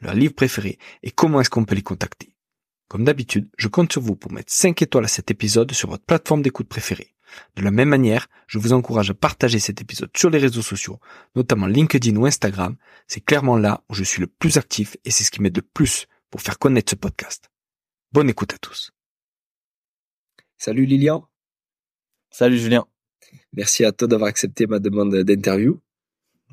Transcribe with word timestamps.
leur 0.00 0.14
livre 0.14 0.34
préféré 0.34 0.78
et 1.02 1.10
comment 1.10 1.40
est-ce 1.40 1.50
qu'on 1.50 1.64
peut 1.64 1.74
les 1.74 1.82
contacter. 1.82 2.34
Comme 2.88 3.04
d'habitude, 3.04 3.48
je 3.58 3.68
compte 3.68 3.92
sur 3.92 4.00
vous 4.00 4.16
pour 4.16 4.32
mettre 4.32 4.52
5 4.52 4.80
étoiles 4.80 5.04
à 5.04 5.08
cet 5.08 5.30
épisode 5.30 5.72
sur 5.72 5.90
votre 5.90 6.04
plateforme 6.04 6.42
d'écoute 6.42 6.68
préférée. 6.68 7.14
De 7.56 7.62
la 7.62 7.70
même 7.70 7.90
manière, 7.90 8.28
je 8.46 8.58
vous 8.58 8.72
encourage 8.72 9.10
à 9.10 9.14
partager 9.14 9.58
cet 9.58 9.82
épisode 9.82 10.10
sur 10.16 10.30
les 10.30 10.38
réseaux 10.38 10.62
sociaux, 10.62 10.98
notamment 11.36 11.66
LinkedIn 11.66 12.16
ou 12.16 12.24
Instagram. 12.24 12.76
C'est 13.06 13.20
clairement 13.20 13.56
là 13.56 13.84
où 13.90 13.94
je 13.94 14.04
suis 14.04 14.20
le 14.20 14.26
plus 14.26 14.56
actif 14.56 14.96
et 15.04 15.10
c'est 15.10 15.24
ce 15.24 15.30
qui 15.30 15.42
m'aide 15.42 15.56
le 15.56 15.62
plus 15.62 16.06
pour 16.30 16.40
faire 16.40 16.58
connaître 16.58 16.90
ce 16.90 16.96
podcast. 16.96 17.50
Bonne 18.12 18.30
écoute 18.30 18.54
à 18.54 18.58
tous. 18.58 18.92
Salut 20.56 20.86
Lilian. 20.86 21.28
Salut 22.30 22.58
Julien. 22.58 22.86
Merci 23.52 23.84
à 23.84 23.92
toi 23.92 24.08
d'avoir 24.08 24.28
accepté 24.28 24.66
ma 24.66 24.78
demande 24.78 25.14
d'interview. 25.14 25.80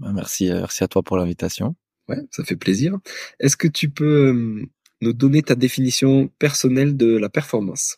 Merci, 0.02 0.52
euh, 0.52 0.60
merci 0.60 0.84
à 0.84 0.88
toi 0.88 1.04
pour 1.04 1.18
l'invitation. 1.18 1.76
Ouais, 2.08 2.18
ça 2.32 2.44
fait 2.44 2.56
plaisir. 2.56 2.98
Est-ce 3.40 3.58
que 3.58 3.68
tu 3.68 3.90
peux 3.90 4.30
euh, 4.34 4.66
nous 5.02 5.14
donner 5.14 5.42
ta 5.44 5.56
définition 5.56 6.28
personnelle 6.40 6.98
de 6.98 7.18
la 7.18 7.30
performance? 7.30 7.98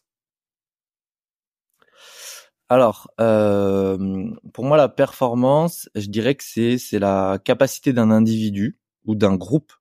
Alors, 2.69 3.09
euh, 3.21 4.29
pour 4.53 4.65
moi, 4.65 4.77
la 4.77 4.89
performance, 4.89 5.89
je 5.95 6.07
dirais 6.07 6.35
que 6.35 6.43
c'est 6.43 6.99
la 6.99 7.39
capacité 7.43 7.93
d'un 7.93 8.11
individu 8.11 8.77
ou 9.05 9.15
d'un 9.15 9.35
groupe 9.35 9.71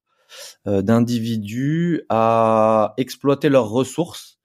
euh, 0.66 0.82
d'individus 0.82 2.02
à 2.10 2.94
exploiter 2.98 3.48
leurs 3.50 3.70
ressources 3.70 4.38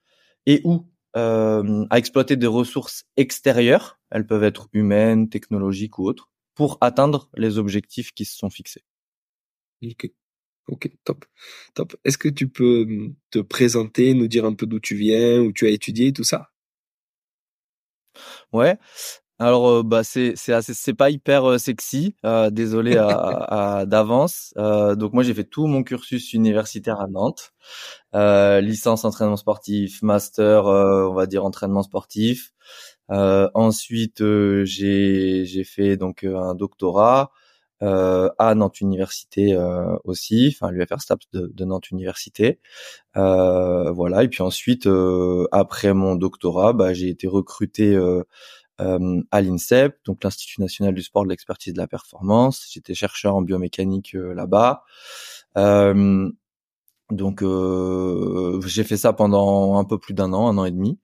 et 0.47 0.61
ou 0.65 0.87
euh, 1.17 1.85
à 1.91 1.99
exploiter 1.99 2.37
des 2.37 2.47
ressources 2.47 3.05
extérieures, 3.17 3.99
elles 4.11 4.27
peuvent 4.27 4.43
être 4.45 4.69
humaines, 4.73 5.29
technologiques 5.29 5.99
ou 5.99 6.05
autres, 6.07 6.29
pour 6.55 6.77
atteindre 6.81 7.29
les 7.35 7.57
objectifs 7.59 8.13
qui 8.13 8.25
se 8.25 8.37
sont 8.37 8.49
fixés. 8.51 8.83
Ok, 9.83 10.09
ok, 10.69 10.89
top, 11.05 11.25
top. 11.75 11.95
Est-ce 12.05 12.17
que 12.19 12.29
tu 12.29 12.49
peux 12.49 12.83
hum, 12.83 13.15
te 13.31 13.39
présenter, 13.39 14.13
nous 14.15 14.27
dire 14.27 14.45
un 14.45 14.53
peu 14.55 14.65
d'où 14.67 14.79
tu 14.79 14.95
viens, 14.95 15.41
où 15.41 15.51
tu 15.53 15.65
as 15.67 15.71
étudié, 15.71 16.13
tout 16.13 16.23
ça? 16.23 16.51
Ouais. 18.53 18.77
Alors 19.39 19.67
euh, 19.69 19.83
bah 19.83 20.03
c'est 20.03 20.33
c'est 20.35 20.61
c'est 20.63 20.93
pas 20.93 21.09
hyper 21.09 21.59
sexy, 21.59 22.15
désolé 22.51 22.97
à, 22.97 23.09
à- 23.81 23.85
d'avance. 23.87 24.53
Euh, 24.57 24.95
donc 24.95 25.13
moi 25.13 25.23
j'ai 25.23 25.33
fait 25.33 25.43
tout 25.45 25.67
mon 25.67 25.83
cursus 25.83 26.33
universitaire 26.33 27.01
à 27.01 27.07
Nantes, 27.07 27.53
licence 28.13 29.05
entraînement 29.05 29.37
sportif, 29.37 30.01
master 30.03 30.65
on 30.65 31.13
va 31.13 31.25
dire 31.27 31.45
entraînement 31.45 31.83
sportif. 31.83 32.53
Ensuite 33.09 34.23
j'ai 34.65 35.45
j'ai 35.45 35.63
fait 35.65 35.97
donc 35.97 36.23
un 36.25 36.55
doctorat 36.55 37.31
à 37.81 38.55
Nantes 38.55 38.81
Université 38.81 39.53
euh, 39.53 39.95
aussi, 40.03 40.55
enfin 40.55 40.71
l'UFR 40.71 41.01
STAPS 41.01 41.25
de, 41.33 41.51
de 41.53 41.65
Nantes 41.65 41.89
Université. 41.91 42.59
Euh, 43.17 43.91
voilà 43.91 44.23
et 44.23 44.27
puis 44.27 44.43
ensuite 44.43 44.87
euh, 44.87 45.47
après 45.51 45.93
mon 45.93 46.15
doctorat, 46.15 46.73
bah, 46.73 46.93
j'ai 46.93 47.09
été 47.09 47.27
recruté 47.27 47.95
euh, 47.95 48.23
euh, 48.81 49.21
à 49.31 49.41
l'INSEP, 49.41 49.97
donc 50.05 50.23
l'Institut 50.23 50.61
national 50.61 50.93
du 50.93 51.01
sport, 51.03 51.23
de 51.23 51.29
l'expertise 51.29 51.73
de 51.73 51.79
la 51.79 51.87
performance. 51.87 52.67
J'étais 52.71 52.93
chercheur 52.93 53.35
en 53.35 53.41
biomécanique 53.41 54.15
euh, 54.15 54.33
là-bas. 54.33 54.83
Euh, 55.57 56.29
donc 57.11 57.43
euh, 57.43 58.61
j'ai 58.65 58.83
fait 58.83 58.97
ça 58.97 59.13
pendant 59.13 59.77
un 59.77 59.83
peu 59.83 59.97
plus 59.97 60.13
d'un 60.13 60.33
an, 60.33 60.47
un 60.47 60.57
an 60.57 60.65
et 60.65 60.71
demi. 60.71 60.99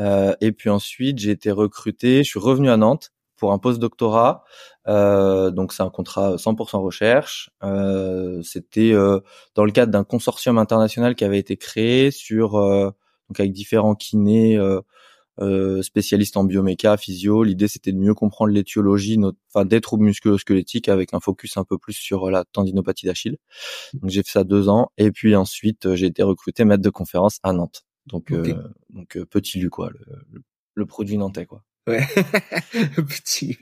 Euh, 0.00 0.34
et 0.40 0.52
puis 0.52 0.70
ensuite 0.70 1.18
j'ai 1.18 1.30
été 1.30 1.50
recruté, 1.50 2.24
je 2.24 2.30
suis 2.30 2.40
revenu 2.40 2.70
à 2.70 2.76
Nantes 2.76 3.12
pour 3.42 3.52
un 3.52 3.58
post-doctorat. 3.58 4.44
Euh, 4.86 5.50
donc 5.50 5.72
c'est 5.72 5.82
un 5.82 5.90
contrat 5.90 6.36
100% 6.38 6.80
recherche. 6.80 7.50
Euh, 7.64 8.40
C'était 8.44 8.92
euh, 8.92 9.18
dans 9.56 9.64
le 9.64 9.72
cadre 9.72 9.90
d'un 9.90 10.04
consortium 10.04 10.58
international 10.58 11.16
qui 11.16 11.24
avait 11.24 11.40
été 11.40 11.56
créé 11.56 12.12
sur 12.12 12.54
euh, 12.56 12.86
donc 13.28 13.40
avec 13.40 13.52
différents 13.52 13.96
kinés. 13.96 14.56
Euh, 14.56 14.80
euh, 15.40 15.80
spécialiste 15.82 16.36
en 16.36 16.44
bioméca, 16.44 16.96
physio. 16.98 17.42
L'idée, 17.42 17.66
c'était 17.66 17.90
de 17.90 17.96
mieux 17.96 18.12
comprendre 18.14 18.52
l'étiologie, 18.52 19.18
enfin 19.48 19.64
des 19.64 19.80
troubles 19.80 20.04
musculo-squelettiques, 20.04 20.90
avec 20.90 21.14
un 21.14 21.20
focus 21.20 21.56
un 21.56 21.64
peu 21.64 21.78
plus 21.78 21.94
sur 21.94 22.30
la 22.30 22.44
tendinopathie 22.44 23.06
d'Achille. 23.06 23.38
Donc 23.94 24.10
j'ai 24.10 24.22
fait 24.22 24.30
ça 24.30 24.44
deux 24.44 24.68
ans, 24.68 24.90
et 24.98 25.10
puis 25.10 25.34
ensuite 25.34 25.94
j'ai 25.94 26.06
été 26.06 26.22
recruté 26.22 26.66
maître 26.66 26.82
de 26.82 26.90
conférence 26.90 27.38
à 27.42 27.54
Nantes. 27.54 27.82
Donc 28.06 28.30
Ok. 28.30 28.46
euh, 28.48 28.62
donc 28.90 29.18
petit 29.30 29.58
lu 29.58 29.70
quoi, 29.70 29.88
le, 29.90 30.00
le- 30.30 30.42
le 30.74 30.86
produit 30.86 31.16
nantais 31.16 31.46
quoi. 31.46 31.62
Ouais, 31.88 32.06
petit 32.96 33.58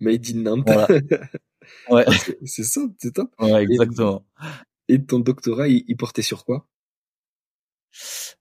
made 0.00 0.26
in 0.30 0.42
Nantes. 0.42 0.64
Voilà. 0.66 0.88
Ouais, 1.88 2.04
C'est- 2.18 2.38
c'est 2.44 2.62
ça, 2.64 2.80
c'est 2.98 3.12
top. 3.14 3.30
ouais 3.40 3.62
exactement. 3.62 4.26
Et 4.88 5.04
ton 5.04 5.20
doctorat, 5.20 5.68
il, 5.68 5.84
il 5.88 5.96
portait 5.96 6.22
sur 6.22 6.44
quoi? 6.44 6.66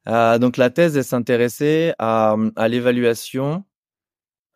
Euh, 0.08 0.38
donc 0.40 0.58
la 0.58 0.70
thèse, 0.70 0.98
elle 0.98 1.04
s'intéressait 1.04 1.94
à, 2.00 2.36
à 2.56 2.68
l'évaluation 2.68 3.64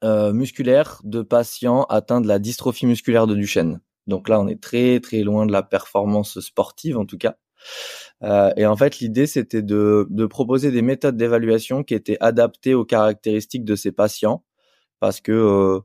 euh, 0.04 0.34
musculaire 0.34 1.02
de 1.04 1.22
patients 1.22 1.84
atteints 1.86 2.22
de 2.22 2.28
la 2.28 2.40
dystrophie 2.40 2.86
musculaire 2.88 3.28
de 3.28 3.36
Duchenne. 3.36 3.82
Donc 4.08 4.30
là, 4.30 4.40
on 4.40 4.48
est 4.48 4.62
très 4.62 5.00
très 5.00 5.24
loin 5.24 5.46
de 5.46 5.52
la 5.52 5.64
performance 5.64 6.40
sportive 6.40 6.98
en 6.98 7.06
tout 7.06 7.18
cas. 7.18 7.38
Euh, 8.24 8.52
et 8.58 8.66
en 8.66 8.76
fait, 8.76 9.00
l'idée, 9.00 9.28
c'était 9.28 9.62
de, 9.62 10.08
de 10.10 10.26
proposer 10.26 10.72
des 10.72 10.82
méthodes 10.82 11.18
d'évaluation 11.18 11.84
qui 11.84 11.94
étaient 11.94 12.18
adaptées 12.22 12.74
aux 12.74 12.86
caractéristiques 12.86 13.66
de 13.66 13.76
ces 13.76 13.92
patients, 13.92 14.44
parce 15.00 15.22
que 15.22 15.32
euh, 15.32 15.80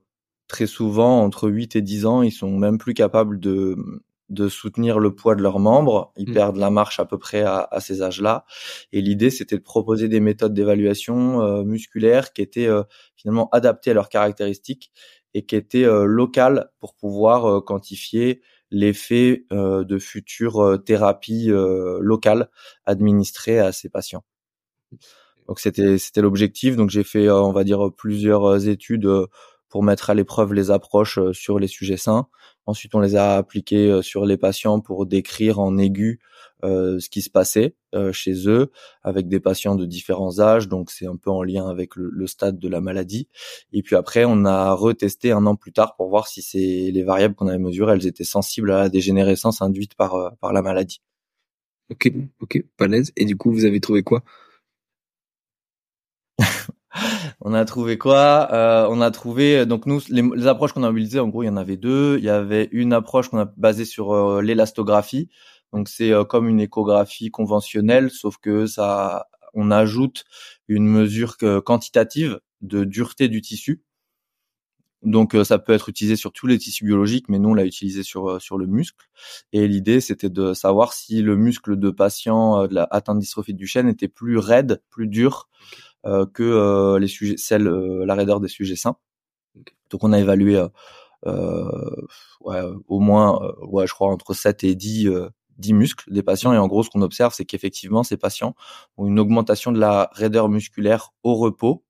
très 0.49 0.67
souvent, 0.67 1.23
entre 1.23 1.49
8 1.51 1.77
et 1.77 1.83
10 1.83 2.07
ans, 2.07 2.23
ils 2.23 2.33
sont 2.33 2.51
même 2.57 2.79
plus 2.79 2.95
capables 2.95 3.41
de, 3.41 3.77
de 4.31 4.49
soutenir 4.49 4.99
le 4.99 5.15
poids 5.15 5.35
de 5.35 5.43
leurs 5.43 5.59
membres. 5.59 6.13
Ils 6.17 6.31
Mm. 6.31 6.33
perdent 6.33 6.57
la 6.57 6.71
marche 6.71 7.01
à 7.01 7.05
peu 7.05 7.19
près 7.19 7.43
à, 7.43 7.67
à 7.71 7.81
ces 7.81 8.03
âges-là. 8.03 8.45
Et 8.93 9.01
l'idée, 9.03 9.31
c'était 9.31 9.57
de 9.59 9.63
proposer 9.63 10.09
des 10.09 10.21
méthodes 10.21 10.55
d'évaluation 10.55 11.43
euh, 11.43 11.65
musculaire 11.65 12.33
qui 12.33 12.43
étaient 12.43 12.67
euh, 12.69 12.83
finalement 13.17 13.49
adaptées 13.53 13.91
à 13.91 13.95
leurs 13.95 14.09
caractéristiques 14.09 14.93
et 15.35 15.45
qui 15.47 15.57
étaient 15.57 15.85
euh, 15.85 16.05
locales 16.05 16.71
pour 16.81 16.95
pouvoir 16.95 17.65
quantifier 17.65 18.41
l'effet 18.71 19.45
euh, 19.53 19.85
de 19.85 19.99
futures 19.99 20.61
euh, 20.61 20.77
thérapies 20.79 21.51
euh, 21.51 21.99
locales 22.01 22.49
administrées 22.87 23.59
à 23.59 23.73
ces 23.73 23.89
patients. 23.89 24.25
Donc 25.49 25.61
c'était 25.61 25.99
c'était 25.99 26.21
l'objectif. 26.21 26.77
Donc 26.77 26.91
j'ai 26.91 27.05
fait 27.05 27.31
on 27.31 27.53
va 27.53 27.65
dire 27.65 27.91
plusieurs 27.97 28.69
études 28.69 29.09
pour 29.69 29.83
mettre 29.83 30.11
à 30.11 30.15
l'épreuve 30.15 30.53
les 30.53 30.71
approches 30.71 31.19
sur 31.33 31.59
les 31.59 31.67
sujets 31.67 31.97
sains. 31.97 32.29
Ensuite 32.67 32.95
on 32.95 33.01
les 33.01 33.17
a 33.17 33.37
appliquées 33.37 34.01
sur 34.03 34.27
les 34.27 34.37
patients 34.37 34.81
pour 34.81 35.07
décrire 35.07 35.59
en 35.59 35.77
aigu 35.77 36.21
ce 36.63 37.09
qui 37.09 37.23
se 37.23 37.31
passait 37.31 37.75
euh, 37.95 38.13
chez 38.13 38.49
eux 38.49 38.71
avec 39.03 39.29
des 39.29 39.41
patients 39.41 39.75
de 39.75 39.85
différents 39.85 40.39
âges. 40.41 40.69
Donc 40.69 40.91
c'est 40.91 41.07
un 41.07 41.17
peu 41.17 41.31
en 41.31 41.43
lien 41.43 41.69
avec 41.69 41.97
le, 41.97 42.09
le 42.11 42.27
stade 42.27 42.59
de 42.59 42.69
la 42.69 42.81
maladie. 42.81 43.29
Et 43.73 43.83
puis 43.83 43.97
après 43.97 44.25
on 44.25 44.45
a 44.45 44.73
retesté 44.73 45.33
un 45.33 45.45
an 45.47 45.57
plus 45.57 45.73
tard 45.73 45.97
pour 45.97 46.09
voir 46.09 46.29
si 46.29 46.41
c'est 46.43 46.91
les 46.93 47.03
variables 47.03 47.35
qu'on 47.35 47.49
avait 47.49 47.59
mesurées 47.59 47.95
elles 47.95 48.07
étaient 48.07 48.25
sensibles 48.25 48.71
à 48.71 48.79
la 48.79 48.89
dégénérescence 48.89 49.61
induite 49.63 49.95
par 49.95 50.15
euh, 50.15 50.31
par 50.41 50.53
la 50.53 50.63
maladie. 50.63 51.01
Ok, 51.91 52.13
ok, 52.41 52.65
balèze. 52.79 53.13
Et 53.17 53.25
du 53.25 53.37
coup, 53.37 53.51
vous 53.53 53.65
avez 53.65 53.81
trouvé 53.81 54.03
quoi? 54.05 54.23
On 57.41 57.55
a 57.55 57.65
trouvé 57.65 57.99
quoi? 57.99 58.49
Euh, 58.53 58.87
On 58.91 59.01
a 59.01 59.11
trouvé 59.11 59.67
donc 59.67 59.87
nous 59.87 60.01
les, 60.09 60.23
les 60.23 60.47
approches 60.47 60.73
qu'on 60.73 60.83
a 60.83 60.89
mobilisées 60.89 61.21
en 61.21 61.29
gros 61.29 61.43
il 61.43 61.47
y 61.47 61.49
en 61.49 61.57
avait 61.57 61.77
deux. 61.77 62.19
Il 62.19 62.25
y 62.25 62.31
avait 62.31 62.69
une 62.73 62.93
approche 62.93 63.29
qu'on 63.29 63.39
a 63.39 63.45
basée 63.57 63.85
sur 63.85 64.13
euh, 64.13 64.43
l'élastographie. 64.43 65.29
Donc 65.73 65.89
c'est 65.89 66.13
euh, 66.13 66.25
comme 66.25 66.49
une 66.49 66.61
échographie 66.61 67.31
conventionnelle 67.31 68.11
sauf 68.11 68.37
que 68.39 68.67
ça 68.67 69.27
on 69.55 69.71
ajoute 69.71 70.25
une 70.69 70.87
mesure 70.87 71.37
quantitative 71.65 72.41
de 72.61 72.85
dureté 72.85 73.29
du 73.29 73.41
tissu. 73.41 73.83
Donc 75.03 75.35
euh, 75.35 75.45
ça 75.45 75.59
peut 75.59 75.73
être 75.73 75.89
utilisé 75.89 76.15
sur 76.15 76.33
tous 76.33 76.47
les 76.47 76.59
tissus 76.59 76.85
biologiques, 76.85 77.29
mais 77.29 77.39
nous 77.39 77.51
on 77.51 77.55
l'a 77.55 77.65
utilisé 77.65 78.03
sur 78.03 78.31
euh, 78.31 78.39
sur 78.39 78.59
le 78.59 78.67
muscle. 78.67 79.07
Et 79.53 79.67
l'idée 79.67 80.01
c'était 80.01 80.29
de 80.29 80.53
savoir 80.55 80.93
si 80.93 81.23
le 81.23 81.37
muscle 81.37 81.79
de 81.79 81.91
patient 81.91 82.67
de 82.67 82.75
la 82.75 82.87
atteinte 82.91 83.19
dystrophie 83.19 83.55
de 83.55 83.59
Duchenne 83.59 83.89
était 83.89 84.09
plus 84.09 84.39
raide, 84.39 84.83
plus 84.91 85.09
dur 85.09 85.49
euh, 86.07 86.25
que 86.27 86.43
euh, 86.43 86.99
les 86.99 87.09
sujets, 87.09 87.37
celle 87.37 87.67
euh, 87.69 88.07
la 88.07 88.15
raideur 88.15 88.41
des 88.41 88.49
sujets 88.49 88.77
sains. 88.77 88.97
Donc 89.91 90.03
on 90.05 90.13
a 90.13 90.19
évalué 90.19 90.59
ouais, 91.27 92.63
au 92.89 93.01
moins 93.01 93.55
ouais 93.63 93.87
je 93.87 93.93
crois 93.93 94.09
entre 94.11 94.35
7 94.35 94.65
et 94.65 94.75
10 94.75 95.11
dix 95.61 95.75
muscles 95.75 96.13
des 96.13 96.23
patients. 96.23 96.53
Et 96.53 96.59
en 96.59 96.67
gros, 96.67 96.83
ce 96.83 96.91
qu'on 96.91 97.03
observe, 97.03 97.33
c'est 97.35 97.45
qu'effectivement, 97.45 98.03
ces 98.03 98.17
patients 98.17 98.55
ont 98.97 99.07
une 99.07 99.19
augmentation 99.21 99.73
de 99.73 99.79
la 99.79 100.11
raideur 100.13 100.49
musculaire 100.49 101.13
au 101.23 101.35
repos 101.35 101.85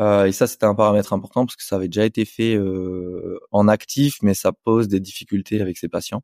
euh, 0.00 0.26
et 0.26 0.32
ça, 0.32 0.46
c'était 0.46 0.66
un 0.66 0.74
paramètre 0.74 1.12
important 1.12 1.44
parce 1.44 1.56
que 1.56 1.64
ça 1.64 1.76
avait 1.76 1.88
déjà 1.88 2.04
été 2.04 2.24
fait 2.24 2.54
euh, 2.54 3.40
en 3.50 3.66
actif, 3.66 4.18
mais 4.22 4.34
ça 4.34 4.52
pose 4.52 4.86
des 4.86 5.00
difficultés 5.00 5.60
avec 5.60 5.76
ces 5.76 5.88
patients. 5.88 6.22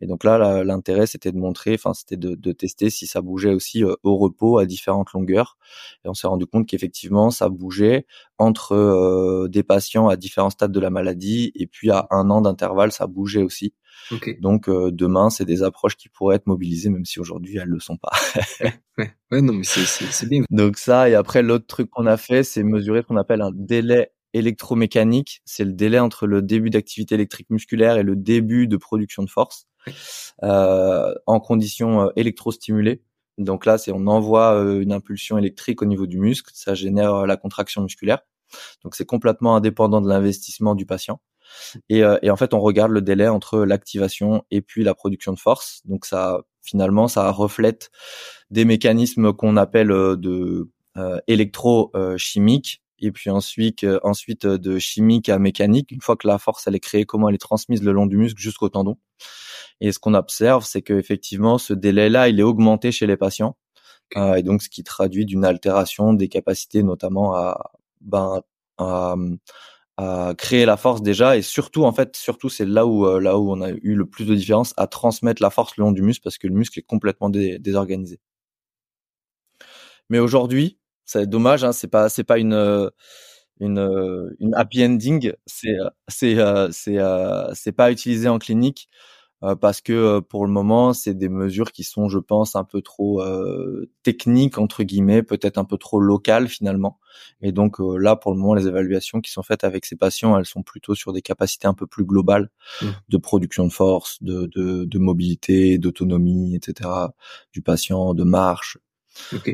Et 0.00 0.06
donc 0.06 0.22
là, 0.22 0.62
l'intérêt, 0.62 1.06
c'était 1.06 1.32
de 1.32 1.36
montrer, 1.36 1.74
enfin, 1.74 1.92
c'était 1.92 2.16
de, 2.16 2.34
de, 2.36 2.52
tester 2.52 2.88
si 2.88 3.06
ça 3.06 3.20
bougeait 3.20 3.52
aussi 3.52 3.84
euh, 3.84 3.94
au 4.04 4.16
repos 4.16 4.58
à 4.58 4.66
différentes 4.66 5.12
longueurs. 5.12 5.58
Et 6.04 6.08
on 6.08 6.14
s'est 6.14 6.28
rendu 6.28 6.46
compte 6.46 6.66
qu'effectivement, 6.68 7.30
ça 7.30 7.48
bougeait 7.48 8.06
entre 8.38 8.74
euh, 8.74 9.48
des 9.48 9.64
patients 9.64 10.08
à 10.08 10.16
différents 10.16 10.50
stades 10.50 10.72
de 10.72 10.80
la 10.80 10.90
maladie, 10.90 11.50
et 11.56 11.66
puis 11.66 11.90
à 11.90 12.06
un 12.10 12.30
an 12.30 12.40
d'intervalle, 12.42 12.92
ça 12.92 13.06
bougeait 13.08 13.42
aussi. 13.42 13.74
Donc 14.40 14.68
euh, 14.68 14.90
demain, 14.92 15.30
c'est 15.30 15.44
des 15.44 15.62
approches 15.62 15.96
qui 15.96 16.08
pourraient 16.08 16.36
être 16.36 16.46
mobilisées, 16.46 16.90
même 16.90 17.04
si 17.04 17.20
aujourd'hui 17.20 17.56
elles 17.56 17.68
le 17.68 17.80
sont 17.80 17.96
pas. 17.96 18.12
ouais, 18.98 19.12
ouais, 19.30 19.42
non, 19.42 19.54
mais 19.54 19.64
c'est 19.64 20.28
bien. 20.28 20.42
Donc 20.50 20.78
ça, 20.78 21.08
et 21.08 21.14
après 21.14 21.42
l'autre 21.42 21.66
truc 21.66 21.90
qu'on 21.90 22.06
a 22.06 22.16
fait, 22.16 22.42
c'est 22.42 22.62
mesurer 22.62 23.02
ce 23.02 23.06
qu'on 23.06 23.16
appelle 23.16 23.42
un 23.42 23.52
délai 23.52 24.12
électromécanique. 24.32 25.40
C'est 25.44 25.64
le 25.64 25.72
délai 25.72 25.98
entre 25.98 26.26
le 26.26 26.42
début 26.42 26.70
d'activité 26.70 27.14
électrique 27.14 27.50
musculaire 27.50 27.96
et 27.96 28.02
le 28.02 28.16
début 28.16 28.68
de 28.68 28.76
production 28.76 29.22
de 29.22 29.30
force 29.30 29.66
euh, 30.42 31.14
en 31.26 31.40
conditions 31.40 32.02
euh, 32.02 32.08
électrostimulées. 32.16 33.02
Donc 33.38 33.66
là, 33.66 33.78
c'est 33.78 33.92
on 33.92 34.06
envoie 34.06 34.54
euh, 34.54 34.80
une 34.80 34.92
impulsion 34.92 35.38
électrique 35.38 35.82
au 35.82 35.86
niveau 35.86 36.06
du 36.06 36.18
muscle, 36.18 36.50
ça 36.54 36.74
génère 36.74 37.26
la 37.26 37.36
contraction 37.36 37.82
musculaire. 37.82 38.20
Donc 38.84 38.94
c'est 38.94 39.04
complètement 39.04 39.56
indépendant 39.56 40.00
de 40.00 40.08
l'investissement 40.08 40.74
du 40.74 40.86
patient. 40.86 41.20
Et, 41.88 42.02
euh, 42.02 42.18
et, 42.22 42.30
en 42.30 42.36
fait, 42.36 42.54
on 42.54 42.60
regarde 42.60 42.90
le 42.92 43.02
délai 43.02 43.28
entre 43.28 43.60
l'activation 43.64 44.44
et 44.50 44.60
puis 44.62 44.84
la 44.84 44.94
production 44.94 45.32
de 45.32 45.38
force. 45.38 45.82
Donc 45.84 46.06
ça, 46.06 46.42
finalement, 46.62 47.08
ça 47.08 47.30
reflète 47.30 47.90
des 48.50 48.64
mécanismes 48.64 49.32
qu'on 49.32 49.56
appelle 49.56 49.90
euh, 49.90 50.16
de 50.16 50.70
euh, 50.96 51.20
électrochimiques 51.26 52.82
et 52.98 53.12
puis 53.12 53.28
ensuite 53.28 53.84
ensuite 54.02 54.46
de 54.46 54.78
chimique 54.78 55.28
à 55.28 55.38
mécanique. 55.38 55.90
Une 55.90 56.00
fois 56.00 56.16
que 56.16 56.26
la 56.26 56.38
force 56.38 56.66
elle 56.66 56.74
est 56.74 56.80
créée 56.80 57.04
comment 57.04 57.28
elle 57.28 57.34
est 57.34 57.38
transmise 57.38 57.82
le 57.82 57.92
long 57.92 58.06
du 58.06 58.16
muscle 58.16 58.40
jusqu'au 58.40 58.70
tendon. 58.70 58.96
Et 59.82 59.92
ce 59.92 59.98
qu'on 59.98 60.14
observe 60.14 60.64
c'est 60.64 60.80
que 60.80 60.94
effectivement 60.94 61.58
ce 61.58 61.74
délai 61.74 62.08
là 62.08 62.28
il 62.30 62.40
est 62.40 62.42
augmenté 62.42 62.92
chez 62.92 63.06
les 63.06 63.18
patients. 63.18 63.58
Et 64.16 64.42
donc 64.42 64.62
ce 64.62 64.70
qui 64.70 64.84
traduit 64.84 65.26
d'une 65.26 65.44
altération 65.44 66.14
des 66.14 66.28
capacités 66.28 66.82
notamment 66.82 67.34
à 67.34 67.72
ben 68.00 68.40
à, 68.78 69.14
à 69.98 70.34
créer 70.36 70.66
la 70.66 70.76
force 70.76 71.02
déjà 71.02 71.36
et 71.36 71.42
surtout 71.42 71.84
en 71.84 71.92
fait 71.92 72.16
surtout 72.16 72.48
c'est 72.50 72.66
là 72.66 72.86
où 72.86 73.06
euh, 73.06 73.20
là 73.20 73.38
où 73.38 73.50
on 73.52 73.60
a 73.62 73.70
eu 73.70 73.94
le 73.94 74.06
plus 74.06 74.26
de 74.26 74.34
différence 74.34 74.74
à 74.76 74.86
transmettre 74.86 75.42
la 75.42 75.50
force 75.50 75.76
le 75.78 75.84
long 75.84 75.92
du 75.92 76.02
muscle 76.02 76.22
parce 76.22 76.38
que 76.38 76.46
le 76.48 76.54
muscle 76.54 76.78
est 76.78 76.82
complètement 76.82 77.30
désorganisé. 77.30 78.20
Mais 80.10 80.18
aujourd'hui, 80.18 80.78
c'est 81.04 81.28
dommage 81.28 81.64
hein, 81.64 81.72
c'est 81.72 81.88
pas 81.88 82.08
c'est 82.08 82.24
pas 82.24 82.38
une 82.38 82.52
euh, 82.54 82.90
une 83.60 83.78
euh, 83.78 84.34
une 84.40 84.54
happy 84.54 84.84
ending, 84.84 85.32
c'est 85.46 85.76
c'est 86.08 86.36
c'est 86.72 86.98
c'est 87.54 87.72
pas 87.72 87.90
utilisé 87.92 88.28
en 88.28 88.38
clinique 88.38 88.88
parce 89.60 89.80
que 89.80 89.92
euh, 89.92 90.20
pour 90.20 90.46
le 90.46 90.52
moment, 90.52 90.92
c'est 90.92 91.14
des 91.14 91.28
mesures 91.28 91.72
qui 91.72 91.84
sont, 91.84 92.08
je 92.08 92.18
pense, 92.18 92.56
un 92.56 92.64
peu 92.64 92.80
trop 92.80 93.22
euh, 93.22 93.90
techniques 94.02 94.58
entre 94.58 94.82
guillemets, 94.82 95.22
peut-être 95.22 95.58
un 95.58 95.64
peu 95.64 95.76
trop 95.76 96.00
locales 96.00 96.48
finalement. 96.48 96.98
Et 97.40 97.52
donc 97.52 97.76
là, 97.78 98.16
pour 98.16 98.32
le 98.32 98.38
moment, 98.38 98.54
les 98.54 98.66
évaluations 98.66 99.20
qui 99.20 99.30
sont 99.30 99.42
faites 99.42 99.64
avec 99.64 99.84
ces 99.84 99.96
patients, 99.96 100.38
elles 100.38 100.46
sont 100.46 100.62
plutôt 100.62 100.94
sur 100.94 101.12
des 101.12 101.22
capacités 101.22 101.66
un 101.66 101.74
peu 101.74 101.86
plus 101.86 102.04
globales 102.04 102.50
mmh. 102.82 102.86
de 103.08 103.16
production 103.16 103.66
de 103.66 103.72
force, 103.72 104.22
de, 104.22 104.46
de, 104.54 104.84
de 104.84 104.98
mobilité, 104.98 105.78
d'autonomie, 105.78 106.54
etc. 106.56 106.90
du 107.52 107.62
patient, 107.62 108.14
de 108.14 108.24
marche. 108.24 108.78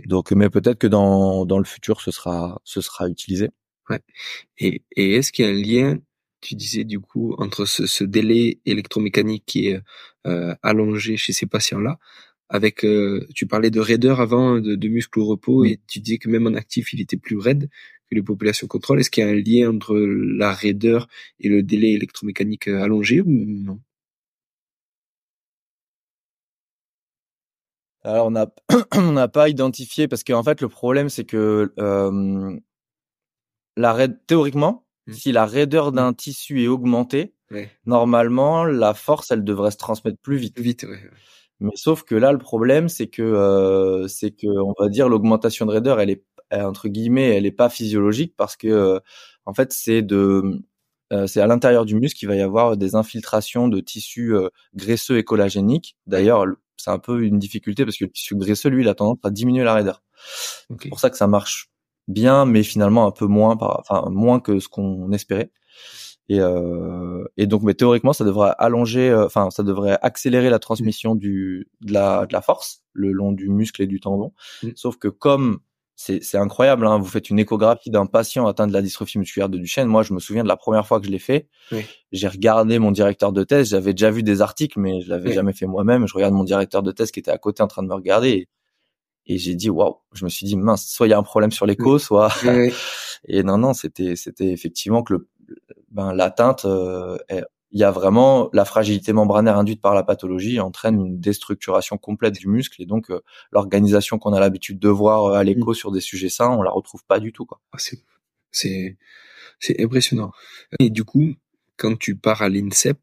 Donc, 0.06 0.32
mais 0.32 0.50
peut-être 0.50 0.78
que 0.78 0.88
dans, 0.88 1.46
dans 1.46 1.58
le 1.58 1.64
futur, 1.64 2.00
ce 2.00 2.10
sera, 2.10 2.60
ce 2.64 2.80
sera 2.80 3.08
utilisé. 3.08 3.50
Ouais. 3.88 4.00
Et, 4.58 4.82
et 4.96 5.14
est-ce 5.14 5.32
qu'il 5.32 5.44
y 5.44 5.48
a 5.48 5.50
un 5.50 5.92
lien 5.92 5.98
tu 6.42 6.54
disais 6.56 6.84
du 6.84 7.00
coup 7.00 7.34
entre 7.38 7.64
ce, 7.66 7.86
ce 7.86 8.04
délai 8.04 8.60
électromécanique 8.66 9.44
qui 9.46 9.68
est 9.68 9.80
euh, 10.26 10.54
allongé 10.62 11.16
chez 11.16 11.32
ces 11.32 11.46
patients-là, 11.46 11.98
avec 12.50 12.84
euh, 12.84 13.26
tu 13.34 13.46
parlais 13.46 13.70
de 13.70 13.80
raideur 13.80 14.20
avant 14.20 14.60
de, 14.60 14.74
de 14.76 14.88
muscles 14.88 15.20
au 15.20 15.26
repos 15.26 15.64
et 15.64 15.80
tu 15.88 16.00
disais 16.00 16.18
que 16.18 16.28
même 16.28 16.46
en 16.46 16.54
actif 16.54 16.92
il 16.92 17.00
était 17.00 17.16
plus 17.16 17.38
raide 17.38 17.70
que 18.10 18.14
les 18.16 18.22
populations 18.22 18.66
contrôle. 18.68 19.00
Est-ce 19.00 19.10
qu'il 19.10 19.24
y 19.24 19.26
a 19.26 19.30
un 19.30 19.34
lien 19.34 19.70
entre 19.74 19.96
la 19.96 20.52
raideur 20.52 21.08
et 21.40 21.48
le 21.48 21.62
délai 21.62 21.92
électromécanique 21.92 22.68
euh, 22.68 22.82
allongé 22.82 23.20
ou 23.22 23.26
non? 23.28 23.80
Alors 28.04 28.26
on 28.26 28.30
n'a 28.32 28.46
on 28.96 29.12
n'a 29.12 29.28
pas 29.28 29.48
identifié 29.48 30.08
parce 30.08 30.24
qu'en 30.24 30.42
fait 30.42 30.60
le 30.60 30.68
problème 30.68 31.08
c'est 31.08 31.24
que 31.24 31.72
euh, 31.78 32.56
la 33.76 33.92
raide 33.92 34.18
théoriquement 34.26 34.84
Mmh. 35.06 35.12
Si 35.12 35.32
la 35.32 35.46
raideur 35.46 35.92
mmh. 35.92 35.96
d'un 35.96 36.12
tissu 36.12 36.62
est 36.62 36.68
augmentée, 36.68 37.34
normalement, 37.86 38.64
la 38.64 38.94
force, 38.94 39.30
elle 39.30 39.44
devrait 39.44 39.70
se 39.70 39.76
transmettre 39.76 40.18
plus 40.18 40.36
vite. 40.36 40.58
Vite, 40.58 40.86
Mais 41.60 41.72
sauf 41.74 42.02
que 42.02 42.14
là, 42.14 42.32
le 42.32 42.38
problème, 42.38 42.88
c'est 42.88 43.08
que, 43.08 43.22
euh, 43.22 44.08
c'est 44.08 44.30
que, 44.30 44.46
on 44.46 44.74
va 44.78 44.88
dire, 44.88 45.08
l'augmentation 45.08 45.66
de 45.66 45.72
raideur, 45.72 46.00
elle 46.00 46.10
est 46.10 46.24
entre 46.50 46.88
guillemets, 46.88 47.30
elle 47.34 47.46
est 47.46 47.50
pas 47.50 47.70
physiologique 47.70 48.34
parce 48.36 48.56
que, 48.56 48.68
euh, 48.68 49.00
en 49.46 49.54
fait, 49.54 49.72
c'est 49.72 50.02
de, 50.02 50.60
euh, 51.10 51.26
c'est 51.26 51.40
à 51.40 51.46
l'intérieur 51.46 51.86
du 51.86 51.94
muscle 51.94 52.18
qu'il 52.18 52.28
va 52.28 52.36
y 52.36 52.42
avoir 52.42 52.76
des 52.76 52.94
infiltrations 52.94 53.68
de 53.68 53.80
tissus 53.80 54.34
graisseux 54.74 55.16
et 55.16 55.24
collagéniques. 55.24 55.96
D'ailleurs, 56.06 56.44
c'est 56.76 56.90
un 56.90 56.98
peu 56.98 57.22
une 57.24 57.38
difficulté 57.38 57.86
parce 57.86 57.96
que 57.96 58.04
le 58.04 58.10
tissu 58.10 58.36
graisseux, 58.36 58.68
lui, 58.68 58.82
il 58.82 58.88
a 58.88 58.94
tendance 58.94 59.16
à 59.22 59.30
diminuer 59.30 59.64
la 59.64 59.72
raideur. 59.72 60.02
C'est 60.68 60.90
pour 60.90 61.00
ça 61.00 61.08
que 61.08 61.16
ça 61.16 61.26
marche 61.26 61.71
bien, 62.08 62.44
mais 62.44 62.62
finalement 62.62 63.06
un 63.06 63.10
peu 63.10 63.26
moins, 63.26 63.56
par, 63.56 63.80
enfin 63.80 64.08
moins 64.10 64.40
que 64.40 64.60
ce 64.60 64.68
qu'on 64.68 65.12
espérait. 65.12 65.50
Et, 66.28 66.40
euh, 66.40 67.24
et 67.36 67.46
donc, 67.46 67.62
mais 67.62 67.74
théoriquement, 67.74 68.12
ça 68.12 68.24
devrait 68.24 68.54
allonger, 68.58 69.10
euh, 69.10 69.26
enfin, 69.26 69.50
ça 69.50 69.62
devrait 69.62 69.98
accélérer 70.02 70.50
la 70.50 70.58
transmission 70.58 71.14
du 71.14 71.68
de 71.80 71.92
la, 71.92 72.26
de 72.26 72.32
la 72.32 72.40
force 72.40 72.82
le 72.92 73.12
long 73.12 73.32
du 73.32 73.48
muscle 73.48 73.82
et 73.82 73.86
du 73.86 74.00
tendon. 74.00 74.32
Mm. 74.62 74.68
Sauf 74.76 74.96
que 74.96 75.08
comme 75.08 75.58
c'est 75.94 76.36
incroyable, 76.36 76.86
hein, 76.86 76.98
vous 76.98 77.06
faites 77.06 77.30
une 77.30 77.38
échographie 77.38 77.90
d'un 77.90 78.06
patient 78.06 78.46
atteint 78.48 78.66
de 78.66 78.72
la 78.72 78.82
dystrophie 78.82 79.18
musculaire 79.18 79.48
de 79.48 79.58
Duchenne. 79.58 79.86
Moi, 79.86 80.02
je 80.02 80.12
me 80.12 80.18
souviens 80.18 80.42
de 80.42 80.48
la 80.48 80.56
première 80.56 80.86
fois 80.86 80.98
que 80.98 81.06
je 81.06 81.12
l'ai 81.12 81.20
fait. 81.20 81.48
J'ai 82.10 82.26
regardé 82.28 82.80
mon 82.80 82.90
directeur 82.90 83.32
de 83.32 83.44
thèse. 83.44 83.70
J'avais 83.70 83.92
déjà 83.92 84.10
vu 84.10 84.24
des 84.24 84.40
articles, 84.40 84.80
mais 84.80 85.00
je 85.02 85.08
l'avais 85.08 85.32
jamais 85.32 85.52
fait 85.52 85.66
moi-même. 85.66 86.08
Je 86.08 86.14
regarde 86.14 86.34
mon 86.34 86.42
directeur 86.42 86.82
de 86.82 86.90
thèse 86.90 87.12
qui 87.12 87.20
était 87.20 87.30
à 87.30 87.38
côté 87.38 87.62
en 87.62 87.68
train 87.68 87.84
de 87.84 87.88
me 87.88 87.94
regarder. 87.94 88.30
Et 88.30 88.48
et 89.26 89.38
j'ai 89.38 89.54
dit 89.54 89.70
waouh 89.70 89.96
je 90.12 90.24
me 90.24 90.30
suis 90.30 90.46
dit 90.46 90.56
mince 90.56 90.86
soit 90.88 91.06
il 91.06 91.10
y 91.10 91.12
a 91.14 91.18
un 91.18 91.22
problème 91.22 91.52
sur 91.52 91.66
l'écho 91.66 91.98
soit 91.98 92.32
et 93.28 93.42
non 93.42 93.58
non 93.58 93.72
c'était 93.72 94.16
c'était 94.16 94.50
effectivement 94.50 95.02
que 95.02 95.14
le 95.14 95.28
ben 95.90 96.12
l'atteinte 96.12 96.64
euh, 96.64 97.18
il 97.70 97.80
y 97.80 97.84
a 97.84 97.90
vraiment 97.90 98.50
la 98.52 98.64
fragilité 98.64 99.12
membranaire 99.12 99.56
induite 99.56 99.80
par 99.80 99.94
la 99.94 100.02
pathologie 100.02 100.60
entraîne 100.60 101.00
une 101.00 101.20
déstructuration 101.20 101.98
complète 101.98 102.34
du 102.34 102.48
muscle 102.48 102.80
et 102.82 102.86
donc 102.86 103.10
euh, 103.10 103.20
l'organisation 103.52 104.18
qu'on 104.18 104.32
a 104.32 104.40
l'habitude 104.40 104.78
de 104.78 104.88
voir 104.88 105.26
euh, 105.26 105.34
à 105.34 105.44
l'écho 105.44 105.70
mmh. 105.70 105.74
sur 105.74 105.92
des 105.92 106.00
sujets 106.00 106.28
sains 106.28 106.50
on 106.50 106.62
la 106.62 106.70
retrouve 106.70 107.04
pas 107.04 107.20
du 107.20 107.32
tout 107.32 107.46
quoi. 107.46 107.60
Ah, 107.72 107.78
c'est 107.78 107.98
c'est 108.50 108.96
c'est 109.58 109.80
impressionnant. 109.80 110.32
Et 110.80 110.90
du 110.90 111.04
coup 111.04 111.34
quand 111.76 111.98
tu 111.98 112.16
pars 112.16 112.42
à 112.42 112.48
l'INSEP 112.48 112.98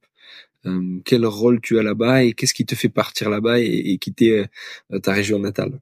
quel 1.05 1.25
rôle 1.25 1.61
tu 1.61 1.79
as 1.79 1.83
là-bas 1.83 2.23
et 2.23 2.33
qu'est-ce 2.33 2.53
qui 2.53 2.65
te 2.65 2.75
fait 2.75 2.89
partir 2.89 3.29
là-bas 3.29 3.59
et, 3.59 3.93
et 3.93 3.97
quitter 3.97 4.45
ta 5.01 5.13
région 5.13 5.39
natale? 5.39 5.79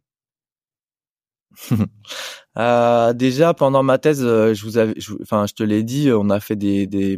euh, 2.58 3.14
déjà 3.14 3.54
pendant 3.54 3.84
ma 3.84 3.98
thèse, 3.98 4.24
euh, 4.24 4.54
je 4.54 4.64
vous 4.64 4.78
avais, 4.78 4.94
enfin, 5.22 5.46
je 5.48 5.54
te 5.54 5.64
l'ai 5.64 5.84
dit, 5.84 6.12
on 6.12 6.30
a 6.30 6.40
fait 6.40 6.56
des 6.56 6.88
des, 6.88 7.18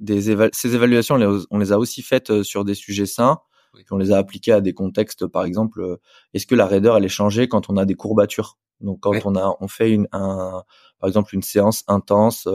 des 0.00 0.36
ces 0.52 0.74
évaluations, 0.74 1.16
on 1.50 1.58
les, 1.58 1.72
a 1.72 1.78
aussi 1.78 2.02
faites 2.02 2.30
euh, 2.30 2.42
sur 2.42 2.64
des 2.64 2.74
sujets 2.74 3.06
sains. 3.06 3.38
Puis 3.74 3.84
on 3.90 3.96
les 3.96 4.12
a 4.12 4.18
appliquées 4.18 4.52
à 4.52 4.60
des 4.60 4.72
contextes, 4.72 5.26
par 5.26 5.44
exemple, 5.44 5.98
est-ce 6.32 6.46
que 6.46 6.54
la 6.54 6.66
raideur 6.66 6.96
elle 6.96 7.04
est 7.04 7.08
changée 7.08 7.48
quand 7.48 7.68
on 7.70 7.76
a 7.76 7.84
des 7.84 7.94
courbatures? 7.94 8.56
Donc 8.80 9.00
quand 9.00 9.12
on 9.24 9.34
a, 9.34 9.56
on 9.58 9.66
fait 9.66 9.90
une, 9.90 10.06
un, 10.12 10.62
par 11.00 11.08
exemple, 11.08 11.34
une 11.34 11.42
séance 11.42 11.82
intense 11.88 12.46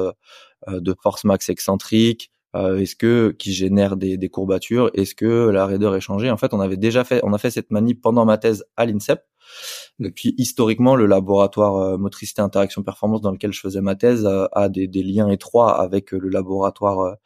de 0.66 0.96
force 1.04 1.26
max 1.26 1.50
excentrique, 1.50 2.32
est-ce 2.56 2.96
que 2.96 3.36
qui 3.38 3.52
génère 3.52 3.98
des, 3.98 4.16
des 4.16 4.30
courbatures 4.30 4.92
Est-ce 4.94 5.14
que 5.14 5.50
la 5.50 5.66
raideur 5.66 5.94
est 5.94 6.00
changée? 6.00 6.32
En 6.32 6.38
fait, 6.38 6.54
on 6.54 6.62
avait 6.62 6.78
déjà 6.78 7.04
fait, 7.04 7.20
on 7.24 7.34
a 7.34 7.38
fait 7.38 7.52
cette 7.52 7.70
manip 7.70 8.02
pendant 8.02 8.24
ma 8.24 8.38
thèse 8.38 8.64
à 8.78 8.86
l'INSEP. 8.86 9.22
Et 10.04 10.12
puis 10.12 10.34
historiquement, 10.38 10.96
le 10.96 11.06
laboratoire 11.06 11.76
euh, 11.76 11.98
motricité 11.98 12.42
interaction 12.42 12.84
performance 12.84 13.22
dans 13.22 13.32
lequel 13.32 13.52
je 13.52 13.60
faisais 13.60 13.82
ma 13.82 13.96
thèse 13.96 14.26
euh, 14.26 14.48
a 14.54 14.70
des, 14.70 14.88
des, 14.88 15.04
liens 15.04 15.30
étroits 15.30 15.80
avec 15.80 16.14
euh, 16.14 16.18
le 16.18 16.30
laboratoire 16.30 17.18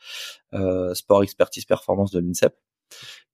sport 0.93 1.23
expertise 1.23 1.65
performance 1.65 2.11
de 2.11 2.19
l'INSEP. 2.19 2.55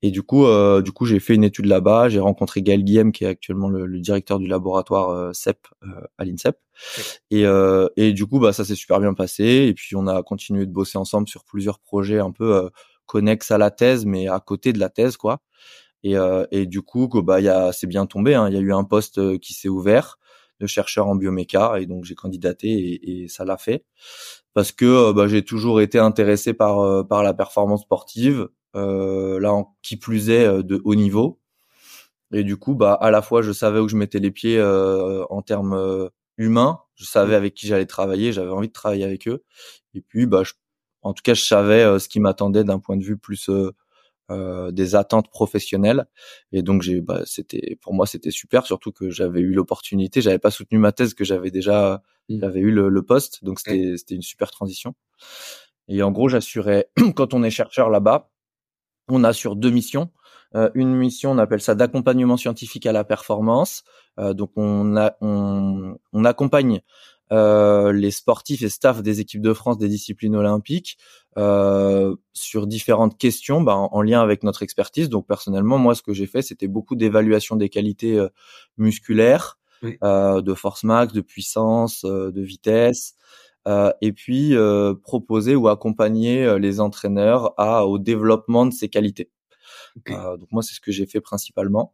Et 0.01 0.11
du 0.11 0.23
coup, 0.23 0.45
du 0.81 0.91
coup, 0.93 1.03
j'ai 1.05 1.19
fait 1.19 1.35
une 1.35 1.43
étude 1.43 1.65
là-bas. 1.65 2.07
J'ai 2.07 2.21
rencontré 2.21 2.61
Gaël 2.61 2.81
Guillem, 2.85 3.11
qui 3.11 3.25
est 3.25 3.27
actuellement 3.27 3.67
le, 3.67 3.99
directeur 3.99 4.39
du 4.39 4.47
laboratoire 4.47 5.35
CEP 5.35 5.67
à 6.17 6.23
l'INSEP. 6.23 6.57
Et, 7.29 7.43
et 7.97 8.13
du 8.13 8.25
coup, 8.25 8.39
bah 8.39 8.53
ça 8.53 8.63
s'est 8.63 8.75
super 8.75 9.01
bien 9.01 9.13
passé. 9.13 9.43
Et 9.67 9.73
puis 9.73 9.97
on 9.97 10.07
a 10.07 10.23
continué 10.23 10.65
de 10.65 10.71
bosser 10.71 10.97
ensemble 10.97 11.27
sur 11.27 11.43
plusieurs 11.43 11.79
projets 11.79 12.19
un 12.19 12.31
peu 12.31 12.69
connexes 13.05 13.51
à 13.51 13.57
la 13.57 13.71
thèse, 13.71 14.05
mais 14.05 14.29
à 14.29 14.39
côté 14.39 14.71
de 14.71 14.79
la 14.79 14.89
thèse, 14.89 15.17
quoi. 15.17 15.41
Et, 16.03 16.15
et 16.51 16.65
du 16.65 16.81
coup, 16.81 17.07
bah, 17.21 17.41
y 17.41 17.49
a, 17.49 17.71
c'est 17.71 17.87
bien 17.87 18.05
tombé. 18.05 18.35
Hein. 18.35 18.47
Il 18.49 18.55
y 18.55 18.57
a 18.57 18.61
eu 18.61 18.73
un 18.73 18.83
poste 18.83 19.39
qui 19.39 19.53
s'est 19.53 19.69
ouvert 19.69 20.17
de 20.59 20.67
chercheur 20.67 21.07
en 21.07 21.15
bioméca 21.15 21.79
et 21.79 21.85
donc 21.85 22.03
j'ai 22.03 22.15
candidaté 22.15 23.23
et, 23.23 23.29
ça 23.29 23.45
l'a 23.45 23.57
fait 23.57 23.85
parce 24.53 24.73
que 24.73 25.13
bah, 25.13 25.27
j'ai 25.27 25.43
toujours 25.45 25.79
été 25.79 25.99
intéressé 25.99 26.53
par 26.53 27.07
par 27.07 27.23
la 27.23 27.33
performance 27.33 27.81
sportive, 27.81 28.49
là 28.73 29.63
qui 29.81 29.97
plus 29.97 30.29
est 30.29 30.63
de 30.63 30.81
haut 30.83 30.95
niveau. 30.95 31.39
Et 32.33 32.43
du 32.43 32.57
coup, 32.57 32.75
bah 32.75 32.93
à 32.93 33.11
la 33.11 33.21
fois 33.21 33.41
je 33.41 33.51
savais 33.51 33.79
où 33.79 33.87
je 33.87 33.95
mettais 33.95 34.19
les 34.19 34.31
pieds 34.31 34.61
en 34.61 35.41
termes 35.41 36.09
humains, 36.39 36.79
je 36.95 37.05
savais 37.05 37.35
avec 37.35 37.53
qui 37.53 37.67
j'allais 37.67 37.85
travailler, 37.85 38.33
j'avais 38.33 38.49
envie 38.49 38.69
de 38.69 38.73
travailler 38.73 39.03
avec 39.03 39.27
eux. 39.27 39.43
Et 39.93 40.01
puis, 40.01 40.25
bah, 40.25 40.43
en 41.01 41.13
tout 41.13 41.21
cas, 41.23 41.33
je 41.35 41.43
savais 41.43 41.83
euh, 41.83 41.99
ce 41.99 42.09
qui 42.09 42.19
m'attendait 42.19 42.63
d'un 42.63 42.79
point 42.79 42.97
de 42.97 43.03
vue 43.03 43.17
plus 43.17 43.49
euh, 44.31 44.71
des 44.71 44.95
attentes 44.95 45.29
professionnelles. 45.29 46.05
Et 46.51 46.61
donc, 46.61 46.81
j'ai, 46.81 47.01
bah, 47.01 47.21
c'était 47.25 47.77
pour 47.81 47.93
moi, 47.93 48.05
c'était 48.05 48.31
super, 48.31 48.65
surtout 48.65 48.91
que 48.91 49.09
j'avais 49.09 49.41
eu 49.41 49.53
l'opportunité. 49.53 50.21
J'avais 50.21 50.39
pas 50.39 50.51
soutenu 50.51 50.77
ma 50.77 50.91
thèse, 50.91 51.13
que 51.13 51.23
j'avais 51.23 51.51
déjà, 51.51 52.01
mmh. 52.29 52.39
j'avais 52.41 52.59
eu 52.59 52.71
le, 52.71 53.01
poste, 53.01 53.43
donc 53.43 53.59
c'était, 53.59 53.95
c'était 53.97 54.15
une 54.15 54.21
super 54.21 54.51
transition. 54.51 54.95
Et 55.87 56.03
en 56.03 56.11
gros, 56.11 56.29
j'assurais 56.29 56.89
quand 57.15 57.33
on 57.33 57.43
est 57.43 57.49
chercheur 57.49 57.89
là-bas, 57.89 58.29
on 59.09 59.23
assure 59.23 59.55
deux 59.55 59.71
missions. 59.71 60.11
Euh, 60.55 60.69
une 60.73 60.95
mission, 60.95 61.31
on 61.31 61.37
appelle 61.37 61.61
ça 61.61 61.75
d'accompagnement 61.75 62.37
scientifique 62.37 62.85
à 62.85 62.91
la 62.91 63.03
performance. 63.03 63.83
Euh, 64.19 64.33
donc 64.33 64.51
on, 64.55 64.97
a, 64.97 65.15
on, 65.21 65.97
on 66.13 66.25
accompagne 66.25 66.81
euh, 67.31 67.91
les 67.91 68.11
sportifs 68.11 68.63
et 68.63 68.69
staff 68.69 69.03
des 69.03 69.19
équipes 69.19 69.41
de 69.41 69.53
France 69.53 69.77
des 69.77 69.87
disciplines 69.87 70.35
olympiques 70.35 70.97
euh, 71.37 72.15
sur 72.33 72.65
différentes 72.65 73.19
questions 73.19 73.61
bah, 73.61 73.75
en, 73.75 74.01
lien 74.01 74.21
avec 74.21 74.43
notre 74.43 74.63
expertise. 74.63 75.09
Donc 75.09 75.27
personnellement, 75.27 75.77
moi, 75.77 75.93
ce 75.93 76.01
que 76.01 76.13
j'ai 76.13 76.25
fait, 76.25 76.41
c'était 76.41 76.67
beaucoup 76.67 76.95
d'évaluation 76.95 77.55
des 77.55 77.69
qualités 77.69 78.17
euh, 78.17 78.29
musculaires, 78.77 79.59
de 79.81 80.53
force 80.55 80.83
max, 80.83 81.13
de 81.13 81.21
puissance, 81.21 82.03
de 82.03 82.41
vitesse, 82.41 83.15
et 84.01 84.11
puis 84.11 84.53
proposer 85.03 85.55
ou 85.55 85.69
accompagner 85.69 86.59
les 86.59 86.81
entraîneurs 86.81 87.53
à, 87.57 87.85
au 87.85 87.97
développement 87.97 88.65
de 88.65 88.73
ces 88.73 88.89
qualités. 88.89 89.31
donc 90.05 90.51
moi, 90.51 90.63
c'est 90.63 90.73
ce 90.73 90.81
que 90.81 90.91
j'ai 90.91 91.05
fait 91.05 91.21
principalement. 91.21 91.93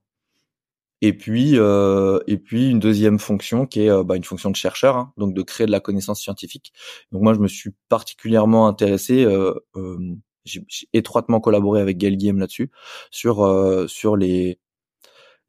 Et 1.06 1.14
puis, 1.14 1.52
euh, 1.60 2.20
et 2.26 2.40
puis 2.40 2.72
une 2.72 2.80
deuxième 2.80 3.20
fonction 3.20 3.68
qui 3.68 3.82
est 3.82 3.92
euh, 3.92 4.04
bah, 4.04 4.16
une 4.16 4.24
fonction 4.24 4.50
de 4.50 4.56
chercheur, 4.56 4.98
hein, 4.98 5.14
donc 5.18 5.36
de 5.36 5.44
créer 5.44 5.68
de 5.68 5.72
la 5.72 5.80
connaissance 5.80 6.20
scientifique. 6.20 6.74
Donc 7.12 7.22
moi, 7.22 7.36
je 7.36 7.40
me 7.40 7.48
suis 7.48 7.76
particulièrement 7.90 8.68
intéressé, 8.68 9.24
euh, 9.24 9.54
euh 9.76 9.98
j'ai 10.46 10.64
étroitement 10.94 11.40
collaboré 11.40 11.82
avec 11.82 11.98
Gail 11.98 12.18
Guillaume 12.18 12.40
là-dessus, 12.40 12.72
sur 13.12 13.38
sur 13.88 14.16
les 14.16 14.60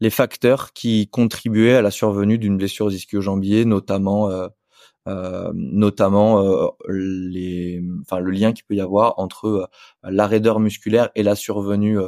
les 0.01 0.11
facteurs 0.11 0.73
qui 0.75 1.09
contribuaient 1.09 1.75
à 1.75 1.83
la 1.83 1.91
survenue 1.91 2.39
d'une 2.39 2.57
blessure 2.59 2.91
ischio-jambiers, 2.91 3.65
notamment 3.67 4.31
euh, 4.31 5.53
notamment 5.55 6.73
les, 6.89 7.83
enfin 8.03 8.21
le 8.21 8.31
lien 8.31 8.53
qu'il 8.53 8.65
peut 8.65 8.75
y 8.75 8.81
avoir 8.81 9.19
entre 9.19 9.71
la 10.03 10.27
raideur 10.27 10.61
musculaire 10.61 11.11
et 11.15 11.23
la 11.23 11.37
survenue 11.37 11.99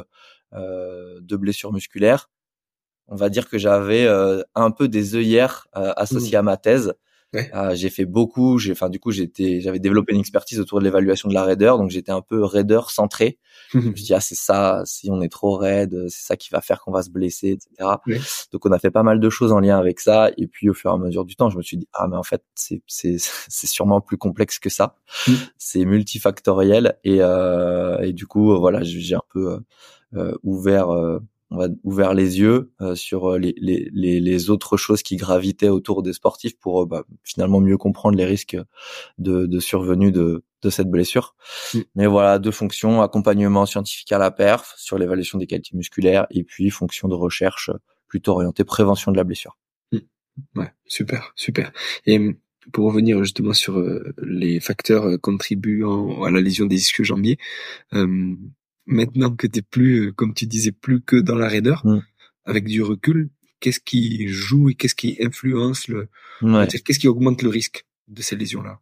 de 0.53 1.35
blessures 1.37 1.73
musculaires 1.73 2.29
on 3.09 3.15
va 3.15 3.29
dire 3.29 3.49
que 3.49 3.57
j'avais 3.57 4.05
euh, 4.05 4.41
un 4.55 4.71
peu 4.71 4.87
des 4.87 5.15
œillères 5.15 5.67
euh, 5.75 5.93
associées 5.95 6.37
mmh. 6.37 6.39
à 6.39 6.43
ma 6.43 6.57
thèse. 6.57 6.93
Euh, 7.35 7.75
j'ai 7.75 7.91
fait 7.91 8.05
beaucoup, 8.05 8.57
j'ai, 8.57 8.71
enfin 8.71 8.89
du 8.89 8.99
coup 8.99 9.11
j'étais, 9.11 9.61
j'avais 9.61 9.77
développé 9.77 10.15
une 10.15 10.19
expertise 10.19 10.59
autour 10.59 10.79
de 10.79 10.83
l'évaluation 10.83 11.29
de 11.29 11.35
la 11.35 11.43
raideur, 11.43 11.77
donc 11.77 11.91
j'étais 11.91 12.11
un 12.11 12.21
peu 12.21 12.43
raideur 12.43 12.89
centré. 12.89 13.37
je 13.71 13.77
me 13.77 13.95
suis 13.95 14.05
dit 14.05 14.13
ah 14.15 14.19
c'est 14.19 14.33
ça, 14.33 14.81
si 14.85 15.11
on 15.11 15.21
est 15.21 15.29
trop 15.29 15.55
raide, 15.55 16.07
c'est 16.09 16.25
ça 16.25 16.35
qui 16.35 16.49
va 16.49 16.59
faire 16.59 16.81
qu'on 16.81 16.91
va 16.91 17.03
se 17.03 17.11
blesser, 17.11 17.49
etc. 17.49 17.97
Donc 18.51 18.65
on 18.65 18.71
a 18.71 18.79
fait 18.79 18.89
pas 18.89 19.03
mal 19.03 19.19
de 19.19 19.29
choses 19.29 19.51
en 19.51 19.59
lien 19.59 19.77
avec 19.77 19.99
ça, 19.99 20.31
et 20.37 20.47
puis 20.47 20.71
au 20.71 20.73
fur 20.73 20.89
et 20.89 20.93
à 20.95 20.97
mesure 20.97 21.23
du 21.23 21.35
temps, 21.35 21.51
je 21.51 21.57
me 21.57 21.61
suis 21.61 21.77
dit 21.77 21.87
ah 21.93 22.07
mais 22.07 22.17
en 22.17 22.23
fait 22.23 22.41
c'est 22.55 22.81
c'est 22.87 23.17
c'est 23.47 23.67
sûrement 23.67 24.01
plus 24.01 24.17
complexe 24.17 24.57
que 24.57 24.71
ça, 24.71 24.95
mmh. 25.27 25.33
c'est 25.59 25.85
multifactoriel 25.85 26.97
et 27.03 27.19
et 27.19 28.13
du 28.13 28.25
coup 28.25 28.57
voilà 28.57 28.81
j'ai 28.81 29.13
un 29.13 29.21
peu 29.31 29.59
ouvert 30.41 31.19
on 31.51 31.57
va 31.57 31.67
ouvert 31.83 32.13
les 32.13 32.39
yeux 32.39 32.71
euh, 32.81 32.95
sur 32.95 33.31
euh, 33.31 33.39
les, 33.39 33.55
les, 33.57 34.19
les, 34.19 34.49
autres 34.49 34.77
choses 34.77 35.01
qui 35.01 35.15
gravitaient 35.15 35.69
autour 35.69 36.03
des 36.03 36.13
sportifs 36.13 36.57
pour 36.59 36.83
euh, 36.83 36.85
bah, 36.85 37.03
finalement 37.23 37.59
mieux 37.59 37.77
comprendre 37.77 38.17
les 38.17 38.25
risques 38.25 38.57
de, 39.17 39.45
de 39.45 39.59
survenue 39.59 40.11
de, 40.11 40.43
de 40.61 40.69
cette 40.69 40.89
blessure. 40.89 41.35
Mm. 41.73 41.79
Mais 41.95 42.07
voilà, 42.07 42.39
deux 42.39 42.51
fonctions, 42.51 43.01
accompagnement 43.01 43.65
scientifique 43.65 44.11
à 44.11 44.19
la 44.19 44.31
perf 44.31 44.75
sur 44.77 44.97
l'évaluation 44.97 45.39
des 45.39 45.47
qualités 45.47 45.75
musculaires 45.75 46.27
et 46.29 46.43
puis 46.43 46.69
fonction 46.69 47.07
de 47.07 47.15
recherche 47.15 47.71
plutôt 48.07 48.33
orientée 48.33 48.63
prévention 48.63 49.11
de 49.11 49.17
la 49.17 49.23
blessure. 49.23 49.57
Mm. 49.91 49.99
Ouais, 50.55 50.71
super, 50.85 51.31
super. 51.35 51.71
Et 52.05 52.37
pour 52.71 52.85
revenir 52.85 53.17
justement 53.23 53.53
sur 53.53 53.83
les 54.21 54.59
facteurs 54.59 55.19
contribuant 55.19 56.23
à 56.23 56.29
la 56.29 56.39
lésion 56.39 56.67
des 56.67 56.75
ischios 56.75 57.03
jambiers, 57.03 57.39
maintenant 58.89 59.35
que 59.35 59.47
t'es 59.47 59.61
plus, 59.61 60.07
euh, 60.07 60.11
comme 60.11 60.33
tu 60.33 60.45
disais, 60.47 60.71
plus 60.71 61.01
que 61.01 61.15
dans 61.15 61.35
la 61.35 61.47
raideur, 61.47 61.85
mm. 61.85 62.01
avec 62.45 62.65
du 62.65 62.81
recul, 62.83 63.29
qu'est-ce 63.59 63.79
qui 63.79 64.27
joue 64.27 64.69
et 64.69 64.75
qu'est-ce 64.75 64.95
qui 64.95 65.17
influence 65.21 65.87
le, 65.87 66.09
qu'est-ce 66.41 66.99
qui 66.99 67.07
augmente 67.07 67.41
le 67.41 67.49
risque 67.49 67.85
de 68.07 68.21
ces 68.21 68.35
lésions-là? 68.35 68.79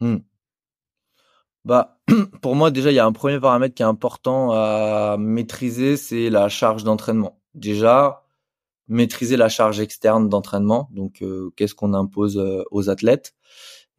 Mm. 0.00 0.18
Bah, 1.64 2.00
pour 2.42 2.56
moi, 2.56 2.70
déjà, 2.70 2.90
il 2.90 2.94
y 2.94 2.98
a 2.98 3.06
un 3.06 3.12
premier 3.12 3.38
paramètre 3.38 3.74
qui 3.74 3.82
est 3.82 3.86
important 3.86 4.50
à 4.52 5.16
maîtriser, 5.18 5.96
c'est 5.96 6.28
la 6.28 6.48
charge 6.48 6.82
d'entraînement. 6.82 7.40
Déjà, 7.54 8.24
maîtriser 8.88 9.36
la 9.36 9.48
charge 9.48 9.80
externe 9.80 10.28
d'entraînement. 10.28 10.88
Donc, 10.92 11.22
euh, 11.22 11.50
qu'est-ce 11.56 11.74
qu'on 11.74 11.94
impose 11.94 12.38
euh, 12.38 12.64
aux 12.72 12.90
athlètes? 12.90 13.34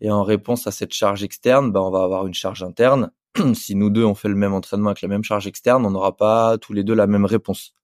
Et 0.01 0.11
en 0.11 0.23
réponse 0.23 0.67
à 0.67 0.71
cette 0.71 0.93
charge 0.93 1.23
externe, 1.23 1.71
ben, 1.71 1.81
on 1.81 1.91
va 1.91 2.03
avoir 2.03 2.27
une 2.27 2.33
charge 2.33 2.63
interne. 2.63 3.11
si 3.53 3.75
nous 3.75 3.89
deux 3.89 4.05
on 4.05 4.15
fait 4.15 4.27
le 4.27 4.35
même 4.35 4.53
entraînement 4.53 4.89
avec 4.89 5.01
la 5.01 5.07
même 5.07 5.23
charge 5.23 5.47
externe, 5.47 5.85
on 5.85 5.91
n'aura 5.91 6.15
pas 6.17 6.57
tous 6.57 6.73
les 6.73 6.83
deux 6.83 6.93
la 6.93 7.07
même 7.07 7.25
réponse. 7.25 7.75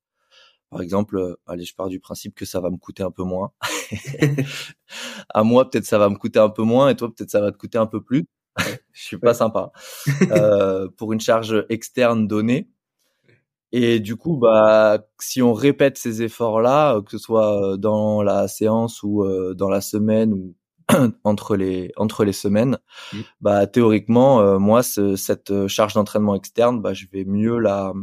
Par 0.70 0.82
exemple, 0.82 1.18
euh, 1.18 1.36
allez, 1.48 1.66
je 1.66 1.74
pars 1.74 1.90
du 1.90 2.00
principe 2.00 2.36
que 2.36 2.46
ça 2.46 2.60
va 2.60 2.70
me 2.70 2.78
coûter 2.78 3.02
un 3.02 3.12
peu 3.12 3.24
moins. 3.24 3.52
à 5.30 5.44
moi, 5.44 5.70
peut-être 5.70 5.86
ça 5.86 5.98
va 5.98 6.10
me 6.10 6.16
coûter 6.16 6.40
un 6.40 6.50
peu 6.50 6.62
moins, 6.62 6.90
et 6.90 6.96
toi, 6.96 7.10
peut-être 7.10 7.32
ça 7.32 7.42
va 7.42 7.52
te 7.52 7.58
coûter 7.58 7.80
un 7.80 7.88
peu 7.88 8.04
plus. 8.04 8.28
je 8.94 9.04
suis 9.04 9.18
pas 9.18 9.34
sympa. 9.34 9.72
euh, 10.32 10.88
pour 10.98 11.14
une 11.14 11.20
charge 11.20 11.66
externe 11.70 12.28
donnée. 12.28 12.70
Et 13.72 14.00
du 14.00 14.16
coup, 14.16 14.38
bah, 14.38 15.00
si 15.20 15.42
on 15.42 15.54
répète 15.54 15.98
ces 15.98 16.24
efforts-là, 16.24 17.02
que 17.02 17.12
ce 17.12 17.18
soit 17.20 17.78
dans 17.78 18.24
la 18.24 18.48
séance 18.48 19.04
ou 19.04 19.24
euh, 19.24 19.54
dans 19.56 19.70
la 19.70 19.82
semaine 19.82 20.34
ou 20.34 20.56
entre 21.24 21.56
les 21.56 21.92
entre 21.98 22.26
les 22.26 22.34
semaines, 22.34 22.78
mmh. 23.14 23.18
bah 23.42 23.68
théoriquement 23.68 24.42
euh, 24.42 24.60
moi 24.60 24.82
cette 24.84 25.52
euh, 25.52 25.68
charge 25.68 25.94
d'entraînement 25.94 26.36
externe, 26.36 26.82
bah 26.82 26.94
je 26.94 27.06
vais 27.12 27.26
mieux 27.26 27.60
la 27.60 27.94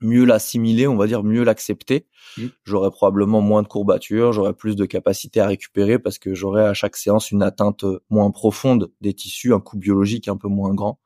mieux 0.00 0.24
l'assimiler, 0.24 0.86
on 0.86 0.96
va 0.96 1.06
dire 1.06 1.22
mieux 1.22 1.44
l'accepter. 1.44 2.06
Mmh. 2.36 2.46
J'aurai 2.64 2.90
probablement 2.90 3.40
moins 3.40 3.62
de 3.62 3.68
courbatures, 3.68 4.32
j'aurai 4.32 4.52
plus 4.52 4.76
de 4.76 4.84
capacité 4.84 5.40
à 5.40 5.46
récupérer 5.46 5.98
parce 5.98 6.18
que 6.18 6.34
j'aurai 6.34 6.64
à 6.64 6.74
chaque 6.74 6.96
séance 6.96 7.30
une 7.30 7.42
atteinte 7.42 7.84
euh, 7.84 8.00
moins 8.10 8.30
profonde 8.30 8.90
des 9.00 9.14
tissus, 9.14 9.54
un 9.54 9.60
coup 9.60 9.78
biologique 9.78 10.28
un 10.28 10.36
peu 10.36 10.48
moins 10.48 10.74
grand. 10.74 11.00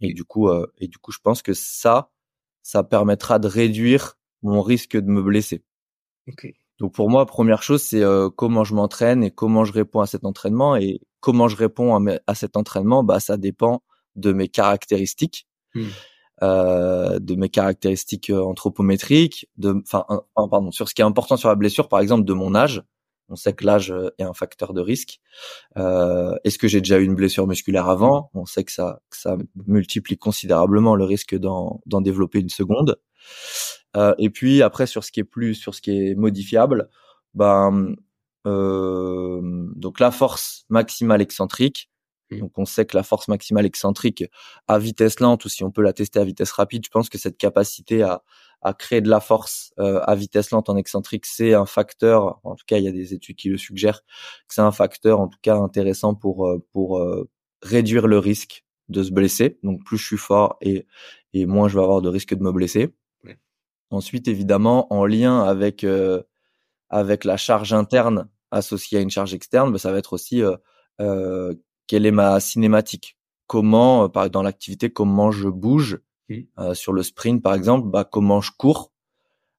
Et 0.00 0.14
du 0.14 0.24
coup 0.24 0.48
et 0.78 0.88
du 0.88 0.98
coup 0.98 1.12
je 1.12 1.18
pense 1.22 1.42
que 1.42 1.52
ça 1.52 2.10
ça 2.62 2.82
permettra 2.82 3.38
de 3.38 3.48
réduire 3.48 4.18
mon 4.42 4.62
risque 4.62 4.96
de 4.96 5.08
me 5.08 5.22
blesser. 5.22 5.64
Okay. 6.28 6.54
Donc 6.80 6.94
pour 6.94 7.10
moi, 7.10 7.26
première 7.26 7.62
chose, 7.62 7.82
c'est 7.82 8.02
euh, 8.02 8.30
comment 8.34 8.64
je 8.64 8.74
m'entraîne 8.74 9.22
et 9.22 9.30
comment 9.30 9.64
je 9.64 9.72
réponds 9.72 10.00
à 10.00 10.06
cet 10.06 10.24
entraînement. 10.24 10.76
Et 10.76 11.00
comment 11.20 11.46
je 11.46 11.56
réponds 11.56 11.94
à, 12.26 12.34
cet 12.34 12.56
entraînement, 12.56 13.04
bah 13.04 13.20
ça 13.20 13.36
dépend 13.36 13.82
de 14.16 14.32
mes 14.32 14.48
caractéristiques, 14.48 15.46
mmh. 15.74 15.82
euh, 16.42 17.18
de 17.18 17.34
mes 17.34 17.50
caractéristiques 17.50 18.30
euh, 18.30 18.42
anthropométriques, 18.42 19.48
de, 19.58 19.82
enfin, 19.82 20.04
pardon, 20.34 20.72
sur 20.72 20.88
ce 20.88 20.94
qui 20.94 21.02
est 21.02 21.04
important 21.04 21.36
sur 21.36 21.50
la 21.50 21.54
blessure, 21.54 21.88
par 21.88 22.00
exemple, 22.00 22.24
de 22.24 22.32
mon 22.32 22.54
âge. 22.54 22.82
On 23.28 23.36
sait 23.36 23.52
que 23.52 23.64
l'âge 23.64 23.94
est 24.18 24.24
un 24.24 24.32
facteur 24.32 24.72
de 24.72 24.80
risque. 24.80 25.20
Euh, 25.76 26.34
Est-ce 26.42 26.58
que 26.58 26.66
j'ai 26.66 26.80
déjà 26.80 26.98
eu 26.98 27.04
une 27.04 27.14
blessure 27.14 27.46
musculaire 27.46 27.88
avant? 27.88 28.28
On 28.34 28.44
sait 28.44 28.64
que 28.64 28.72
ça, 28.72 29.02
que 29.08 29.16
ça 29.16 29.36
multiplie 29.68 30.18
considérablement 30.18 30.96
le 30.96 31.04
risque 31.04 31.36
d'en 31.36 31.80
développer 32.00 32.40
une 32.40 32.48
seconde. 32.48 32.98
Euh, 33.96 34.14
et 34.18 34.30
puis 34.30 34.62
après 34.62 34.86
sur 34.86 35.04
ce 35.04 35.12
qui 35.12 35.20
est 35.20 35.24
plus 35.24 35.54
sur 35.54 35.74
ce 35.74 35.80
qui 35.80 35.90
est 35.90 36.14
modifiable, 36.14 36.88
ben 37.34 37.96
euh, 38.46 39.40
donc 39.74 40.00
la 40.00 40.10
force 40.10 40.64
maximale 40.68 41.22
excentrique. 41.22 41.90
Mmh. 42.30 42.38
Donc 42.38 42.52
on 42.58 42.64
sait 42.64 42.86
que 42.86 42.96
la 42.96 43.02
force 43.02 43.28
maximale 43.28 43.66
excentrique 43.66 44.24
à 44.68 44.78
vitesse 44.78 45.20
lente 45.20 45.44
ou 45.44 45.48
si 45.48 45.64
on 45.64 45.70
peut 45.72 45.82
la 45.82 45.92
tester 45.92 46.20
à 46.20 46.24
vitesse 46.24 46.52
rapide, 46.52 46.84
je 46.84 46.90
pense 46.90 47.08
que 47.08 47.18
cette 47.18 47.36
capacité 47.36 48.02
à, 48.02 48.22
à 48.62 48.74
créer 48.74 49.00
de 49.00 49.10
la 49.10 49.20
force 49.20 49.72
euh, 49.80 50.00
à 50.06 50.14
vitesse 50.14 50.50
lente 50.52 50.68
en 50.68 50.76
excentrique, 50.76 51.26
c'est 51.26 51.54
un 51.54 51.66
facteur. 51.66 52.40
En 52.44 52.54
tout 52.54 52.64
cas, 52.66 52.78
il 52.78 52.84
y 52.84 52.88
a 52.88 52.92
des 52.92 53.14
études 53.14 53.36
qui 53.36 53.48
le 53.48 53.58
suggèrent 53.58 54.02
que 54.02 54.54
c'est 54.54 54.60
un 54.60 54.72
facteur 54.72 55.20
en 55.20 55.28
tout 55.28 55.38
cas 55.42 55.56
intéressant 55.56 56.14
pour 56.14 56.48
pour 56.72 57.02
réduire 57.62 58.06
le 58.06 58.18
risque 58.18 58.64
de 58.88 59.02
se 59.02 59.10
blesser. 59.12 59.58
Donc 59.62 59.84
plus 59.84 59.98
je 59.98 60.06
suis 60.06 60.16
fort 60.18 60.56
et, 60.60 60.86
et 61.32 61.46
moins 61.46 61.68
je 61.68 61.76
vais 61.76 61.82
avoir 61.82 62.02
de 62.02 62.08
risque 62.08 62.34
de 62.34 62.42
me 62.42 62.52
blesser. 62.52 62.94
Ensuite, 63.90 64.28
évidemment, 64.28 64.92
en 64.92 65.04
lien 65.04 65.42
avec 65.42 65.84
euh, 65.84 66.22
avec 66.88 67.24
la 67.24 67.36
charge 67.36 67.72
interne 67.72 68.28
associée 68.50 68.98
à 68.98 69.00
une 69.00 69.10
charge 69.10 69.34
externe, 69.34 69.72
bah, 69.72 69.78
ça 69.78 69.92
va 69.92 69.98
être 69.98 70.12
aussi 70.12 70.42
euh, 70.42 70.56
euh, 71.00 71.54
quelle 71.86 72.06
est 72.06 72.10
ma 72.12 72.40
cinématique, 72.40 73.16
comment 73.46 74.08
par 74.08 74.30
dans 74.30 74.42
l'activité 74.42 74.90
comment 74.90 75.30
je 75.30 75.48
bouge 75.48 76.00
sur 76.74 76.92
le 76.92 77.02
sprint 77.02 77.42
par 77.42 77.54
exemple, 77.54 77.88
bah, 77.88 78.04
comment 78.04 78.40
je 78.40 78.52
cours? 78.56 78.92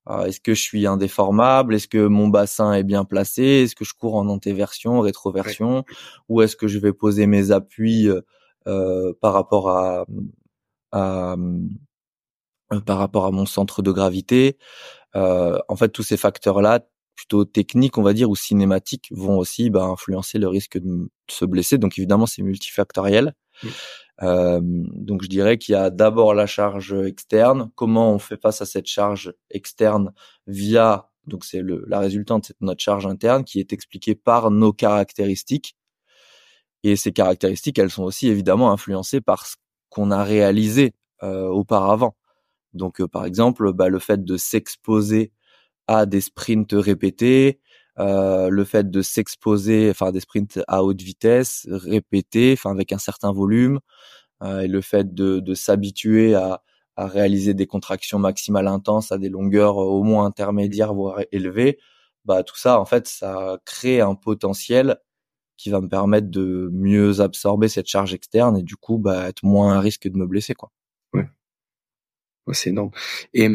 Est-ce 0.09 0.39
que 0.39 0.53
je 0.53 0.61
suis 0.61 0.87
indéformable? 0.87 1.75
Est-ce 1.75 1.87
que 1.87 2.07
mon 2.07 2.29
bassin 2.29 2.73
est 2.73 2.83
bien 2.83 3.03
placé? 3.05 3.43
Est-ce 3.43 3.75
que 3.75 3.85
je 3.85 3.93
cours 3.93 4.15
en 4.15 4.27
antéversion, 4.29 4.99
rétroversion? 5.01 5.83
Ou 6.29 6.41
est-ce 6.41 6.55
que 6.55 6.67
je 6.67 6.79
vais 6.79 6.93
poser 6.93 7.27
mes 7.27 7.51
appuis 7.51 8.09
euh, 8.67 9.13
par 9.21 9.33
rapport 9.33 9.69
à, 9.69 10.05
à 10.91 11.33
euh, 11.33 11.59
par 12.85 12.97
rapport 12.97 13.25
à 13.25 13.31
mon 13.31 13.45
centre 13.45 13.81
de 13.81 13.91
gravité. 13.91 14.57
Euh, 15.15 15.57
en 15.67 15.75
fait, 15.75 15.89
tous 15.89 16.03
ces 16.03 16.17
facteurs-là, 16.17 16.81
plutôt 17.15 17.45
techniques, 17.45 17.97
on 17.97 18.01
va 18.01 18.13
dire, 18.13 18.29
ou 18.29 18.35
cinématiques, 18.35 19.09
vont 19.11 19.37
aussi 19.37 19.69
bah, 19.69 19.83
influencer 19.83 20.39
le 20.39 20.47
risque 20.47 20.77
de, 20.77 21.09
se 21.29 21.45
blesser. 21.45 21.77
Donc 21.77 21.97
évidemment, 21.97 22.25
c'est 22.25 22.41
multifactoriel. 22.41 23.33
Euh, 24.23 24.59
donc 24.63 25.23
je 25.23 25.27
dirais 25.27 25.57
qu'il 25.57 25.73
y 25.73 25.75
a 25.75 25.89
d'abord 25.89 26.33
la 26.33 26.47
charge 26.47 26.93
externe. 26.93 27.71
Comment 27.75 28.13
on 28.13 28.19
fait 28.19 28.39
face 28.41 28.61
à 28.61 28.65
cette 28.65 28.87
charge 28.87 29.33
externe 29.49 30.13
via 30.47 31.07
donc 31.27 31.45
c'est 31.45 31.61
la 31.87 31.99
résultante 31.99 32.49
de 32.49 32.65
notre 32.65 32.81
charge 32.81 33.05
interne 33.05 33.43
qui 33.43 33.59
est 33.59 33.73
expliquée 33.73 34.15
par 34.15 34.49
nos 34.49 34.73
caractéristiques 34.73 35.75
et 36.83 36.95
ces 36.95 37.11
caractéristiques, 37.11 37.77
elles 37.79 37.91
sont 37.91 38.03
aussi 38.03 38.27
évidemment 38.27 38.71
influencées 38.71 39.21
par 39.21 39.45
ce 39.45 39.55
qu'on 39.89 40.11
a 40.11 40.23
réalisé 40.23 40.93
euh, 41.23 41.47
auparavant. 41.47 42.15
Donc, 42.73 43.01
euh, 43.01 43.07
par 43.07 43.25
exemple, 43.25 43.73
bah, 43.73 43.89
le 43.89 43.99
fait 43.99 44.23
de 44.23 44.37
s'exposer 44.37 45.31
à 45.87 46.05
des 46.05 46.21
sprints 46.21 46.73
répétés, 46.73 47.59
euh, 47.99 48.49
le 48.49 48.63
fait 48.65 48.89
de 48.91 49.01
s'exposer, 49.01 49.89
enfin 49.91 50.11
des 50.11 50.21
sprints 50.21 50.59
à 50.67 50.83
haute 50.83 51.01
vitesse 51.01 51.67
répétés, 51.69 52.53
enfin 52.53 52.71
avec 52.71 52.93
un 52.93 52.97
certain 52.99 53.31
volume, 53.33 53.79
et 54.43 54.67
le 54.67 54.81
fait 54.81 55.13
de, 55.13 55.53
s'habituer 55.53 56.33
à, 56.35 56.63
à 56.95 57.07
réaliser 57.07 57.53
des 57.53 57.67
contractions 57.67 58.19
maximales 58.19 58.67
intenses 58.67 59.11
à 59.11 59.17
des 59.17 59.29
longueurs 59.29 59.77
au 59.77 60.03
moins 60.03 60.25
intermédiaires 60.25 60.93
voire 60.93 61.19
élevées, 61.31 61.79
bah 62.25 62.43
tout 62.43 62.57
ça 62.57 62.79
en 62.79 62.85
fait 62.85 63.07
ça 63.07 63.59
crée 63.65 64.01
un 64.01 64.15
potentiel 64.15 64.97
qui 65.57 65.69
va 65.71 65.81
me 65.81 65.89
permettre 65.89 66.29
de 66.31 66.69
mieux 66.73 67.21
absorber 67.21 67.69
cette 67.69 67.87
charge 67.87 68.13
externe 68.13 68.57
et 68.57 68.63
du 68.63 68.75
coup 68.77 68.99
bah 68.99 69.29
être 69.29 69.43
moins 69.43 69.75
à 69.77 69.79
risque 69.81 70.09
de 70.09 70.17
me 70.17 70.27
blesser 70.27 70.55
quoi. 70.55 70.71
C'est 72.51 72.71
énorme. 72.71 72.91
Et 73.33 73.49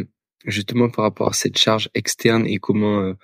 justement 0.47 0.89
par 0.89 1.05
rapport 1.05 1.29
à 1.29 1.33
cette 1.33 1.59
charge 1.59 1.91
externe 1.95 2.47
et 2.47 2.59
comment 2.59 3.01
euh, 3.01 3.15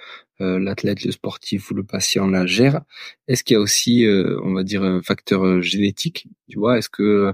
euh, 0.41 0.59
l'athlète, 0.59 1.05
le 1.05 1.13
sportif 1.13 1.71
ou 1.71 1.75
le 1.75 1.85
patient 1.85 2.27
la 2.27 2.47
gère, 2.47 2.83
est-ce 3.29 3.45
qu'il 3.45 3.55
y 3.55 3.57
a 3.57 3.61
aussi, 3.61 4.05
euh, 4.05 4.41
on 4.43 4.53
va 4.53 4.65
dire, 4.65 4.83
un 4.83 5.03
facteur 5.03 5.63
génétique 5.63 6.27
Tu 6.51 6.59
vois, 6.59 6.79
est-ce 6.79 6.89
que 6.89 7.33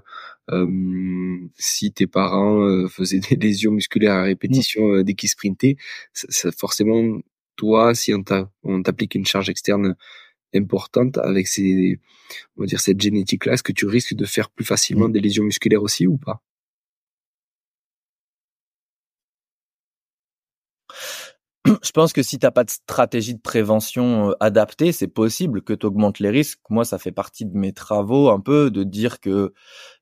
si 1.58 1.92
tes 1.92 2.06
parents 2.06 2.86
faisaient 2.88 3.20
des 3.20 3.36
lésions 3.36 3.72
musculaires 3.72 4.14
à 4.14 4.22
répétition 4.22 5.02
dès 5.02 5.14
qu'ils 5.14 5.28
sprintaient, 5.28 5.76
ça, 6.12 6.50
forcément, 6.52 7.20
toi, 7.56 7.94
si 7.94 8.12
on 8.14 8.82
t'applique 8.82 9.14
une 9.14 9.26
charge 9.26 9.50
externe 9.50 9.94
importante 10.54 11.18
avec 11.18 11.46
ces, 11.48 12.00
on 12.56 12.62
va 12.62 12.66
dire 12.66 12.80
cette 12.80 13.00
génétique-là, 13.00 13.54
est-ce 13.54 13.62
que 13.62 13.72
tu 13.72 13.86
risques 13.86 14.14
de 14.14 14.24
faire 14.24 14.48
plus 14.50 14.64
facilement 14.64 15.08
mmh. 15.08 15.12
des 15.12 15.20
lésions 15.20 15.44
musculaires 15.44 15.82
aussi 15.82 16.06
ou 16.06 16.16
pas? 16.16 16.42
Je 21.82 21.90
pense 21.92 22.12
que 22.12 22.22
si 22.22 22.38
t'as 22.38 22.50
pas 22.50 22.64
de 22.64 22.70
stratégie 22.70 23.34
de 23.34 23.40
prévention 23.40 24.30
euh, 24.30 24.32
adaptée, 24.40 24.92
c'est 24.92 25.08
possible 25.08 25.62
que 25.62 25.72
tu 25.72 25.86
augmentes 25.86 26.18
les 26.18 26.30
risques. 26.30 26.60
Moi, 26.70 26.84
ça 26.84 26.98
fait 26.98 27.12
partie 27.12 27.44
de 27.44 27.56
mes 27.56 27.72
travaux 27.72 28.30
un 28.30 28.40
peu 28.40 28.70
de 28.70 28.82
dire 28.84 29.20
que 29.20 29.52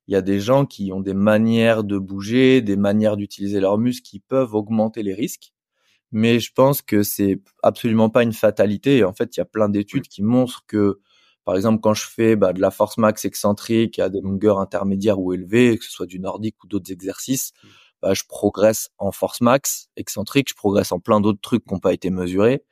il 0.08 0.12
y 0.12 0.16
a 0.16 0.22
des 0.22 0.38
gens 0.38 0.66
qui 0.66 0.92
ont 0.92 1.00
des 1.00 1.14
manières 1.14 1.82
de 1.82 1.98
bouger, 1.98 2.62
des 2.62 2.76
manières 2.76 3.16
d'utiliser 3.16 3.60
leurs 3.60 3.78
muscles 3.78 4.08
qui 4.08 4.20
peuvent 4.20 4.54
augmenter 4.54 5.02
les 5.02 5.14
risques 5.14 5.52
mais 6.12 6.40
je 6.40 6.52
pense 6.52 6.82
que 6.82 7.02
c'est 7.02 7.40
absolument 7.62 8.10
pas 8.10 8.22
une 8.22 8.32
fatalité. 8.32 9.04
En 9.04 9.12
fait, 9.12 9.36
il 9.36 9.40
y 9.40 9.42
a 9.42 9.46
plein 9.46 9.68
d'études 9.68 10.08
qui 10.08 10.22
montrent 10.22 10.64
que, 10.66 11.00
par 11.44 11.56
exemple, 11.56 11.80
quand 11.80 11.94
je 11.94 12.06
fais 12.06 12.36
bah, 12.36 12.52
de 12.52 12.60
la 12.60 12.70
force 12.70 12.98
max 12.98 13.24
excentrique 13.24 13.98
à 13.98 14.08
des 14.08 14.20
longueurs 14.20 14.58
intermédiaires 14.58 15.18
ou 15.20 15.32
élevées, 15.32 15.76
que 15.78 15.84
ce 15.84 15.90
soit 15.90 16.06
du 16.06 16.20
nordique 16.20 16.62
ou 16.64 16.68
d'autres 16.68 16.92
exercices, 16.92 17.52
mmh. 17.52 17.68
Bah, 18.02 18.14
je 18.14 18.22
progresse 18.28 18.90
en 18.98 19.12
force 19.12 19.40
max 19.40 19.88
excentrique, 19.96 20.48
je 20.50 20.54
progresse 20.54 20.92
en 20.92 21.00
plein 21.00 21.20
d'autres 21.20 21.40
trucs 21.40 21.64
qui 21.64 21.74
n'ont 21.74 21.80
pas 21.80 21.92
été 21.92 22.10
mesurés, 22.10 22.64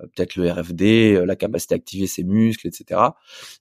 euh, 0.00 0.06
peut-être 0.14 0.36
le 0.36 0.50
RFD, 0.50 1.14
euh, 1.14 1.24
la 1.24 1.36
capacité 1.36 1.74
à 1.74 1.76
activer 1.76 2.06
ses 2.06 2.24
muscles, 2.24 2.66
etc. 2.66 3.00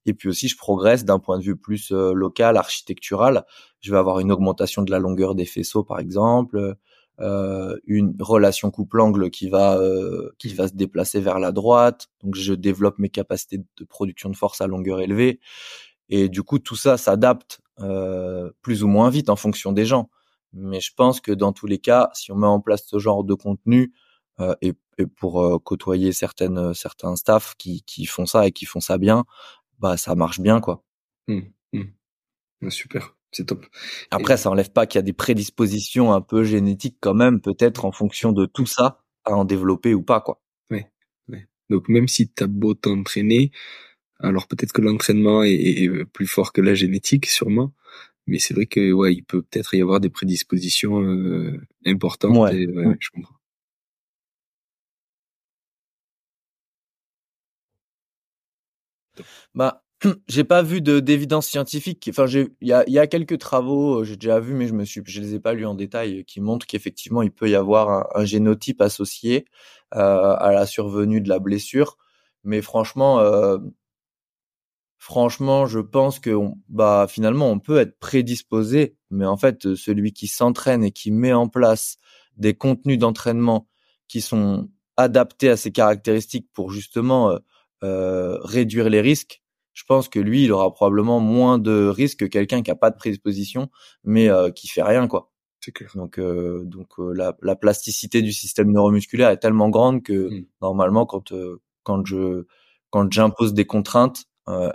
Et 0.06 0.14
puis 0.14 0.30
aussi, 0.30 0.48
je 0.48 0.58
progresse 0.58 1.06
d'un 1.06 1.20
point 1.20 1.38
de 1.38 1.44
vue 1.44 1.58
plus 1.58 1.92
euh, 1.92 2.14
local, 2.14 2.58
architectural. 2.58 3.46
Je 3.82 3.92
vais 3.92 3.98
avoir 3.98 4.20
une 4.20 4.32
augmentation 4.32 4.82
de 4.84 4.92
la 4.92 5.00
longueur 5.00 5.36
des 5.36 5.46
faisceaux, 5.46 5.84
par 5.84 6.00
exemple 6.00 6.76
une 7.20 8.16
relation 8.20 8.70
couple-angle 8.72 9.30
qui 9.32 9.50
va 9.50 9.78
euh, 9.78 10.32
qui 10.38 10.54
va 10.54 10.68
se 10.68 10.76
déplacer 10.76 11.20
vers 11.20 11.40
la 11.40 11.52
droite. 11.52 12.08
Donc 12.24 12.36
je 12.36 12.54
développe 12.54 13.00
mes 13.00 13.10
capacités 13.10 13.58
de 13.58 13.86
production 13.86 14.30
de 14.30 14.36
force 14.36 14.62
à 14.62 14.68
longueur 14.68 15.00
élevée. 15.02 15.40
Et 16.10 16.30
du 16.30 16.44
coup, 16.44 16.60
tout 16.60 16.76
ça 16.76 16.98
s'adapte 16.98 17.60
euh, 17.80 18.52
plus 18.62 18.84
ou 18.84 18.88
moins 18.88 19.10
vite 19.10 19.30
en 19.30 19.36
fonction 19.36 19.72
des 19.72 19.86
gens. 19.86 20.10
Mais 20.58 20.80
je 20.80 20.94
pense 20.94 21.22
que 21.22 21.32
dans 21.32 21.54
tous 21.54 21.68
les 21.68 21.80
cas, 21.80 22.10
si 22.14 22.32
on 22.32 22.36
met 22.36 22.48
en 22.48 22.60
place 22.60 22.84
ce 22.88 23.00
genre 23.00 23.24
de 23.24 23.34
contenu 23.34 23.94
euh, 24.40 24.56
et, 24.62 24.74
et, 24.98 25.06
pour 25.06 25.44
euh, 25.44 25.60
côtoyer 25.60 26.12
certaines 26.12 26.74
certains 26.74 27.16
staffs 27.16 27.56
qui, 27.58 27.84
qui 27.84 28.06
font 28.06 28.26
ça 28.26 28.48
et 28.48 28.52
qui 28.52 28.66
font 28.66 28.80
ça 28.80 28.98
bien, 28.98 29.26
bah 29.80 29.98
ça 29.98 30.16
marche 30.16 30.40
bien 30.40 30.60
quoi. 30.60 30.84
Mmh, 31.28 31.42
mmh. 31.74 32.70
Super 32.70 33.18
c'est 33.32 33.46
top. 33.46 33.66
Après, 34.12 34.38
ça 34.38 34.50
enlève 34.50 34.72
pas 34.72 34.86
qu'il 34.86 34.98
y 34.98 35.00
a 35.00 35.04
des 35.04 35.14
prédispositions 35.14 36.14
un 36.14 36.22
peu 36.22 36.44
génétiques 36.44 36.98
quand 37.00 37.14
même, 37.14 37.42
peut-être 37.42 37.86
en 37.86 37.92
fonction 37.92 38.32
de 38.32 38.46
tout 38.46 38.66
ça, 38.66 39.04
à 39.26 39.34
en 39.34 39.46
développer 39.46 39.94
ou 39.94 40.02
pas, 40.02 40.22
quoi. 40.22 40.42
Oui. 40.72 40.84
Donc 41.70 41.90
même 41.90 42.08
si 42.08 42.32
tu 42.32 42.44
as 42.44 42.48
beau 42.48 42.74
t'entraîner, 42.74 43.52
alors 44.20 44.48
peut-être 44.48 44.72
que 44.72 44.82
l'entraînement 44.82 45.44
est, 45.44 46.06
plus 46.14 46.28
fort 46.28 46.54
que 46.54 46.62
la 46.62 46.74
génétique, 46.74 47.26
sûrement. 47.26 47.74
Mais 48.28 48.40
c'est 48.40 48.54
vrai 48.54 48.66
que 48.66 48.92
ouais, 48.92 49.14
il 49.14 49.24
peut 49.24 49.42
peut-être 49.42 49.74
y 49.74 49.82
avoir 49.82 50.00
des 50.00 50.10
prédispositions 50.10 51.02
euh, 51.02 51.60
importantes. 51.86 52.38
Ouais, 52.38 52.68
je 53.00 53.10
comprends. 53.10 53.36
Bah, 59.56 59.84
j'ai 60.28 60.44
pas 60.44 60.62
vu 60.62 60.82
de 60.82 61.00
d'évidence 61.00 61.48
scientifique. 61.48 62.08
Enfin, 62.10 62.26
il 62.28 62.50
y 62.62 62.74
a, 62.74 62.84
y 62.88 63.00
a 63.00 63.08
quelques 63.08 63.40
travaux, 63.40 64.02
euh, 64.02 64.04
j'ai 64.04 64.16
déjà 64.16 64.40
vu, 64.40 64.54
mais 64.54 64.68
je 64.68 64.74
me 64.74 64.86
suis, 64.86 65.02
je 65.06 65.22
les 65.22 65.36
ai 65.36 65.40
pas 65.40 65.54
lus 65.54 65.66
en 65.66 65.74
détail, 65.76 66.24
qui 66.26 66.42
montrent 66.42 66.66
qu'effectivement 66.68 67.22
il 67.22 67.32
peut 67.32 67.50
y 67.50 67.56
avoir 67.56 68.16
un, 68.16 68.26
génotype 68.26 68.82
associé 68.82 69.46
euh, 69.96 70.36
à 70.38 70.52
la 70.52 70.66
survenue 70.66 71.22
de 71.22 71.30
la 71.30 71.40
blessure. 71.40 71.98
Mais 72.44 72.62
franchement, 72.62 73.20
euh, 73.20 73.58
franchement, 75.08 75.68
je 75.68 75.80
pense 75.80 76.20
que 76.20 76.36
bah 76.68 77.08
finalement 77.10 77.50
on 77.50 77.60
peut 77.60 77.78
être 77.78 77.98
prédisposé, 77.98 78.98
mais 79.10 79.26
en 79.26 79.38
fait 79.38 79.76
celui 79.76 80.12
qui 80.12 80.28
s'entraîne 80.28 80.84
et 80.84 80.92
qui 80.92 81.12
met 81.12 81.32
en 81.32 81.48
place 81.48 81.98
des 82.36 82.54
contenus 82.56 83.00
d'entraînement 83.00 83.70
qui 84.10 84.20
sont 84.20 84.70
adaptés 84.98 85.50
à 85.50 85.56
ses 85.56 85.72
caractéristiques 85.72 86.50
pour 86.54 86.72
justement 86.72 87.32
euh, 87.32 87.38
euh 87.84 88.38
réduire 88.44 88.90
les 88.90 89.00
risques, 89.00 89.42
je 89.72 89.86
pense 89.88 90.10
que 90.10 90.20
lui, 90.20 90.44
il 90.44 90.52
aura 90.52 90.74
probablement 90.74 91.22
moins 91.22 91.58
de 91.58 91.88
risques 91.88 92.20
que 92.20 92.26
quelqu'un 92.26 92.62
qui 92.62 92.72
a 92.72 92.76
pas 92.76 92.92
de 92.92 92.98
prédisposition, 92.98 93.70
mais 94.04 94.28
euh, 94.28 94.52
qui 94.52 94.68
fait 94.68 94.84
rien, 94.84 95.08
quoi. 95.08 95.32
C'est 95.62 95.72
clair. 95.72 95.92
Donc, 95.96 96.20
euh, 96.20 96.64
donc 96.66 97.00
euh, 97.00 97.14
la, 97.14 97.38
la, 97.42 97.56
plasticité 97.56 98.22
du 98.22 98.34
système 98.34 98.74
neuromusculaire 98.74 99.30
est 99.30 99.38
tellement 99.38 99.70
grande 99.70 100.04
que 100.04 100.30
mmh. 100.30 100.46
normalement, 100.62 101.06
quand 101.06 101.32
euh, 101.32 101.62
quand 101.84 102.06
je 102.06 102.46
quand 102.90 103.10
j'impose 103.10 103.54
des 103.54 103.66
contraintes 103.66 104.26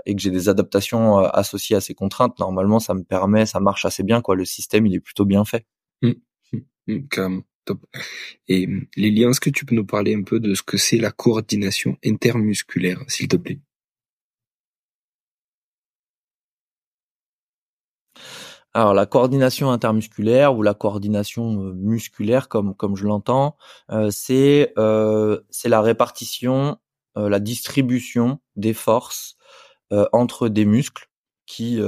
et 0.05 0.15
que 0.15 0.21
j'ai 0.21 0.31
des 0.31 0.49
adaptations 0.49 1.19
associées 1.19 1.77
à 1.77 1.81
ces 1.81 1.95
contraintes, 1.95 2.39
normalement, 2.39 2.79
ça 2.79 2.95
me 2.95 3.03
permet, 3.03 3.47
ça 3.47 3.61
marche 3.61 3.85
assez 3.85 4.03
bien, 4.03 4.21
quoi. 4.21 4.37
Le 4.37 4.45
système, 4.45 4.87
il 4.87 4.95
est 4.95 5.01
plutôt 5.01 5.25
bien 5.25 5.45
fait. 5.45 5.67
Mmh. 6.03 6.13
Mmh. 6.89 7.41
Top. 7.65 7.79
Et 8.49 8.67
Lilian, 8.97 9.31
est-ce 9.31 9.41
que 9.41 9.51
tu 9.51 9.65
peux 9.65 9.77
nous 9.77 9.87
parler 9.87 10.15
un 10.17 10.23
peu 10.23 10.41
de 10.41 10.55
ce 10.55 10.63
que 10.63 10.77
c'est 10.77 10.99
la 10.99 11.13
coordination 11.13 11.97
intermusculaire, 12.05 13.01
s'il 13.07 13.29
te 13.29 13.37
plaît? 13.37 13.61
Alors 18.75 18.95
la 18.95 19.05
coordination 19.07 19.71
intermusculaire 19.71 20.57
ou 20.57 20.63
la 20.63 20.73
coordination 20.73 21.63
euh, 21.63 21.73
musculaire 21.75 22.49
comme 22.49 22.75
comme 22.75 22.97
je 22.97 23.05
l'entends, 23.05 23.57
euh, 23.91 24.11
c'est 24.11 24.73
euh, 24.79 25.41
c'est 25.51 25.69
la 25.69 25.83
répartition, 25.83 26.79
la 27.15 27.41
distribution 27.41 28.41
des 28.57 28.73
forces 28.73 29.37
entre 30.13 30.49
des 30.49 30.65
muscles 30.65 31.11
qui 31.47 31.81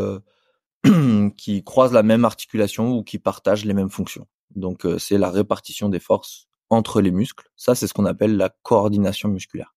qui 1.36 1.64
croisent 1.64 1.94
la 1.94 2.02
même 2.02 2.24
articulation 2.24 2.92
ou 2.92 3.02
qui 3.02 3.18
partagent 3.18 3.64
les 3.64 3.74
mêmes 3.74 3.90
fonctions. 3.90 4.26
Donc 4.54 4.86
euh, 4.86 4.98
c'est 4.98 5.18
la 5.18 5.30
répartition 5.30 5.88
des 5.88 5.98
forces 5.98 6.46
entre 6.70 7.00
les 7.00 7.10
muscles. 7.10 7.48
Ça, 7.56 7.74
c'est 7.74 7.86
ce 7.86 7.94
qu'on 7.94 8.04
appelle 8.04 8.36
la 8.36 8.50
coordination 8.62 9.28
musculaire. 9.28 9.74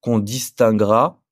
Qu'on 0.00 0.18
distinguera 0.18 1.22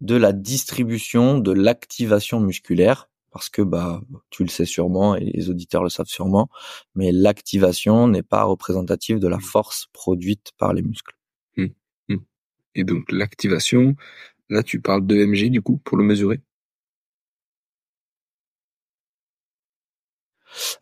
de 0.00 0.16
la 0.16 0.32
distribution 0.32 1.38
de 1.38 1.52
l'activation 1.52 2.40
musculaire 2.40 3.08
parce 3.30 3.48
que 3.48 3.62
bah 3.62 4.00
tu 4.30 4.42
le 4.42 4.48
sais 4.48 4.64
sûrement 4.64 5.14
et 5.14 5.24
les 5.24 5.50
auditeurs 5.50 5.84
le 5.84 5.88
savent 5.88 6.08
sûrement, 6.08 6.48
mais 6.96 7.12
l'activation 7.12 8.08
n'est 8.08 8.24
pas 8.24 8.42
représentative 8.42 9.20
de 9.20 9.28
la 9.28 9.36
mmh. 9.36 9.42
force 9.42 9.86
produite 9.92 10.50
par 10.58 10.72
les 10.72 10.82
muscles. 10.82 11.16
Mmh. 11.56 11.66
Mmh. 12.08 12.16
Et 12.74 12.82
donc 12.82 13.12
l'activation, 13.12 13.94
là 14.50 14.62
tu 14.62 14.80
parles 14.80 15.06
de 15.06 15.16
MG 15.16 15.50
du 15.50 15.62
coup 15.62 15.78
pour 15.78 15.96
le 15.96 16.04
mesurer 16.04 16.40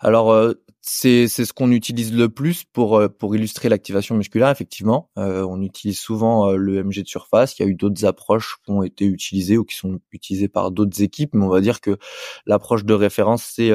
Alors 0.00 0.32
euh, 0.32 0.54
c'est 0.80 1.28
c'est 1.28 1.44
ce 1.44 1.52
qu'on 1.52 1.70
utilise 1.70 2.12
le 2.14 2.28
plus 2.28 2.64
pour 2.64 2.96
euh, 2.98 3.08
pour 3.08 3.34
illustrer 3.36 3.68
l'activation 3.68 4.16
musculaire. 4.16 4.50
Effectivement, 4.50 5.10
euh, 5.18 5.44
on 5.48 5.60
utilise 5.62 5.98
souvent 5.98 6.52
le 6.52 6.82
MG 6.84 7.02
de 7.02 7.08
surface. 7.08 7.58
Il 7.58 7.62
y 7.62 7.64
a 7.66 7.68
eu 7.68 7.74
d'autres 7.74 8.04
approches 8.04 8.56
qui 8.64 8.70
ont 8.70 8.82
été 8.82 9.04
utilisées 9.04 9.58
ou 9.58 9.64
qui 9.64 9.76
sont 9.76 10.00
utilisées 10.12 10.48
par 10.48 10.70
d'autres 10.70 11.02
équipes, 11.02 11.34
mais 11.34 11.44
on 11.44 11.48
va 11.48 11.60
dire 11.60 11.80
que 11.80 11.98
l'approche 12.46 12.84
de 12.84 12.94
référence 12.94 13.44
c'est 13.44 13.70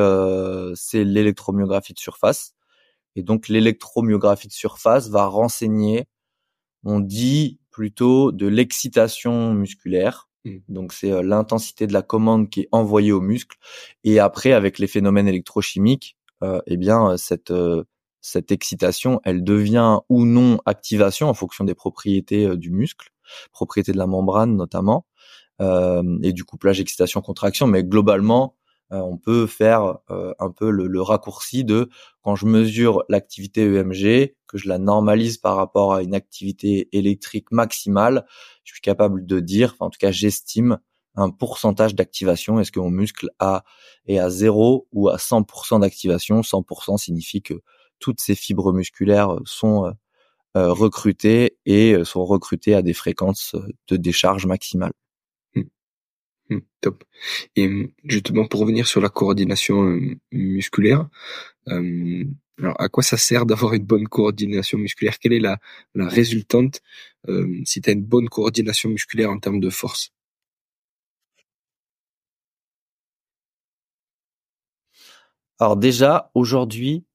c'est 0.76 1.04
l'électromyographie 1.04 1.94
de 1.94 2.00
surface. 2.00 2.54
Et 3.16 3.24
donc 3.24 3.48
l'électromyographie 3.50 4.48
de 4.48 4.54
surface 4.54 5.10
va 5.10 5.28
renseigner, 5.28 6.06
on 6.86 7.00
dit 7.00 7.60
plutôt 7.74 8.32
de 8.32 8.48
l'excitation 8.48 9.54
musculaire 9.54 10.30
Mmh. 10.46 10.58
Donc 10.70 10.94
c'est 10.94 11.12
euh, 11.12 11.22
l'intensité 11.24 11.88
de 11.88 11.94
la 11.94 12.02
commande 12.02 12.50
qui 12.50 12.62
est 12.62 12.70
envoyée 12.72 13.12
au 13.12 13.22
muscle 13.22 13.58
et 14.04 14.20
après 14.20 14.52
avec 14.54 14.80
les 14.80 14.88
phénomènes 14.88 15.28
électrochimiques, 15.28 16.18
euh, 16.44 16.62
eh 16.68 16.78
bien 16.78 17.12
euh, 17.12 17.18
cette 17.18 17.52
euh, 17.52 17.84
cette 18.22 18.52
excitation, 18.54 19.20
elle 19.26 19.44
devient 19.44 20.00
ou 20.08 20.26
non 20.26 20.60
activation 20.66 21.28
en 21.28 21.34
fonction 21.34 21.66
des 21.66 21.76
propriétés 21.76 22.56
du 22.56 22.72
muscle, 22.72 23.10
propriétés 23.52 23.92
de 23.92 23.98
la 23.98 24.08
membrane 24.08 24.56
notamment, 24.56 25.06
et 25.60 26.32
du 26.32 26.46
couplage 26.46 26.80
excitation-contraction. 26.80 27.68
Mais 27.68 27.84
globalement, 27.84 28.56
on 28.94 29.18
peut 29.18 29.48
faire 29.48 29.98
un 30.10 30.52
peu 30.52 30.70
le, 30.70 31.02
raccourci 31.02 31.64
de 31.64 31.90
quand 32.22 32.36
je 32.36 32.46
mesure 32.46 33.04
l'activité 33.10 33.64
EMG, 33.64 34.36
que 34.48 34.58
je 34.58 34.70
la 34.70 34.78
normalise 34.78 35.38
par 35.38 35.56
rapport 35.56 35.94
à 35.94 36.04
une 36.04 36.14
activité 36.14 36.90
électrique 36.92 37.52
maximale, 37.52 38.26
je 38.64 38.74
suis 38.74 38.82
capable 38.82 39.26
de 39.26 39.40
dire, 39.40 39.76
en 39.80 39.90
tout 39.90 39.98
cas 40.00 40.12
j'estime 40.12 40.80
un 41.16 41.30
pourcentage 41.30 41.96
d'activation. 41.96 42.60
Est-ce 42.60 42.72
que 42.72 42.80
mon 42.80 42.90
muscle 42.90 43.30
a, 43.40 43.64
est 44.08 44.18
à 44.18 44.30
0 44.30 44.88
ou 44.92 45.10
à 45.10 45.18
100% 45.18 45.82
d'activation? 45.82 46.42
100% 46.42 46.98
signifie 46.98 47.42
que 47.42 47.62
toutes 48.00 48.20
ces 48.20 48.36
fibres 48.36 48.74
musculaires 48.74 49.38
sont 49.46 49.86
euh, 49.86 49.92
euh, 50.58 50.74
recrutées 50.74 51.58
et 51.66 51.94
euh, 51.94 52.04
sont 52.04 52.26
recrutées 52.26 52.76
à 52.76 52.82
des 52.82 52.94
fréquences 52.94 53.56
de 53.88 53.98
décharge 53.98 54.46
maximale. 54.46 54.94
Mmh, 56.50 56.60
top. 56.82 57.04
Et 57.56 57.68
mmh, 57.68 57.92
justement, 58.06 58.46
pour 58.48 58.60
revenir 58.62 58.88
sur 58.88 59.02
la 59.02 59.10
coordination 59.10 60.00
musculaire, 60.32 61.08
alors, 62.60 62.76
à 62.80 62.90
quoi 62.90 63.04
ça 63.04 63.18
sert 63.18 63.46
d'avoir 63.46 63.74
une 63.74 63.84
bonne 63.86 64.08
coordination 64.08 64.78
musculaire? 64.78 65.20
Quelle 65.20 65.34
est 65.34 65.40
la, 65.40 65.58
la 65.96 66.08
résultante 66.08 66.82
euh, 67.30 67.62
si 67.66 67.82
tu 67.82 67.90
as 67.90 67.94
une 67.94 68.04
bonne 68.04 68.30
coordination 68.30 68.90
musculaire 68.90 69.30
en 69.32 69.40
termes 69.40 69.60
de 69.60 69.70
force? 69.70 70.12
Alors 75.60 75.78
déjà, 75.78 76.30
aujourd'hui, 76.36 77.06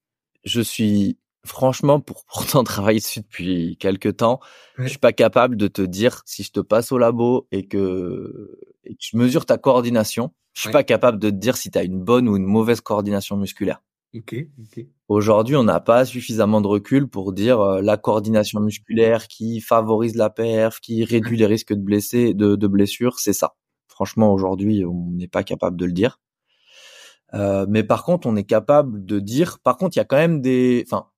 je 0.44 0.60
suis 0.60 1.18
franchement, 1.48 2.00
pour 2.00 2.24
pourtant 2.32 2.64
travailler 2.64 3.00
dessus 3.00 3.20
depuis 3.20 3.76
quelques 3.78 4.18
temps, 4.18 4.40
je 4.78 4.86
suis 4.86 4.98
pas 4.98 5.12
capable 5.12 5.56
de 5.56 5.66
te 5.66 5.82
dire 5.82 6.22
si 6.26 6.42
je 6.42 6.52
te 6.52 6.60
passe 6.60 6.92
au 6.92 6.98
labo 6.98 7.48
et 7.50 7.66
que, 7.66 8.58
et 8.84 8.94
que 8.94 9.00
je 9.00 9.16
mesure 9.16 9.46
ta 9.46 9.58
coordination, 9.58 10.32
je 10.54 10.62
suis 10.62 10.70
pas 10.70 10.84
capable 10.84 11.18
de 11.18 11.30
te 11.30 11.34
dire 11.34 11.56
si 11.56 11.70
tu 11.70 11.78
as 11.78 11.84
une 11.84 12.00
bonne 12.00 12.28
ou 12.28 12.36
une 12.36 12.44
mauvaise 12.44 12.80
coordination 12.80 13.36
musculaire. 13.36 13.82
Aujourd'hui, 15.08 15.56
on 15.56 15.64
n'a 15.64 15.80
pas 15.80 16.04
suffisamment 16.04 16.60
de 16.60 16.66
recul 16.66 17.08
pour 17.08 17.32
dire 17.32 17.60
euh, 17.60 17.82
la 17.82 17.96
coordination 17.98 18.58
musculaire 18.60 19.28
qui 19.28 19.60
favorise 19.60 20.16
la 20.16 20.30
perf, 20.30 20.80
qui 20.80 21.04
réduit 21.04 21.36
les 21.36 21.46
risques 21.46 21.74
de 21.74 21.80
blessés, 21.80 22.32
de, 22.32 22.56
de 22.56 22.66
blessures, 22.66 23.18
c'est 23.18 23.34
ça. 23.34 23.54
Franchement, 23.86 24.32
aujourd'hui, 24.32 24.84
on 24.84 25.10
n'est 25.10 25.28
pas 25.28 25.44
capable 25.44 25.76
de 25.76 25.84
le 25.84 25.92
dire. 25.92 26.18
Euh, 27.34 27.66
mais 27.68 27.84
par 27.84 28.04
contre, 28.04 28.26
on 28.26 28.36
est 28.36 28.44
capable 28.44 29.04
de 29.04 29.20
dire. 29.20 29.58
Par 29.60 29.76
contre, 29.76 29.96
il 29.96 30.00
y 30.00 30.02
a 30.02 30.04
quand 30.04 30.16
même 30.16 30.40
des. 30.40 30.84
Enfin, 30.86 31.08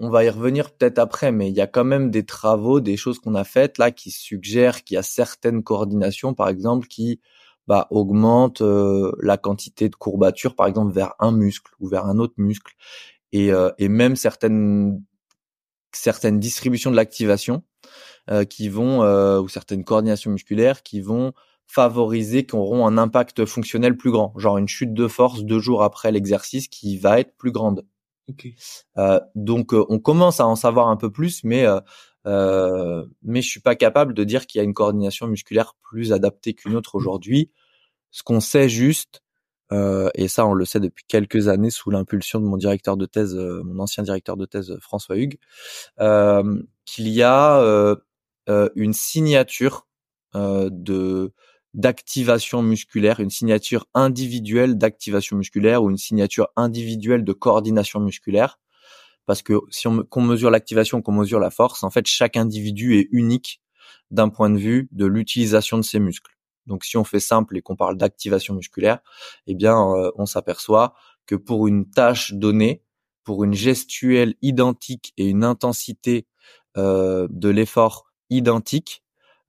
on 0.00 0.08
va 0.08 0.24
y 0.24 0.30
revenir 0.30 0.70
peut-être 0.70 0.98
après, 0.98 1.30
mais 1.30 1.50
il 1.50 1.54
y 1.54 1.60
a 1.60 1.66
quand 1.66 1.84
même 1.84 2.10
des 2.10 2.24
travaux, 2.24 2.80
des 2.80 2.96
choses 2.96 3.18
qu'on 3.18 3.34
a 3.34 3.44
faites 3.44 3.76
là 3.76 3.90
qui 3.90 4.10
suggèrent 4.10 4.82
qu'il 4.82 4.94
y 4.94 4.98
a 4.98 5.02
certaines 5.02 5.62
coordinations, 5.62 6.32
par 6.32 6.48
exemple, 6.48 6.88
qui 6.88 7.20
bah, 7.66 7.86
augmente 7.90 8.62
euh, 8.62 9.12
la 9.20 9.36
quantité 9.36 9.90
de 9.90 9.96
courbature, 9.96 10.56
par 10.56 10.66
exemple, 10.66 10.92
vers 10.92 11.14
un 11.18 11.32
muscle 11.32 11.72
ou 11.80 11.86
vers 11.86 12.06
un 12.06 12.18
autre 12.18 12.34
muscle. 12.38 12.72
Et, 13.32 13.52
euh, 13.52 13.70
même 13.78 14.16
certaines, 14.16 15.04
certaines 15.92 16.40
distributions 16.40 16.90
de 16.90 16.96
l'activation 16.96 17.62
euh, 18.30 18.44
qui 18.44 18.70
vont, 18.70 19.00
ou 19.38 19.48
certaines 19.48 19.84
coordinations 19.84 20.30
musculaires 20.30 20.82
qui 20.82 21.02
vont 21.02 21.34
favoriser, 21.66 22.46
qui 22.46 22.56
auront 22.56 22.86
un 22.86 22.96
impact 22.96 23.44
fonctionnel 23.44 23.96
plus 23.98 24.10
grand, 24.10 24.32
genre 24.36 24.56
une 24.56 24.66
chute 24.66 24.94
de 24.94 25.08
force 25.08 25.44
deux 25.44 25.60
jours 25.60 25.82
après 25.82 26.10
l'exercice 26.10 26.68
qui 26.68 26.96
va 26.96 27.20
être 27.20 27.36
plus 27.36 27.52
grande. 27.52 27.84
Donc 29.34 29.72
on 29.72 29.98
commence 29.98 30.40
à 30.40 30.46
en 30.46 30.56
savoir 30.56 30.88
un 30.88 30.96
peu 30.96 31.10
plus, 31.10 31.44
mais 31.44 31.66
euh, 32.26 33.06
mais 33.22 33.42
je 33.42 33.48
suis 33.48 33.60
pas 33.60 33.76
capable 33.76 34.14
de 34.14 34.24
dire 34.24 34.46
qu'il 34.46 34.58
y 34.58 34.62
a 34.62 34.64
une 34.64 34.74
coordination 34.74 35.26
musculaire 35.26 35.74
plus 35.82 36.12
adaptée 36.12 36.54
qu'une 36.54 36.76
autre 36.76 36.94
aujourd'hui. 36.94 37.50
Ce 38.10 38.22
qu'on 38.22 38.40
sait 38.40 38.68
juste, 38.68 39.22
euh, 39.72 40.10
et 40.14 40.28
ça 40.28 40.46
on 40.46 40.52
le 40.54 40.64
sait 40.64 40.80
depuis 40.80 41.04
quelques 41.06 41.48
années 41.48 41.70
sous 41.70 41.90
l'impulsion 41.90 42.40
de 42.40 42.46
mon 42.46 42.56
directeur 42.56 42.96
de 42.96 43.06
thèse, 43.06 43.36
euh, 43.36 43.62
mon 43.64 43.80
ancien 43.80 44.02
directeur 44.02 44.36
de 44.36 44.46
thèse 44.46 44.76
François 44.80 45.16
Hugues, 45.16 45.38
euh, 46.00 46.62
qu'il 46.84 47.08
y 47.08 47.22
a 47.22 47.60
euh, 47.60 47.96
une 48.74 48.92
signature 48.92 49.86
de 50.34 51.32
d'activation 51.74 52.62
musculaire, 52.62 53.20
une 53.20 53.30
signature 53.30 53.86
individuelle 53.94 54.76
d'activation 54.76 55.36
musculaire 55.36 55.82
ou 55.82 55.90
une 55.90 55.96
signature 55.96 56.48
individuelle 56.56 57.24
de 57.24 57.32
coordination 57.32 58.00
musculaire. 58.00 58.58
Parce 59.26 59.42
que 59.42 59.54
si 59.70 59.86
on 59.86 60.02
qu'on 60.02 60.22
mesure 60.22 60.50
l'activation, 60.50 61.02
qu'on 61.02 61.12
mesure 61.12 61.38
la 61.38 61.50
force, 61.50 61.84
en 61.84 61.90
fait, 61.90 62.06
chaque 62.06 62.36
individu 62.36 62.98
est 62.98 63.08
unique 63.12 63.60
d'un 64.10 64.28
point 64.28 64.50
de 64.50 64.58
vue 64.58 64.88
de 64.92 65.06
l'utilisation 65.06 65.76
de 65.76 65.82
ses 65.82 66.00
muscles. 66.00 66.36
Donc 66.66 66.84
si 66.84 66.96
on 66.96 67.04
fait 67.04 67.20
simple 67.20 67.56
et 67.56 67.62
qu'on 67.62 67.76
parle 67.76 67.96
d'activation 67.96 68.54
musculaire, 68.54 69.00
eh 69.46 69.54
bien 69.54 69.76
euh, 69.76 70.10
on 70.16 70.26
s'aperçoit 70.26 70.94
que 71.26 71.34
pour 71.34 71.68
une 71.68 71.88
tâche 71.88 72.32
donnée, 72.32 72.82
pour 73.24 73.44
une 73.44 73.54
gestuelle 73.54 74.34
identique 74.42 75.12
et 75.16 75.26
une 75.26 75.44
intensité 75.44 76.26
euh, 76.76 77.26
de 77.30 77.48
l'effort 77.48 78.10
identique, 78.30 79.02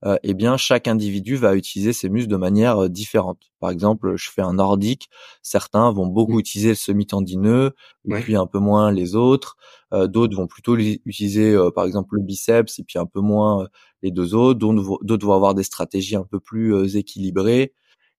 euh, 0.04 0.16
eh 0.22 0.34
bien 0.34 0.56
chaque 0.56 0.88
individu 0.88 1.36
va 1.36 1.54
utiliser 1.54 1.92
ses 1.92 2.08
muscles 2.08 2.30
de 2.30 2.36
manière 2.36 2.88
différente. 2.90 3.38
Par 3.60 3.70
exemple, 3.70 4.16
je 4.16 4.30
fais 4.30 4.42
un 4.42 4.54
nordique, 4.54 5.08
certains 5.42 5.92
vont 5.92 6.06
beaucoup 6.06 6.36
mmh. 6.36 6.40
utiliser 6.40 6.68
le 6.70 6.74
semi-tendineux, 6.74 7.72
puis 8.20 8.36
un 8.36 8.46
peu 8.46 8.58
moins 8.58 8.90
les 8.90 9.14
autres. 9.14 9.56
d'autres 9.92 10.36
vont 10.36 10.46
plutôt 10.46 10.76
utiliser, 10.76 11.56
par 11.74 11.84
exemple, 11.84 12.16
le 12.16 12.22
biceps, 12.22 12.78
et 12.78 12.84
puis 12.84 12.98
un 12.98 13.06
peu 13.06 13.20
moins 13.20 13.68
les 14.02 14.10
deux 14.10 14.34
autres. 14.34 14.58
D'autres 14.58 15.26
vont 15.26 15.34
avoir 15.34 15.54
des 15.54 15.62
stratégies 15.62 16.16
un 16.16 16.24
peu 16.24 16.40
plus 16.40 16.74
euh, 16.74 16.86
équilibrées. 16.96 17.72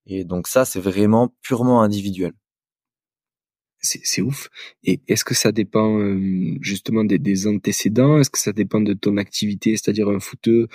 Et 0.06 0.24
donc 0.24 0.48
ça, 0.48 0.64
c'est 0.64 0.80
vraiment 0.80 1.34
purement 1.42 1.82
individuel. 1.82 2.32
C'est 3.84 4.22
ouf. 4.22 4.48
Et 4.84 5.00
est-ce 5.08 5.24
que 5.24 5.34
ça 5.34 5.52
dépend 5.52 5.98
euh, 6.00 6.56
justement 6.60 7.04
des, 7.04 7.46
antécédents? 7.46 8.18
Est-ce 8.18 8.30
que 8.30 8.38
ça 8.38 8.52
dépend 8.52 8.80
de 8.80 8.94
ton 8.94 9.16
activité, 9.18 9.76
c'est-à-dire 9.76 10.08
un 10.08 10.20
footeux, 10.20 10.68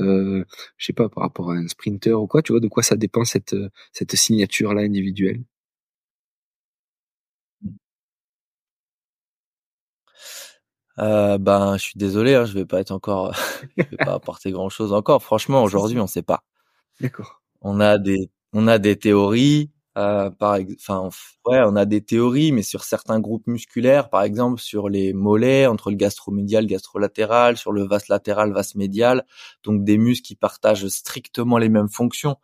euh, 0.00 0.44
je 0.76 0.86
sais 0.86 0.92
pas, 0.92 1.08
par 1.08 1.22
rapport 1.22 1.50
à 1.52 1.54
un 1.54 1.68
sprinter 1.68 2.20
ou 2.20 2.26
quoi 2.26 2.42
Tu 2.42 2.52
vois, 2.52 2.60
de 2.60 2.68
quoi 2.68 2.82
ça 2.82 2.96
dépend 2.96 3.24
cette 3.24 3.56
cette 3.92 4.14
signature 4.16 4.74
là 4.74 4.82
individuelle? 4.82 5.42
Euh, 10.98 11.36
ben, 11.38 11.76
je 11.76 11.82
suis 11.82 11.98
désolé, 11.98 12.34
hein, 12.34 12.44
je 12.46 12.54
vais 12.54 12.64
pas 12.64 12.80
être 12.80 12.90
encore, 12.90 13.34
je 13.76 13.82
vais 13.82 13.96
pas 13.98 14.14
apporter 14.14 14.50
grand 14.50 14.68
chose 14.70 14.92
encore. 14.92 15.22
Franchement, 15.22 15.62
aujourd'hui, 15.64 15.98
on 16.00 16.06
sait 16.06 16.22
pas. 16.22 16.42
D'accord. 17.00 17.42
On 17.60 17.80
a 17.80 17.98
des, 17.98 18.30
on 18.52 18.66
a 18.68 18.78
des 18.78 18.96
théories, 18.96 19.70
euh, 19.96 20.30
par, 20.30 20.58
enfin, 20.78 21.08
ouais, 21.46 21.60
on 21.64 21.76
a 21.76 21.84
des 21.86 22.02
théories, 22.02 22.52
mais 22.52 22.62
sur 22.62 22.84
certains 22.84 23.20
groupes 23.20 23.46
musculaires, 23.46 24.10
par 24.10 24.22
exemple, 24.22 24.60
sur 24.60 24.88
les 24.88 25.12
mollets, 25.14 25.66
entre 25.66 25.90
le 25.90 25.96
gastromédial, 25.96 26.66
gastrolatéral, 26.66 27.56
sur 27.56 27.72
le 27.72 27.82
vaste 27.86 28.08
latéral, 28.08 28.52
vaste 28.52 28.74
médial, 28.74 29.24
donc 29.64 29.84
des 29.84 29.98
muscles 29.98 30.26
qui 30.26 30.34
partagent 30.36 30.86
strictement 30.88 31.58
les 31.58 31.68
mêmes 31.70 31.88
fonctions. 31.88 32.36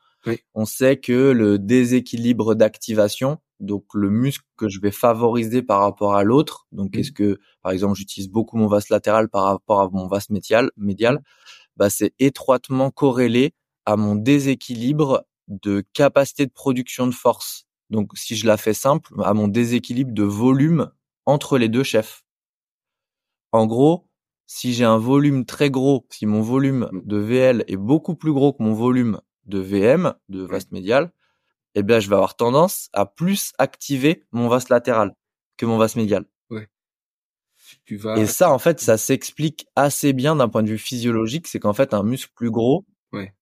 on 0.54 0.64
sait 0.64 0.98
que 0.98 1.32
le 1.32 1.58
déséquilibre 1.58 2.54
d'activation, 2.54 3.38
donc 3.60 3.84
le 3.94 4.10
muscle 4.10 4.44
que 4.56 4.68
je 4.68 4.80
vais 4.80 4.90
favoriser 4.90 5.62
par 5.62 5.80
rapport 5.80 6.14
à 6.14 6.24
l'autre, 6.24 6.66
donc 6.72 6.96
est-ce 6.96 7.12
que 7.12 7.38
par 7.62 7.72
exemple 7.72 7.96
j'utilise 7.96 8.28
beaucoup 8.30 8.56
mon 8.56 8.66
vaste 8.68 8.90
latéral 8.90 9.28
par 9.28 9.44
rapport 9.44 9.80
à 9.80 9.88
mon 9.90 10.06
vaste 10.08 10.30
médial, 10.30 10.70
médial, 10.76 11.20
bah 11.76 11.90
c'est 11.90 12.14
étroitement 12.18 12.90
corrélé 12.90 13.54
à 13.86 13.96
mon 13.96 14.14
déséquilibre 14.16 15.24
de 15.48 15.84
capacité 15.92 16.46
de 16.46 16.52
production 16.52 17.06
de 17.06 17.14
force. 17.14 17.66
Donc 17.90 18.12
si 18.14 18.36
je 18.36 18.46
la 18.46 18.56
fais 18.56 18.74
simple, 18.74 19.12
à 19.22 19.34
mon 19.34 19.48
déséquilibre 19.48 20.12
de 20.12 20.22
volume 20.22 20.90
entre 21.26 21.58
les 21.58 21.68
deux 21.68 21.82
chefs. 21.82 22.24
En 23.52 23.66
gros, 23.66 24.08
si 24.46 24.72
j'ai 24.72 24.84
un 24.84 24.98
volume 24.98 25.44
très 25.44 25.70
gros, 25.70 26.06
si 26.10 26.26
mon 26.26 26.40
volume 26.40 26.88
mmh. 26.90 27.00
de 27.04 27.16
VL 27.16 27.64
est 27.68 27.76
beaucoup 27.76 28.14
plus 28.14 28.32
gros 28.32 28.52
que 28.52 28.62
mon 28.62 28.74
volume 28.74 29.20
de 29.44 29.58
VM, 29.58 30.14
de 30.28 30.42
vaste 30.42 30.72
médial, 30.72 31.12
eh 31.74 31.82
bien, 31.82 32.00
je 32.00 32.08
vais 32.08 32.16
avoir 32.16 32.36
tendance 32.36 32.88
à 32.92 33.06
plus 33.06 33.52
activer 33.58 34.24
mon 34.30 34.48
vaste 34.48 34.68
latéral 34.68 35.14
que 35.56 35.66
mon 35.66 35.78
vaste 35.78 35.96
médial. 35.96 36.26
Ouais. 36.50 36.68
Tu 37.84 37.96
vas... 37.96 38.18
Et 38.18 38.26
ça, 38.26 38.50
en 38.50 38.58
fait, 38.58 38.80
ça 38.80 38.98
s'explique 38.98 39.66
assez 39.74 40.12
bien 40.12 40.36
d'un 40.36 40.48
point 40.48 40.62
de 40.62 40.68
vue 40.68 40.78
physiologique. 40.78 41.46
C'est 41.46 41.60
qu'en 41.60 41.72
fait, 41.72 41.94
un 41.94 42.02
muscle 42.02 42.32
plus 42.34 42.50
gros, 42.50 42.84
ouais. 43.12 43.34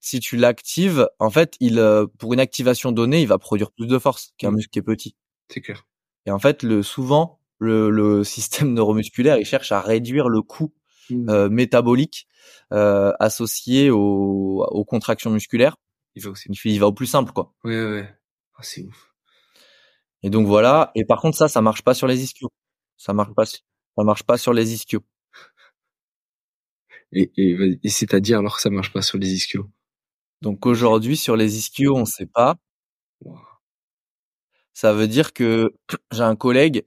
Si 0.00 0.18
tu 0.18 0.36
l'actives, 0.36 1.08
en 1.18 1.30
fait, 1.30 1.56
il, 1.60 1.78
euh, 1.78 2.06
pour 2.18 2.32
une 2.32 2.40
activation 2.40 2.90
donnée, 2.90 3.20
il 3.20 3.28
va 3.28 3.38
produire 3.38 3.70
plus 3.70 3.86
de 3.86 3.98
force 3.98 4.32
qu'un 4.38 4.50
mmh. 4.50 4.54
muscle 4.54 4.70
qui 4.70 4.78
est 4.78 4.82
petit. 4.82 5.16
C'est 5.48 5.60
clair. 5.60 5.86
Et 6.26 6.30
en 6.30 6.38
fait, 6.38 6.62
le, 6.62 6.82
souvent, 6.82 7.40
le, 7.58 7.90
le 7.90 8.24
système 8.24 8.72
neuromusculaire, 8.72 9.36
il 9.36 9.44
cherche 9.44 9.72
à 9.72 9.80
réduire 9.80 10.28
le 10.28 10.42
coût 10.42 10.72
mmh. 11.10 11.28
euh, 11.28 11.48
métabolique 11.50 12.26
euh, 12.72 13.12
associé 13.20 13.90
aux, 13.90 14.64
aux 14.70 14.84
contractions 14.84 15.30
musculaires. 15.30 15.76
Il 16.16 16.22
va 16.22 16.30
aussi. 16.30 16.48
Il 16.64 16.80
va 16.80 16.86
au 16.86 16.92
plus 16.92 17.06
simple, 17.06 17.32
quoi. 17.32 17.54
Ouais, 17.62 17.84
ouais. 17.84 18.08
Ah, 18.56 18.62
c'est 18.62 18.82
ouf. 18.82 19.14
Et 20.22 20.30
donc 20.30 20.46
voilà. 20.46 20.90
Et 20.94 21.04
par 21.04 21.20
contre, 21.20 21.36
ça, 21.36 21.48
ça 21.48 21.60
marche 21.60 21.82
pas 21.82 21.94
sur 21.94 22.06
les 22.06 22.22
ischios. 22.22 22.50
Ça 22.96 23.12
marche 23.12 23.34
pas. 23.34 23.44
Ça 23.46 23.60
marche 23.98 24.22
pas 24.22 24.38
sur 24.38 24.52
les 24.52 24.72
ischios. 24.72 25.04
Et, 27.12 27.30
et, 27.36 27.78
et 27.82 27.88
c'est-à-dire 27.88 28.38
alors 28.38 28.56
que 28.56 28.62
ça 28.62 28.70
marche 28.70 28.92
pas 28.92 29.02
sur 29.02 29.18
les 29.18 29.32
ischios? 29.32 29.68
Donc 30.42 30.66
aujourd'hui, 30.66 31.16
sur 31.16 31.36
les 31.36 31.58
ischios, 31.58 31.96
on 31.96 32.04
sait 32.04 32.26
pas. 32.26 32.56
Ça 34.74 34.92
veut 34.92 35.08
dire 35.08 35.32
que 35.32 35.74
j'ai 36.12 36.22
un 36.22 36.36
collègue, 36.36 36.86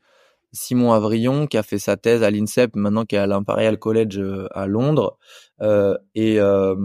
Simon 0.54 0.94
Avrillon, 0.94 1.48
qui 1.48 1.58
a 1.58 1.64
fait 1.64 1.80
sa 1.80 1.98
thèse 1.98 2.24
à 2.24 2.32
l'INSEP, 2.32 2.76
maintenant 2.76 3.06
qui 3.06 3.16
est 3.16 3.20
à 3.20 3.28
l'Imperial 3.28 3.78
College 3.80 4.20
euh, 4.20 4.48
à 4.52 4.68
Londres, 4.68 5.18
euh, 5.62 5.98
et 6.16 6.40
euh, 6.40 6.76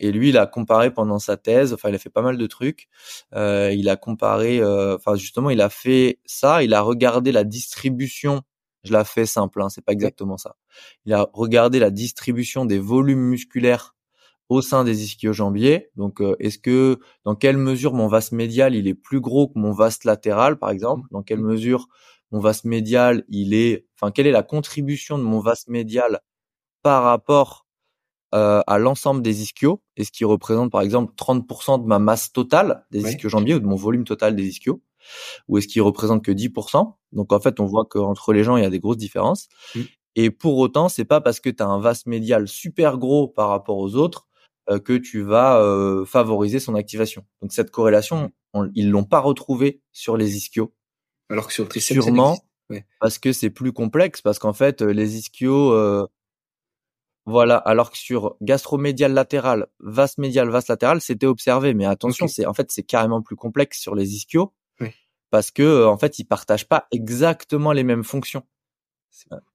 et 0.00 0.12
lui, 0.12 0.28
il 0.30 0.38
a 0.38 0.46
comparé 0.46 0.92
pendant 0.92 1.18
sa 1.18 1.36
thèse, 1.38 1.72
enfin, 1.72 1.88
il 1.88 1.94
a 1.94 1.98
fait 1.98 2.10
pas 2.10 2.22
mal 2.22 2.36
de 2.36 2.46
trucs. 2.46 2.88
Euh, 3.34 3.72
il 3.72 3.88
a 3.88 3.96
comparé, 3.96 4.60
euh, 4.60 4.96
enfin, 4.96 5.14
justement, 5.16 5.50
il 5.50 5.60
a 5.62 5.70
fait 5.70 6.18
ça. 6.26 6.62
Il 6.62 6.74
a 6.74 6.82
regardé 6.82 7.32
la 7.32 7.44
distribution. 7.44 8.42
Je 8.84 8.92
la 8.92 9.04
fais 9.04 9.26
simple, 9.26 9.62
hein, 9.62 9.68
c'est 9.70 9.84
pas 9.84 9.92
exactement 9.92 10.36
ça. 10.36 10.56
Il 11.06 11.14
a 11.14 11.28
regardé 11.32 11.78
la 11.78 11.90
distribution 11.90 12.66
des 12.66 12.78
volumes 12.78 13.20
musculaires 13.20 13.95
au 14.48 14.62
sein 14.62 14.84
des 14.84 15.04
ischio-jambiers. 15.04 15.90
Donc, 15.96 16.20
euh, 16.20 16.36
est-ce 16.38 16.58
que, 16.58 16.98
dans 17.24 17.34
quelle 17.34 17.56
mesure 17.56 17.92
mon 17.94 18.08
vaste 18.08 18.32
médial 18.32 18.74
il 18.74 18.86
est 18.88 18.94
plus 18.94 19.20
gros 19.20 19.48
que 19.48 19.58
mon 19.58 19.72
vaste 19.72 20.04
latéral, 20.04 20.58
par 20.58 20.70
exemple? 20.70 21.08
Dans 21.10 21.22
quelle 21.22 21.40
mesure 21.40 21.88
mon 22.32 22.40
vaste 22.40 22.64
médial 22.64 23.24
il 23.28 23.54
est, 23.54 23.86
enfin, 23.94 24.10
quelle 24.10 24.26
est 24.26 24.32
la 24.32 24.42
contribution 24.42 25.18
de 25.18 25.22
mon 25.22 25.40
vaste 25.40 25.68
médial 25.68 26.20
par 26.82 27.02
rapport 27.04 27.66
euh, 28.34 28.60
à 28.66 28.78
l'ensemble 28.78 29.22
des 29.22 29.42
ischios, 29.42 29.82
et 29.96 30.04
ce 30.04 30.10
qui 30.10 30.24
représente 30.24 30.72
par 30.72 30.80
exemple 30.80 31.14
30% 31.16 31.82
de 31.82 31.86
ma 31.86 31.98
masse 31.98 32.32
totale 32.32 32.84
des 32.90 33.00
ischio-jambiers 33.00 33.54
ou 33.54 33.60
de 33.60 33.66
mon 33.66 33.76
volume 33.76 34.04
total 34.04 34.34
des 34.34 34.44
ischios, 34.46 34.82
ou 35.48 35.58
est-ce 35.58 35.68
qu'il 35.68 35.82
représente 35.82 36.24
que 36.24 36.32
10% 36.32 36.96
Donc 37.12 37.32
en 37.32 37.40
fait, 37.40 37.60
on 37.60 37.66
voit 37.66 37.84
qu'entre 37.84 38.32
les 38.32 38.42
gens, 38.42 38.56
il 38.56 38.64
y 38.64 38.66
a 38.66 38.70
des 38.70 38.80
grosses 38.80 38.96
différences. 38.96 39.48
Mmh. 39.74 39.80
Et 40.16 40.30
pour 40.30 40.56
autant, 40.58 40.88
c'est 40.88 41.04
pas 41.04 41.20
parce 41.20 41.40
que 41.40 41.50
tu 41.50 41.62
as 41.62 41.66
un 41.66 41.78
vaste 41.78 42.06
médial 42.06 42.48
super 42.48 42.98
gros 42.98 43.28
par 43.28 43.48
rapport 43.48 43.76
aux 43.78 43.94
autres 43.94 44.25
que 44.84 44.94
tu 44.94 45.22
vas 45.22 45.60
euh, 45.60 46.04
favoriser 46.04 46.58
son 46.60 46.74
activation. 46.74 47.24
Donc 47.42 47.52
cette 47.52 47.70
corrélation, 47.70 48.32
ils 48.74 48.90
l'ont 48.90 49.04
pas 49.04 49.20
retrouvée 49.20 49.80
sur 49.92 50.16
les 50.16 50.36
ischios. 50.36 50.74
Alors 51.30 51.46
que 51.48 51.52
sur 51.52 51.64
le 51.64 51.68
triceps, 51.68 52.02
sûrement 52.02 52.38
parce 53.00 53.18
que 53.18 53.32
c'est 53.32 53.50
plus 53.50 53.72
complexe, 53.72 54.22
parce 54.22 54.38
qu'en 54.40 54.52
fait 54.52 54.82
les 54.82 55.16
ischios 55.16 56.08
voilà, 57.26 57.56
alors 57.56 57.90
que 57.90 57.98
sur 57.98 58.36
gastromédial 58.40 59.12
latéral, 59.12 59.66
vaste 59.80 60.18
médial, 60.18 60.48
vaste 60.48 60.68
latéral, 60.68 61.00
c'était 61.00 61.26
observé. 61.26 61.74
Mais 61.74 61.84
attention, 61.84 62.28
c'est 62.28 62.46
en 62.46 62.54
fait 62.54 62.70
c'est 62.70 62.84
carrément 62.84 63.20
plus 63.20 63.34
complexe 63.34 63.80
sur 63.80 63.96
les 63.96 64.14
ischios 64.14 64.54
parce 65.30 65.50
que 65.50 65.62
euh, 65.62 65.88
en 65.88 65.98
fait 65.98 66.20
ils 66.20 66.24
partagent 66.24 66.68
pas 66.68 66.86
exactement 66.92 67.72
les 67.72 67.82
mêmes 67.82 68.04
fonctions. 68.04 68.44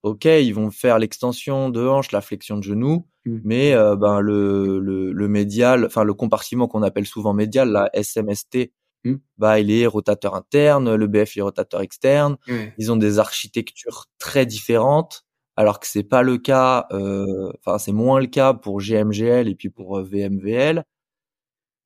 Ok, 0.02 0.24
ils 0.24 0.52
vont 0.52 0.70
faire 0.70 0.98
l'extension 0.98 1.70
de 1.70 1.86
hanche, 1.86 2.12
la 2.12 2.20
flexion 2.20 2.56
de 2.56 2.62
genou, 2.62 3.06
mmh. 3.24 3.38
mais 3.44 3.74
euh, 3.74 3.96
ben 3.96 4.20
le, 4.20 4.80
le, 4.80 5.12
le 5.12 5.28
médial, 5.28 5.86
enfin 5.86 6.04
le 6.04 6.14
compartiment 6.14 6.66
qu'on 6.66 6.82
appelle 6.82 7.06
souvent 7.06 7.32
médial, 7.32 7.70
la 7.70 7.90
SMST, 7.94 8.72
mmh. 9.04 9.14
bah 9.38 9.60
il 9.60 9.70
est 9.70 9.86
rotateur 9.86 10.34
interne, 10.34 10.94
le 10.94 11.06
BF 11.06 11.36
il 11.36 11.40
est 11.40 11.42
rotateur 11.42 11.80
externe. 11.80 12.36
Ils 12.78 12.90
ont 12.90 12.96
des 12.96 13.18
architectures 13.18 14.06
très 14.18 14.46
différentes 14.46 15.24
alors 15.56 15.80
que 15.80 15.86
c'est 15.86 16.02
pas 16.02 16.22
le 16.22 16.38
cas, 16.38 16.86
euh, 16.92 17.52
enfin 17.58 17.78
c'est 17.78 17.92
moins 17.92 18.20
le 18.20 18.26
cas 18.26 18.54
pour 18.54 18.80
GMGL 18.80 19.48
et 19.48 19.54
puis 19.54 19.70
pour 19.70 19.98
euh, 19.98 20.02
VMVL. 20.02 20.84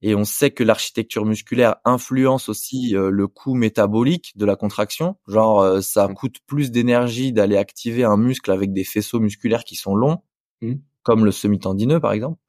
Et 0.07 0.15
on 0.15 0.25
sait 0.25 0.53
que 0.53 0.63
l'architecture 0.63 1.25
musculaire 1.25 1.77
influence 1.85 2.49
aussi 2.49 2.95
euh, 2.95 3.11
le 3.11 3.27
coût 3.27 3.55
métabolique 3.55 4.37
de 4.37 4.47
la 4.47 4.55
contraction. 4.55 5.17
Genre, 5.27 5.83
ça 5.83 6.07
mmh. 6.07 6.15
coûte 6.15 6.37
plus 6.47 6.71
d'énergie 6.71 7.33
d'aller 7.33 7.57
activer 7.57 8.05
un 8.05 8.17
muscle 8.17 8.53
avec 8.53 8.73
des 8.73 8.85
faisceaux 8.85 9.19
musculaires 9.19 9.65
qui 9.65 9.75
sont 9.75 9.97
longs, 9.97 10.23
mmh. 10.61 10.75
comme 11.03 11.25
le 11.25 11.33
semi-tendineux 11.33 11.99
par 11.99 12.13
exemple. 12.13 12.41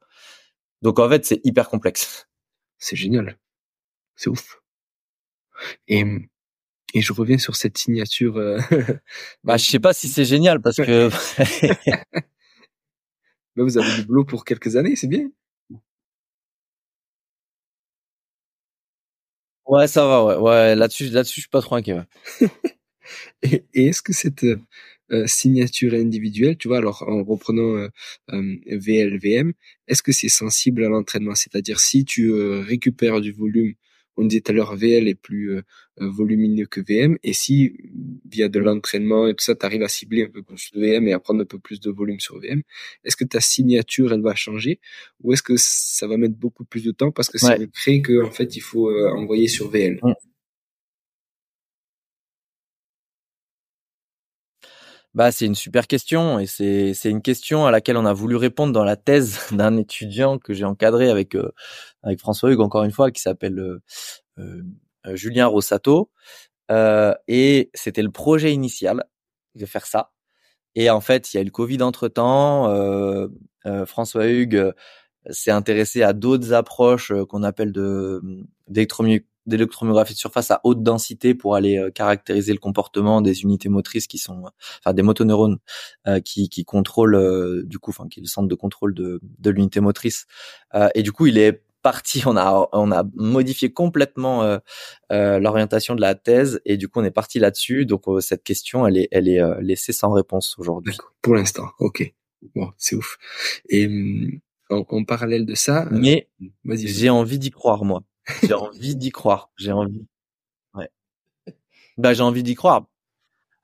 Donc 0.82 1.00
en 1.00 1.08
fait, 1.08 1.24
c'est 1.24 1.40
hyper 1.42 1.68
complexe. 1.68 2.28
C'est 2.78 2.94
génial. 2.94 3.38
C'est 4.14 4.30
ouf. 4.30 4.60
Et 5.88 6.04
et 6.94 7.02
je 7.02 7.12
reviens 7.12 7.38
sur 7.38 7.56
cette 7.56 7.76
signature. 7.76 8.36
Euh... 8.36 8.60
bah, 9.44 9.56
je 9.56 9.64
sais 9.64 9.80
pas 9.80 9.92
si 9.92 10.08
c'est 10.08 10.24
génial 10.24 10.60
parce 10.62 10.76
que. 10.76 11.10
bah, 13.56 13.64
vous 13.64 13.78
avez 13.78 13.94
du 13.96 14.04
boulot 14.04 14.24
pour 14.24 14.44
quelques 14.44 14.76
années, 14.76 14.96
c'est 14.96 15.08
bien. 15.08 15.28
Ouais, 19.68 19.86
ça 19.86 20.06
va, 20.06 20.24
ouais, 20.24 20.36
ouais. 20.36 20.74
Là-dessus, 20.74 21.10
là-dessus, 21.10 21.36
je 21.36 21.40
suis 21.42 21.50
pas 21.50 21.60
trop 21.60 21.76
inquiet. 21.76 22.00
et, 23.42 23.64
et 23.74 23.86
est-ce 23.88 24.02
que 24.02 24.12
cette 24.14 24.44
euh, 25.12 25.26
signature 25.26 25.94
individuelle, 25.94 26.56
tu 26.58 26.68
vois, 26.68 26.78
alors 26.78 27.04
en 27.08 27.22
reprenant 27.24 27.76
euh, 27.76 27.88
euh 28.32 28.56
VLVM, 28.70 29.52
est-ce 29.86 30.02
que 30.02 30.12
c'est 30.12 30.28
sensible 30.28 30.84
à 30.84 30.88
l'entraînement? 30.88 31.34
C'est-à-dire 31.34 31.80
si 31.80 32.04
tu 32.04 32.30
euh, 32.30 32.60
récupères 32.60 33.20
du 33.20 33.32
volume 33.32 33.74
on 34.18 34.24
disait 34.24 34.40
tout 34.40 34.52
à 34.52 34.54
l'heure, 34.54 34.76
VL 34.76 35.08
est 35.08 35.14
plus 35.14 35.52
euh, 35.52 35.62
euh, 36.00 36.10
volumineux 36.10 36.66
que 36.66 36.80
VM. 36.80 37.16
Et 37.22 37.32
si, 37.32 37.72
via 38.28 38.48
de 38.48 38.58
l'entraînement 38.58 39.28
et 39.28 39.34
tout 39.34 39.44
ça, 39.44 39.54
tu 39.54 39.64
arrives 39.64 39.82
à 39.82 39.88
cibler 39.88 40.24
un 40.24 40.28
peu 40.28 40.42
plus 40.42 40.72
de 40.72 40.80
VM 40.80 41.06
et 41.06 41.12
à 41.12 41.20
prendre 41.20 41.40
un 41.40 41.44
peu 41.44 41.58
plus 41.58 41.80
de 41.80 41.90
volume 41.90 42.20
sur 42.20 42.38
VM, 42.40 42.62
est-ce 43.04 43.16
que 43.16 43.24
ta 43.24 43.40
signature, 43.40 44.12
elle 44.12 44.22
va 44.22 44.34
changer 44.34 44.80
ou 45.22 45.32
est-ce 45.32 45.42
que 45.42 45.54
ça 45.56 46.06
va 46.06 46.16
mettre 46.16 46.36
beaucoup 46.36 46.64
plus 46.64 46.84
de 46.84 46.90
temps 46.90 47.12
parce 47.12 47.28
que 47.28 47.38
c'est 47.38 47.58
ouais. 47.58 48.02
que 48.02 48.24
en 48.24 48.30
fait, 48.30 48.56
il 48.56 48.60
faut 48.60 48.90
euh, 48.90 49.10
envoyer 49.10 49.48
sur 49.48 49.70
VL 49.70 50.00
Bah, 55.14 55.32
c'est 55.32 55.46
une 55.46 55.54
super 55.54 55.86
question 55.86 56.38
et 56.38 56.46
c'est 56.46 57.10
une 57.10 57.22
question 57.22 57.66
à 57.66 57.70
laquelle 57.70 57.96
on 57.96 58.04
a 58.04 58.12
voulu 58.12 58.36
répondre 58.36 58.72
dans 58.72 58.84
la 58.84 58.96
thèse 58.96 59.40
d'un 59.52 59.76
étudiant 59.76 60.38
que 60.38 60.52
j'ai 60.52 60.64
encadré 60.64 61.08
avec 61.10 61.34
euh, 61.34 61.50
avec 62.02 62.20
François 62.20 62.52
Hugues 62.52 62.60
encore 62.60 62.84
une 62.84 62.92
fois 62.92 63.10
qui 63.10 63.22
s'appelle 63.22 63.58
euh, 63.58 63.82
euh, 64.38 65.16
Julien 65.16 65.46
Rossato. 65.46 66.10
Et 67.28 67.70
c'était 67.74 68.02
le 68.02 68.10
projet 68.10 68.52
initial 68.52 69.04
de 69.54 69.66
faire 69.66 69.86
ça. 69.86 70.12
Et 70.74 70.90
en 70.90 71.00
fait 71.00 71.32
il 71.32 71.36
y 71.36 71.40
a 71.40 71.42
eu 71.42 71.46
le 71.46 71.50
Covid 71.50 71.82
entre 71.82 72.08
temps 72.08 72.68
François 73.86 74.28
Hugues 74.28 74.72
s'est 75.30 75.50
intéressé 75.50 76.02
à 76.02 76.12
d'autres 76.12 76.52
approches 76.52 77.12
qu'on 77.28 77.42
appelle 77.42 77.72
de 77.72 78.22
d'électromyographie 79.48 80.14
de 80.14 80.18
surface 80.18 80.50
à 80.50 80.60
haute 80.64 80.82
densité 80.82 81.34
pour 81.34 81.54
aller 81.54 81.78
euh, 81.78 81.90
caractériser 81.90 82.52
le 82.52 82.58
comportement 82.58 83.20
des 83.20 83.42
unités 83.42 83.68
motrices 83.68 84.06
qui 84.06 84.18
sont, 84.18 84.44
enfin 84.80 84.94
des 84.94 85.02
motoneurones 85.02 85.58
euh, 86.06 86.20
qui, 86.20 86.48
qui 86.48 86.64
contrôlent 86.64 87.14
euh, 87.14 87.62
du 87.64 87.78
coup, 87.78 87.90
enfin 87.90 88.08
qui 88.08 88.20
est 88.20 88.22
le 88.22 88.28
centre 88.28 88.48
de 88.48 88.54
contrôle 88.54 88.94
de, 88.94 89.20
de 89.22 89.50
l'unité 89.50 89.80
motrice. 89.80 90.26
et 90.94 91.02
du 91.02 91.12
coup, 91.12 91.26
il 91.26 91.38
est 91.38 91.64
parti, 91.82 92.22
on 92.26 92.36
a 92.36 92.68
on 92.72 92.92
a 92.92 93.04
modifié 93.14 93.72
complètement 93.72 94.58
l'orientation 95.10 95.94
de 95.94 96.00
la 96.00 96.14
thèse 96.14 96.60
et 96.64 96.76
du 96.76 96.88
coup 96.88 97.00
on 97.00 97.04
est 97.04 97.10
parti 97.10 97.38
là-dessus. 97.38 97.86
Donc 97.86 98.02
cette 98.20 98.44
question, 98.44 98.86
elle 98.86 98.98
est 98.98 99.08
elle 99.10 99.28
est 99.28 99.40
laissée 99.60 99.92
sans 99.92 100.12
réponse 100.12 100.56
aujourd'hui. 100.58 100.96
Pour 101.22 101.34
l'instant, 101.34 101.68
ok. 101.78 102.12
Bon, 102.54 102.70
c'est 102.76 102.94
ouf. 102.94 103.18
Et 103.68 103.86
hum, 103.86 104.40
en, 104.70 105.04
parallèle 105.04 105.46
de 105.46 105.54
ça, 105.54 105.86
euh, 105.86 105.98
mais 105.98 106.28
j'ai 106.66 107.10
envie 107.10 107.38
d'y 107.38 107.50
croire 107.50 107.84
moi. 107.84 108.02
J'ai 108.42 108.54
envie 108.54 108.96
d'y 108.96 109.10
croire. 109.10 109.50
J'ai 109.56 109.72
envie. 109.72 110.06
Ouais. 110.74 110.90
Bah 111.96 112.14
j'ai 112.14 112.22
envie 112.22 112.42
d'y 112.42 112.54
croire. 112.54 112.86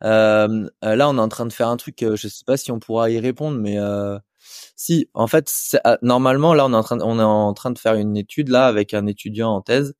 Euh, 0.02 0.68
là, 0.82 1.08
on 1.08 1.16
est 1.16 1.20
en 1.20 1.28
train 1.28 1.46
de 1.46 1.52
faire 1.52 1.68
un 1.68 1.76
truc. 1.76 1.96
je 2.00 2.28
sais 2.28 2.44
pas 2.46 2.56
si 2.56 2.70
on 2.72 2.78
pourra 2.78 3.10
y 3.10 3.18
répondre, 3.18 3.58
mais 3.58 3.78
si. 4.76 5.08
En 5.14 5.26
fait, 5.26 5.50
normalement, 6.02 6.54
là, 6.54 6.66
on 6.66 6.72
est 6.72 6.76
en 6.76 6.82
train, 6.82 7.00
on 7.00 7.18
est 7.18 7.22
en 7.22 7.54
train 7.54 7.70
de 7.70 7.78
faire 7.78 7.94
une 7.94 8.16
étude 8.16 8.48
là 8.48 8.66
avec 8.66 8.92
un 8.94 9.06
étudiant 9.06 9.50
en 9.50 9.62
thèse 9.62 9.94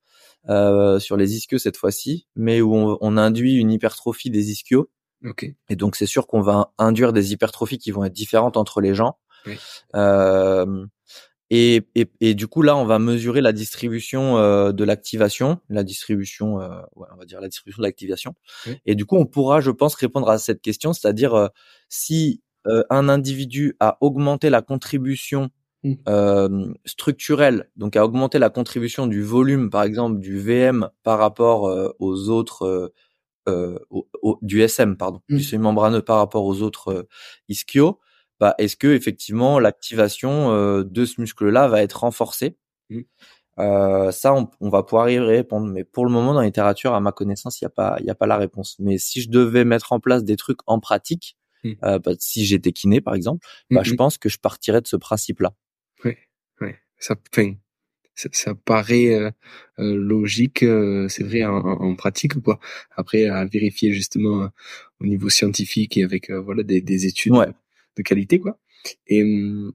euh, 0.49 0.99
sur 0.99 1.17
les 1.17 1.35
ischios 1.35 1.57
cette 1.57 1.77
fois-ci, 1.77 2.27
mais 2.35 2.61
où 2.61 2.75
on, 2.75 2.97
on, 3.01 3.17
induit 3.17 3.55
une 3.55 3.71
hypertrophie 3.71 4.29
des 4.29 4.51
ischios. 4.51 4.89
Okay. 5.23 5.55
Et 5.69 5.75
donc 5.75 5.95
c'est 5.95 6.05
sûr 6.05 6.27
qu'on 6.27 6.41
va 6.41 6.73
induire 6.77 7.13
des 7.13 7.33
hypertrophies 7.33 7.79
qui 7.79 7.89
vont 7.89 8.03
être 8.03 8.13
différentes 8.13 8.57
entre 8.57 8.79
les 8.79 8.93
gens. 8.93 9.17
Euh, 9.95 10.85
et, 11.49 11.87
et, 11.95 12.09
et, 12.21 12.33
du 12.33 12.47
coup 12.47 12.61
là, 12.61 12.75
on 12.75 12.85
va 12.85 12.99
mesurer 12.99 13.41
la 13.41 13.51
distribution 13.51 14.37
euh, 14.37 14.71
de 14.71 14.83
l'activation, 14.83 15.59
la 15.69 15.83
distribution, 15.83 16.59
euh, 16.59 16.81
ouais, 16.95 17.07
on 17.13 17.17
va 17.17 17.25
dire 17.25 17.39
la 17.39 17.47
distribution 17.47 17.81
de 17.81 17.87
l'activation. 17.87 18.35
Et 18.85 18.95
du 18.95 19.05
coup, 19.05 19.15
on 19.17 19.25
pourra, 19.25 19.61
je 19.61 19.71
pense, 19.71 19.95
répondre 19.95 20.29
à 20.29 20.37
cette 20.37 20.61
question, 20.61 20.93
c'est-à-dire 20.93 21.33
euh, 21.35 21.47
si 21.87 22.41
euh, 22.67 22.83
un 22.89 23.09
individu 23.09 23.75
a 23.79 23.97
augmenté 24.01 24.49
la 24.49 24.61
contribution 24.61 25.51
Mmh. 25.85 25.93
euh, 26.09 26.73
structurel, 26.85 27.69
donc 27.75 27.95
à 27.95 28.03
augmenter 28.03 28.39
la 28.39 28.49
contribution 28.49 29.05
du 29.05 29.21
volume, 29.21 29.69
par 29.69 29.83
exemple, 29.83 30.19
du 30.19 30.39
VM 30.39 30.89
par 31.03 31.19
rapport 31.19 31.67
euh, 31.67 31.91
aux 31.99 32.29
autres, 32.29 32.63
euh, 32.65 32.93
euh 33.47 33.77
au, 33.91 34.39
du 34.41 34.61
SM, 34.63 34.97
pardon, 34.97 35.21
du 35.29 35.43
semi-membraneux 35.43 36.01
par 36.01 36.17
rapport 36.17 36.43
aux 36.45 36.63
autres 36.63 36.87
euh, 36.87 37.03
ischios, 37.49 37.99
bah, 38.39 38.55
est-ce 38.57 38.75
que 38.75 38.87
effectivement 38.87 39.59
l'activation 39.59 40.51
euh, 40.51 40.83
de 40.83 41.05
ce 41.05 41.21
muscle-là 41.21 41.67
va 41.67 41.81
être 41.81 42.01
renforcée? 42.01 42.57
Mmh. 42.89 43.01
Ça, 44.11 44.33
on, 44.33 44.49
on, 44.59 44.69
va 44.69 44.83
pouvoir 44.83 45.09
y 45.09 45.17
répondre, 45.17 45.67
mais 45.67 45.85
pour 45.85 46.05
le 46.05 46.11
moment, 46.11 46.33
dans 46.33 46.41
la 46.41 46.45
littérature, 46.45 46.93
à 46.93 46.99
ma 46.99 47.13
connaissance, 47.13 47.61
il 47.61 47.63
n'y 47.63 47.67
a 47.67 47.69
pas, 47.69 47.97
il 48.01 48.09
a 48.09 48.15
pas 48.15 48.27
la 48.27 48.35
réponse. 48.35 48.75
Mais 48.79 48.97
si 48.97 49.21
je 49.21 49.29
devais 49.29 49.63
mettre 49.63 49.93
en 49.93 50.01
place 50.01 50.25
des 50.25 50.35
trucs 50.35 50.59
en 50.65 50.81
pratique, 50.81 51.37
bah, 51.81 51.99
si 52.19 52.45
j'étais 52.45 52.73
kiné, 52.73 52.99
par 52.99 53.15
exemple, 53.15 53.47
bah, 53.71 53.81
je 53.83 53.93
pense 53.93 54.17
que 54.17 54.27
je 54.27 54.39
partirais 54.39 54.81
de 54.81 54.87
ce 54.87 54.97
principe-là. 54.97 55.53
Oui, 56.03 56.15
oui. 56.59 56.71
Ça, 56.99 57.15
ça, 58.15 58.29
ça 58.31 58.55
paraît 58.55 59.13
euh, 59.13 59.29
euh, 59.79 59.95
logique, 59.95 60.63
euh, 60.63 61.07
c'est 61.09 61.23
vrai 61.23 61.43
en, 61.43 61.57
en, 61.57 61.95
pratique 61.95 62.41
quoi. 62.41 62.59
Après 62.95 63.25
à 63.25 63.45
vérifier 63.45 63.91
justement 63.91 64.49
au 65.01 65.05
niveau 65.05 65.29
scientifique 65.29 65.97
et 65.97 66.03
avec 66.03 66.31
voilà 66.31 66.63
des, 66.63 66.81
des 66.81 67.05
études 67.05 67.33
de 67.95 68.01
qualité 68.01 68.39
quoi. 68.39 68.59
Et 69.07 69.23
hum, 69.23 69.73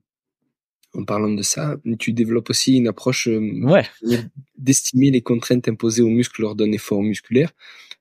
en 0.94 1.04
parlant 1.04 1.32
de 1.32 1.42
ça, 1.42 1.76
tu 1.98 2.12
développes 2.12 2.50
aussi 2.50 2.76
une 2.76 2.88
approche 2.88 3.28
ouais. 3.28 3.86
d'estimer 4.58 5.10
les 5.10 5.22
contraintes 5.22 5.68
imposées 5.68 6.02
aux 6.02 6.08
muscles 6.08 6.42
lors 6.42 6.56
d'un 6.56 6.72
effort 6.72 7.00
musculaire. 7.02 7.52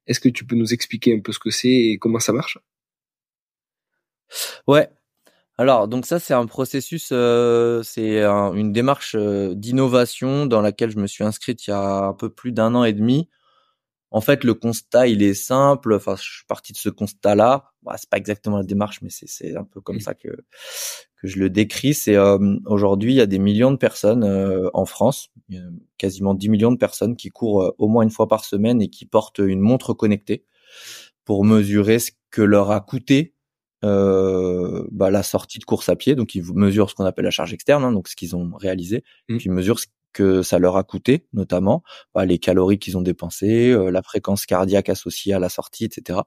Est-ce 0.08 0.20
que 0.20 0.30
tu 0.30 0.44
peux 0.44 0.56
nous 0.56 0.74
expliquer 0.74 1.16
un 1.16 1.20
peu 1.20 1.32
ce 1.32 1.40
que 1.40 1.52
c'est 1.52 1.70
et 1.70 1.98
comment 2.00 2.20
ça 2.20 2.34
marche? 2.34 2.58
Ouais, 4.68 4.90
alors, 5.60 5.90
donc 5.90 6.06
ça, 6.06 6.20
c'est 6.20 6.34
un 6.34 6.46
processus, 6.46 7.10
euh, 7.12 7.84
c'est 7.84 8.24
une 8.24 8.72
démarche 8.72 9.14
euh, 9.20 9.54
d'innovation 9.54 10.46
dans 10.46 10.62
laquelle 10.62 10.90
je 10.90 10.98
me 10.98 11.06
suis 11.06 11.26
inscrite 11.26 11.68
il 11.68 11.72
y 11.72 11.74
a 11.74 12.06
un 12.06 12.14
peu 12.14 12.30
plus 12.30 12.54
d'un 12.54 12.76
an 12.76 12.86
et 12.86 12.94
demi. 12.94 13.28
En 14.12 14.22
fait, 14.22 14.44
le 14.44 14.54
constat, 14.54 15.08
il 15.08 15.22
est 15.22 15.34
simple. 15.34 15.94
Enfin, 15.94 16.16
je 16.16 16.24
suis 16.24 16.46
parti 16.48 16.74
de 16.74 16.78
ce 16.78 16.90
constat-là. 16.90 17.72
Bah, 17.84 17.96
c'est 17.98 18.10
pas 18.10 18.18
exactement 18.18 18.58
la 18.58 18.64
démarche, 18.64 19.02
mais 19.02 19.10
c'est 19.12 19.56
un 19.56 19.64
peu 19.64 19.82
comme 19.82 19.98
mmh. 19.98 20.02
ça 20.02 20.14
que 20.14 20.30
que 21.22 21.28
je 21.28 21.38
le 21.38 21.50
décris. 21.50 21.94
C'est 21.94 22.16
euh, 22.16 22.58
aujourd'hui, 22.66 23.14
il 23.14 23.18
y 23.18 23.22
a 23.22 23.26
des 23.26 23.40
millions 23.40 23.72
de 23.72 23.78
personnes 23.78 24.24
en 24.74 24.86
France, 24.86 25.32
quasiment 25.98 26.34
10 26.34 26.50
millions 26.50 26.72
de 26.72 26.78
personnes 26.78 27.16
qui 27.16 27.30
courent 27.30 27.74
au 27.78 27.88
moins 27.88 28.04
une 28.04 28.10
fois 28.10 28.28
par 28.28 28.46
semaine 28.46 28.82
et 28.82 28.90
qui 28.90 29.06
portent 29.06 29.40
une 29.40 29.60
montre 29.60 29.94
connectée 29.94 30.46
pour 31.26 31.46
mesurer 31.46 32.00
ce 32.00 32.12
que 32.32 32.42
leur 32.42 32.72
a 32.72 32.82
coûté 32.82 33.36
euh, 33.86 34.86
bah, 34.92 35.10
la 35.10 35.24
sortie 35.24 35.58
de 35.60 35.64
course 35.64 35.90
à 35.90 35.96
pied. 35.96 36.16
Donc 36.16 36.36
ils 36.36 36.44
mesurent 36.54 36.90
ce 36.90 36.96
qu'on 36.96 37.06
appelle 37.06 37.26
la 37.26 37.32
charge 37.32 37.54
externe, 37.54 37.84
hein, 37.84 37.92
donc 37.92 38.08
ce 38.08 38.16
qu'ils 38.16 38.36
ont 38.36 38.52
réalisé, 38.56 39.04
mmh. 39.30 39.38
puis 39.38 39.46
ils 39.46 39.52
mesurent 39.52 39.80
ce 39.80 39.88
que 40.14 40.42
ça 40.42 40.60
leur 40.60 40.78
a 40.78 40.84
coûté, 40.84 41.28
notamment 41.34 41.84
bah, 42.14 42.26
les 42.26 42.40
calories 42.40 42.80
qu'ils 42.80 42.98
ont 42.98 43.02
dépensées, 43.02 43.72
euh, 43.72 43.90
la 43.90 44.02
fréquence 44.02 44.46
cardiaque 44.46 44.90
associée 44.90 45.34
à 45.34 45.40
la 45.40 45.50
sortie, 45.50 45.86
etc. 45.86 46.20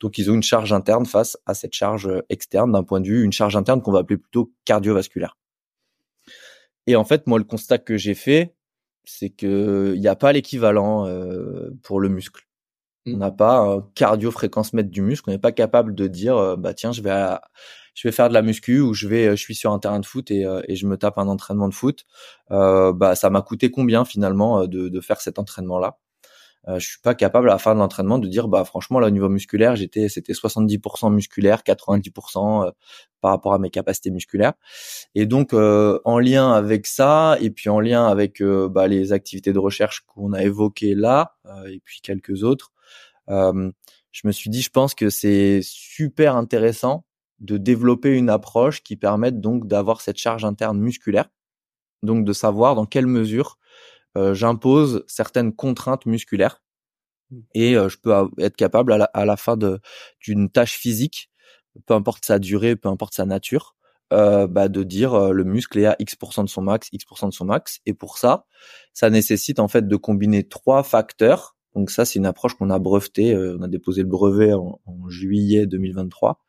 Donc 0.00 0.18
ils 0.18 0.30
ont 0.30 0.34
une 0.34 0.42
charge 0.42 0.72
interne 0.72 1.06
face 1.06 1.36
à 1.46 1.54
cette 1.54 1.74
charge 1.74 2.10
externe 2.28 2.72
d'un 2.72 2.82
point 2.82 3.00
de 3.00 3.08
vue, 3.08 3.24
une 3.24 3.32
charge 3.32 3.56
interne 3.56 3.82
qu'on 3.82 3.92
va 3.92 4.00
appeler 4.00 4.18
plutôt 4.18 4.52
cardiovasculaire. 4.64 5.36
Et 6.88 6.96
en 6.96 7.04
fait, 7.04 7.26
moi, 7.26 7.38
le 7.38 7.44
constat 7.44 7.76
que 7.76 7.98
j'ai 7.98 8.14
fait, 8.14 8.54
c'est 9.04 9.28
que 9.28 9.92
il 9.94 10.00
n'y 10.00 10.08
a 10.08 10.16
pas 10.16 10.32
l'équivalent 10.32 11.06
euh, 11.06 11.70
pour 11.82 12.00
le 12.00 12.08
muscle. 12.08 12.47
On 13.06 13.16
n'a 13.16 13.30
pas 13.30 13.60
un 13.60 13.82
cardio-fréquence 13.94 14.72
mètre 14.74 14.90
du 14.90 15.02
muscle. 15.02 15.30
On 15.30 15.32
n'est 15.32 15.38
pas 15.38 15.52
capable 15.52 15.94
de 15.94 16.06
dire, 16.06 16.36
euh, 16.36 16.56
bah 16.56 16.74
tiens, 16.74 16.92
je 16.92 17.00
vais, 17.02 17.36
je 17.98 18.06
vais 18.06 18.12
faire 18.12 18.28
de 18.28 18.34
la 18.34 18.42
muscu 18.42 18.80
ou 18.80 18.94
je 18.94 19.08
vais, 19.08 19.30
je 19.30 19.42
suis 19.42 19.56
sur 19.56 19.72
un 19.72 19.80
terrain 19.80 19.98
de 19.98 20.06
foot 20.06 20.30
et, 20.30 20.44
euh, 20.44 20.62
et 20.68 20.76
je 20.76 20.86
me 20.86 20.96
tape 20.96 21.18
un 21.18 21.26
entraînement 21.26 21.68
de 21.68 21.74
foot. 21.74 22.04
Euh, 22.52 22.92
bah 22.92 23.16
ça 23.16 23.28
m'a 23.28 23.42
coûté 23.42 23.72
combien 23.72 24.04
finalement 24.04 24.66
de, 24.68 24.88
de 24.88 25.00
faire 25.00 25.20
cet 25.20 25.38
entraînement-là? 25.40 25.98
Euh, 26.68 26.78
je 26.78 26.86
suis 26.86 27.00
pas 27.02 27.14
capable 27.14 27.48
à 27.50 27.54
la 27.54 27.58
fin 27.58 27.74
de 27.74 27.80
l'entraînement 27.80 28.18
de 28.18 28.28
dire 28.28 28.48
bah 28.48 28.64
franchement 28.64 29.00
là 29.00 29.08
au 29.08 29.10
niveau 29.10 29.28
musculaire 29.28 29.76
j'étais 29.76 30.08
c'était 30.08 30.32
70% 30.32 31.12
musculaire 31.12 31.62
90% 31.62 32.72
par 33.20 33.30
rapport 33.30 33.54
à 33.54 33.58
mes 33.58 33.70
capacités 33.70 34.10
musculaires 34.10 34.54
et 35.14 35.26
donc 35.26 35.52
en 35.54 36.18
lien 36.18 36.52
avec 36.52 36.86
ça 36.88 37.36
et 37.40 37.50
puis 37.50 37.70
en 37.70 37.78
lien 37.80 38.06
avec 38.08 38.42
bah, 38.42 38.88
les 38.88 39.12
activités 39.12 39.52
de 39.52 39.58
recherche 39.60 40.04
qu'on 40.06 40.32
a 40.32 40.42
évoquées 40.42 40.96
là 40.96 41.36
et 41.68 41.80
puis 41.84 42.00
quelques 42.02 42.42
autres 42.42 42.72
euh, 42.72 42.77
je 43.28 44.26
me 44.26 44.32
suis 44.32 44.50
dit, 44.50 44.62
je 44.62 44.70
pense 44.70 44.94
que 44.94 45.10
c'est 45.10 45.60
super 45.62 46.36
intéressant 46.36 47.04
de 47.40 47.56
développer 47.56 48.16
une 48.16 48.30
approche 48.30 48.82
qui 48.82 48.96
permette 48.96 49.40
donc 49.40 49.66
d'avoir 49.66 50.00
cette 50.00 50.18
charge 50.18 50.44
interne 50.44 50.78
musculaire, 50.78 51.30
donc 52.02 52.24
de 52.24 52.32
savoir 52.32 52.74
dans 52.74 52.86
quelle 52.86 53.06
mesure 53.06 53.58
euh, 54.16 54.34
j'impose 54.34 55.04
certaines 55.06 55.54
contraintes 55.54 56.06
musculaires 56.06 56.62
mmh. 57.30 57.38
et 57.54 57.76
euh, 57.76 57.88
je 57.88 57.98
peux 57.98 58.12
être 58.38 58.56
capable 58.56 58.92
à 58.92 58.98
la, 58.98 59.04
à 59.04 59.24
la 59.24 59.36
fin 59.36 59.56
d'une 60.20 60.50
tâche 60.50 60.76
physique, 60.76 61.30
peu 61.86 61.94
importe 61.94 62.24
sa 62.24 62.38
durée, 62.38 62.74
peu 62.74 62.88
importe 62.88 63.14
sa 63.14 63.26
nature, 63.26 63.76
euh, 64.12 64.46
bah, 64.46 64.68
de 64.68 64.82
dire 64.82 65.32
le 65.32 65.44
muscle 65.44 65.78
est 65.78 65.86
à 65.86 65.96
X% 65.98 66.42
de 66.42 66.48
son 66.48 66.62
max, 66.62 66.88
X% 66.92 67.28
de 67.28 67.34
son 67.34 67.44
max. 67.44 67.80
Et 67.84 67.92
pour 67.92 68.16
ça, 68.16 68.46
ça 68.94 69.10
nécessite 69.10 69.60
en 69.60 69.68
fait 69.68 69.86
de 69.86 69.96
combiner 69.96 70.48
trois 70.48 70.82
facteurs 70.82 71.57
donc 71.74 71.90
ça, 71.90 72.04
c'est 72.04 72.18
une 72.18 72.26
approche 72.26 72.54
qu'on 72.54 72.70
a 72.70 72.78
brevetée. 72.78 73.34
Euh, 73.34 73.56
on 73.58 73.62
a 73.62 73.68
déposé 73.68 74.02
le 74.02 74.08
brevet 74.08 74.52
en, 74.52 74.80
juillet 75.08 75.66
2023. 75.66 76.40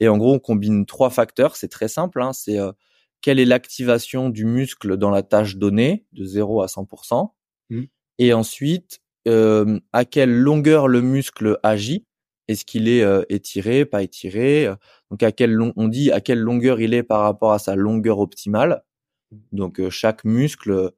Et 0.00 0.08
en 0.08 0.18
gros, 0.18 0.34
on 0.34 0.38
combine 0.38 0.86
trois 0.86 1.10
facteurs. 1.10 1.56
C'est 1.56 1.68
très 1.68 1.88
simple. 1.88 2.20
Hein, 2.22 2.32
c'est 2.32 2.58
euh, 2.58 2.72
quelle 3.20 3.40
est 3.40 3.44
l'activation 3.44 4.30
du 4.30 4.44
muscle 4.44 4.96
dans 4.96 5.10
la 5.10 5.22
tâche 5.22 5.56
donnée 5.56 6.06
de 6.12 6.24
0 6.24 6.62
à 6.62 6.66
100%. 6.66 7.30
Mmh. 7.70 7.82
Et 8.18 8.32
ensuite, 8.32 9.00
euh, 9.26 9.78
à 9.92 10.04
quelle 10.04 10.36
longueur 10.36 10.88
le 10.88 11.00
muscle 11.00 11.58
agit. 11.62 12.04
Est-ce 12.48 12.64
qu'il 12.64 12.88
est, 12.88 13.04
étiré, 13.28 13.84
pas 13.84 14.02
étiré 14.02 14.70
Donc 15.10 15.22
à 15.22 15.32
quelle 15.32 15.60
on 15.60 15.88
dit 15.88 16.10
à 16.10 16.22
quelle 16.22 16.38
longueur 16.38 16.80
il 16.80 16.94
est 16.94 17.02
par 17.02 17.20
rapport 17.20 17.52
à 17.52 17.58
sa 17.58 17.76
longueur 17.76 18.20
optimale. 18.20 18.84
Mmh. 19.30 19.36
Donc 19.52 19.88
chaque 19.90 20.24
muscle 20.24 20.92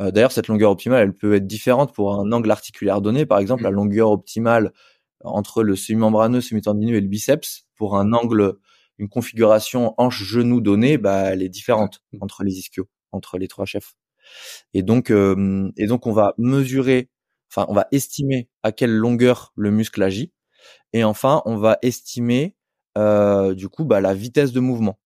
euh, 0.00 0.10
d'ailleurs, 0.10 0.32
cette 0.32 0.48
longueur 0.48 0.70
optimale, 0.70 1.02
elle 1.02 1.16
peut 1.16 1.34
être 1.34 1.46
différente 1.46 1.94
pour 1.94 2.14
un 2.14 2.32
angle 2.32 2.50
articulaire 2.50 3.00
donné. 3.00 3.26
Par 3.26 3.38
exemple, 3.38 3.62
la 3.62 3.70
mmh. 3.70 3.74
longueur 3.74 4.10
optimale 4.10 4.72
entre 5.22 5.62
le 5.62 5.76
semi-membraneux, 5.76 6.40
semi-tendineux 6.40 6.96
et 6.96 7.00
le 7.00 7.08
biceps, 7.08 7.66
pour 7.76 7.96
un 7.96 8.12
angle, 8.12 8.54
une 8.98 9.08
configuration 9.08 9.94
hanche-genou 9.98 10.60
donnée, 10.60 10.96
bah, 10.96 11.32
elle 11.32 11.42
est 11.42 11.48
différente 11.50 12.02
mmh. 12.12 12.18
entre 12.22 12.44
les 12.44 12.58
ischios, 12.58 12.88
entre 13.12 13.36
les 13.36 13.48
trois 13.48 13.66
chefs. 13.66 13.94
Et 14.74 14.82
donc, 14.82 15.10
euh, 15.10 15.70
et 15.76 15.86
donc, 15.86 16.06
on 16.06 16.12
va 16.12 16.34
mesurer, 16.38 17.10
enfin, 17.50 17.66
on 17.68 17.74
va 17.74 17.88
estimer 17.92 18.48
à 18.62 18.72
quelle 18.72 18.94
longueur 18.94 19.52
le 19.56 19.70
muscle 19.70 20.02
agit. 20.02 20.32
Et 20.92 21.04
enfin, 21.04 21.42
on 21.46 21.56
va 21.56 21.78
estimer, 21.82 22.56
euh, 22.96 23.54
du 23.54 23.68
coup, 23.68 23.84
bah, 23.84 24.00
la 24.00 24.14
vitesse 24.14 24.52
de 24.52 24.60
mouvement 24.60 24.99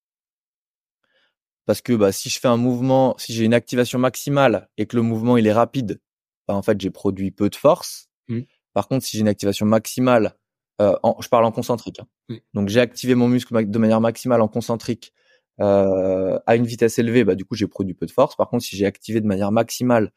parce 1.67 1.81
que 1.81 1.93
bah, 1.93 2.13
si 2.13 2.29
je 2.29 2.39
fais 2.39 2.49
un 2.49 2.57
mouvement, 2.57 3.15
si 3.19 3.33
j'ai 3.33 3.45
une 3.45 3.55
activation 3.55 3.99
maximale 3.99 4.69
et 4.77 4.87
que 4.87 4.97
le 4.97 5.03
mouvement 5.03 5.37
il 5.37 5.47
est 5.47 5.53
rapide, 5.53 6.01
bah, 6.47 6.55
en 6.55 6.63
fait 6.63 6.81
j'ai 6.81 6.91
produit 6.91 7.31
peu 7.31 7.49
de 7.49 7.57
force. 7.57 8.09
Mmh. 8.29 8.41
Par 8.73 8.89
contre, 8.89 9.05
si 9.05 9.17
j'ai 9.17 9.21
une 9.21 9.29
activation 9.29 9.67
maximale, 9.67 10.37
euh, 10.81 10.95
je 11.21 11.29
parle 11.29 11.45
en 11.45 11.53
concentrique, 11.53 12.01
hein. 12.01 12.37
donc 12.53 12.69
j'ai 12.69 12.81
activé 12.81 13.15
mon 13.15 13.29
muscle 13.29 13.71
de 13.71 13.79
manière 13.79 14.01
maximale 14.01 14.41
en 14.41 14.49
concentrique 14.49 15.13
euh, 15.61 16.39
à 16.47 16.57
une 16.57 16.67
vitesse 16.67 16.99
élevée, 16.99 17.23
bah 17.23 17.37
du 17.37 17.45
coup 17.45 17.55
j'ai 17.55 17.69
produit 17.69 17.95
peu 17.95 18.07
de 18.07 18.11
force. 18.11 18.35
Par 18.35 18.49
contre, 18.49 18.65
si 18.65 18.77
j'ai 18.77 18.87
activé 18.87 19.21
de 19.21 19.27
manière 19.27 19.53
maximale 19.53 20.13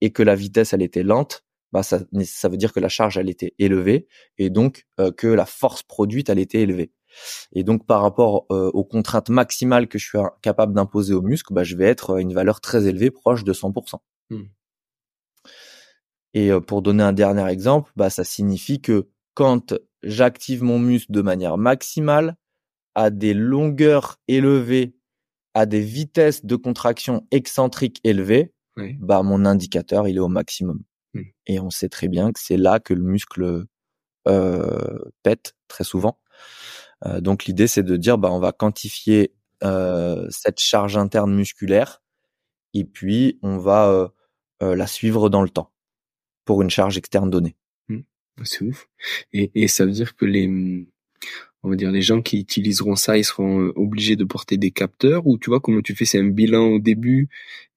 et 0.00 0.12
que 0.12 0.22
la 0.22 0.36
vitesse 0.36 0.72
elle 0.72 0.82
était 0.82 1.02
lente, 1.02 1.44
bah 1.72 1.82
ça, 1.82 2.00
ça 2.24 2.48
veut 2.48 2.56
dire 2.56 2.72
que 2.72 2.80
la 2.80 2.88
charge 2.88 3.18
elle 3.18 3.28
était 3.28 3.54
élevée 3.58 4.06
et 4.38 4.50
donc 4.50 4.86
euh, 5.00 5.10
que 5.10 5.26
la 5.26 5.46
force 5.46 5.82
produite 5.82 6.28
elle 6.28 6.38
était 6.38 6.60
élevée. 6.60 6.92
Et 7.52 7.64
donc 7.64 7.86
par 7.86 8.02
rapport 8.02 8.46
aux 8.50 8.84
contraintes 8.84 9.30
maximales 9.30 9.88
que 9.88 9.98
je 9.98 10.06
suis 10.06 10.18
capable 10.42 10.74
d'imposer 10.74 11.14
au 11.14 11.22
muscle, 11.22 11.52
bah, 11.52 11.64
je 11.64 11.76
vais 11.76 11.86
être 11.86 12.16
à 12.16 12.20
une 12.20 12.34
valeur 12.34 12.60
très 12.60 12.86
élevée, 12.86 13.10
proche 13.10 13.44
de 13.44 13.52
100%. 13.52 13.96
Mmh. 14.30 14.42
Et 16.34 16.50
pour 16.66 16.82
donner 16.82 17.02
un 17.02 17.12
dernier 17.12 17.48
exemple, 17.48 17.90
bah, 17.96 18.10
ça 18.10 18.24
signifie 18.24 18.80
que 18.80 19.08
quand 19.34 19.74
j'active 20.02 20.62
mon 20.62 20.78
muscle 20.78 21.12
de 21.12 21.22
manière 21.22 21.58
maximale, 21.58 22.36
à 22.94 23.10
des 23.10 23.34
longueurs 23.34 24.16
élevées, 24.26 24.96
à 25.54 25.66
des 25.66 25.80
vitesses 25.80 26.44
de 26.44 26.56
contraction 26.56 27.26
excentriques 27.30 28.00
élevées, 28.04 28.52
bah 29.00 29.22
mon 29.22 29.44
indicateur 29.44 30.06
il 30.06 30.16
est 30.16 30.20
au 30.20 30.28
maximum. 30.28 30.82
Mmh. 31.14 31.22
Et 31.46 31.60
on 31.60 31.70
sait 31.70 31.88
très 31.88 32.08
bien 32.08 32.32
que 32.32 32.40
c'est 32.40 32.56
là 32.56 32.78
que 32.78 32.94
le 32.94 33.02
muscle 33.02 33.64
euh, 34.26 34.98
pète 35.22 35.54
très 35.68 35.84
souvent. 35.84 36.20
Euh, 37.06 37.20
donc 37.20 37.44
l'idée 37.44 37.66
c'est 37.66 37.82
de 37.82 37.96
dire 37.96 38.18
bah 38.18 38.30
on 38.32 38.40
va 38.40 38.52
quantifier 38.52 39.34
euh, 39.62 40.26
cette 40.30 40.60
charge 40.60 40.96
interne 40.96 41.34
musculaire 41.34 42.02
et 42.74 42.84
puis 42.84 43.38
on 43.42 43.58
va 43.58 44.12
la 44.60 44.88
suivre 44.88 45.28
dans 45.28 45.42
le 45.42 45.48
temps 45.48 45.72
pour 46.44 46.62
une 46.62 46.70
charge 46.70 46.98
externe 46.98 47.30
donnée. 47.30 47.56
Mmh. 47.88 48.00
C'est 48.42 48.62
ouf. 48.62 48.88
Et, 49.32 49.52
et 49.54 49.68
ça 49.68 49.84
veut 49.84 49.92
dire 49.92 50.16
que 50.16 50.24
les 50.24 50.48
on 51.62 51.70
va 51.70 51.76
dire 51.76 51.90
les 51.90 52.02
gens 52.02 52.22
qui 52.22 52.38
utiliseront 52.38 52.96
ça, 52.96 53.18
ils 53.18 53.24
seront 53.24 53.60
euh, 53.60 53.72
obligés 53.76 54.16
de 54.16 54.24
porter 54.24 54.56
des 54.56 54.70
capteurs 54.70 55.26
ou 55.26 55.38
tu 55.38 55.50
vois 55.50 55.60
comment 55.60 55.82
tu 55.82 55.94
fais 55.94 56.04
c'est 56.04 56.18
un 56.18 56.28
bilan 56.28 56.66
au 56.66 56.78
début 56.78 57.28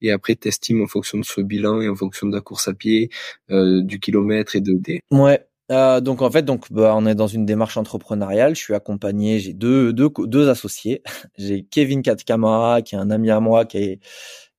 et 0.01 0.11
après 0.11 0.35
t'estimes 0.35 0.81
en 0.81 0.87
fonction 0.87 1.17
de 1.17 1.25
ce 1.25 1.41
bilan 1.41 1.81
et 1.81 1.89
en 1.89 1.95
fonction 1.95 2.27
de 2.27 2.35
la 2.35 2.41
course 2.41 2.67
à 2.67 2.73
pied, 2.73 3.09
euh, 3.49 3.81
du 3.81 3.99
kilomètre 3.99 4.55
et 4.55 4.61
de 4.61 4.73
des. 4.73 5.01
Ouais. 5.11 5.45
Euh, 5.71 6.01
donc 6.01 6.21
en 6.21 6.29
fait 6.29 6.43
donc 6.43 6.71
bah, 6.71 6.93
on 6.95 7.05
est 7.05 7.15
dans 7.15 7.27
une 7.27 7.45
démarche 7.45 7.77
entrepreneuriale. 7.77 8.55
Je 8.55 8.61
suis 8.61 8.75
accompagné, 8.75 9.39
j'ai 9.39 9.53
deux 9.53 9.93
deux 9.93 10.09
deux 10.25 10.49
associés. 10.49 11.01
j'ai 11.37 11.63
Kevin 11.63 12.01
Katkamara 12.01 12.81
qui 12.81 12.95
est 12.95 12.97
un 12.99 13.09
ami 13.09 13.31
à 13.31 13.39
moi 13.39 13.65
qui 13.65 13.77
est 13.77 13.99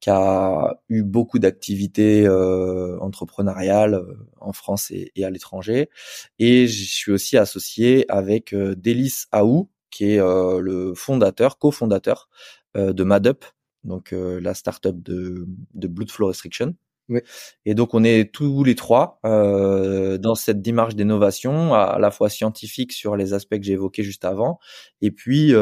qui 0.02 0.10
a 0.10 0.80
eu 0.88 1.04
beaucoup 1.04 1.38
d'activités 1.38 2.26
euh, 2.26 2.98
entrepreneuriales 3.00 3.94
euh, 3.94 4.28
en 4.40 4.52
France 4.52 4.90
et, 4.90 5.12
à 5.24 5.30
l'étranger. 5.30 5.90
Et 6.40 6.66
je 6.66 6.84
suis 6.84 7.12
aussi 7.12 7.38
associé 7.38 8.04
avec 8.10 8.52
euh, 8.52 8.74
Délice 8.74 9.28
Aou, 9.30 9.70
qui 9.90 10.14
est 10.14 10.20
euh, 10.20 10.60
le 10.60 10.94
fondateur, 10.94 11.58
cofondateur 11.58 12.28
de 12.74 13.04
MadUp, 13.04 13.44
donc 13.84 14.14
la 14.14 14.54
startup 14.54 15.02
de, 15.02 15.46
de 15.74 15.88
Blood 15.88 16.10
Flow 16.10 16.28
Restriction. 16.28 16.74
Oui. 17.08 17.20
Et 17.66 17.74
donc 17.74 17.94
on 17.94 18.04
est 18.04 18.32
tous 18.32 18.64
les 18.64 18.74
trois 18.74 19.20
dans 19.24 20.34
cette 20.34 20.62
démarche 20.62 20.94
d'innovation, 20.94 21.74
à, 21.74 21.82
à, 21.82 21.98
la 21.98 22.10
fois 22.10 22.28
scientifique 22.28 22.92
sur 22.92 23.16
les 23.16 23.34
aspects 23.34 23.56
que 23.56 23.64
j'ai 23.64 23.72
évoqués 23.72 24.02
juste 24.02 24.24
avant, 24.24 24.58
et 25.00 25.10
puis 25.10 25.52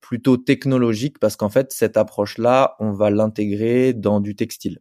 plutôt 0.00 0.36
technologique 0.36 1.18
parce 1.18 1.36
qu'en 1.36 1.48
fait 1.48 1.72
cette 1.72 1.96
approche-là, 1.96 2.76
on 2.78 2.92
va 2.92 3.10
l'intégrer 3.10 3.94
dans 3.94 4.20
du 4.20 4.36
textile. 4.36 4.80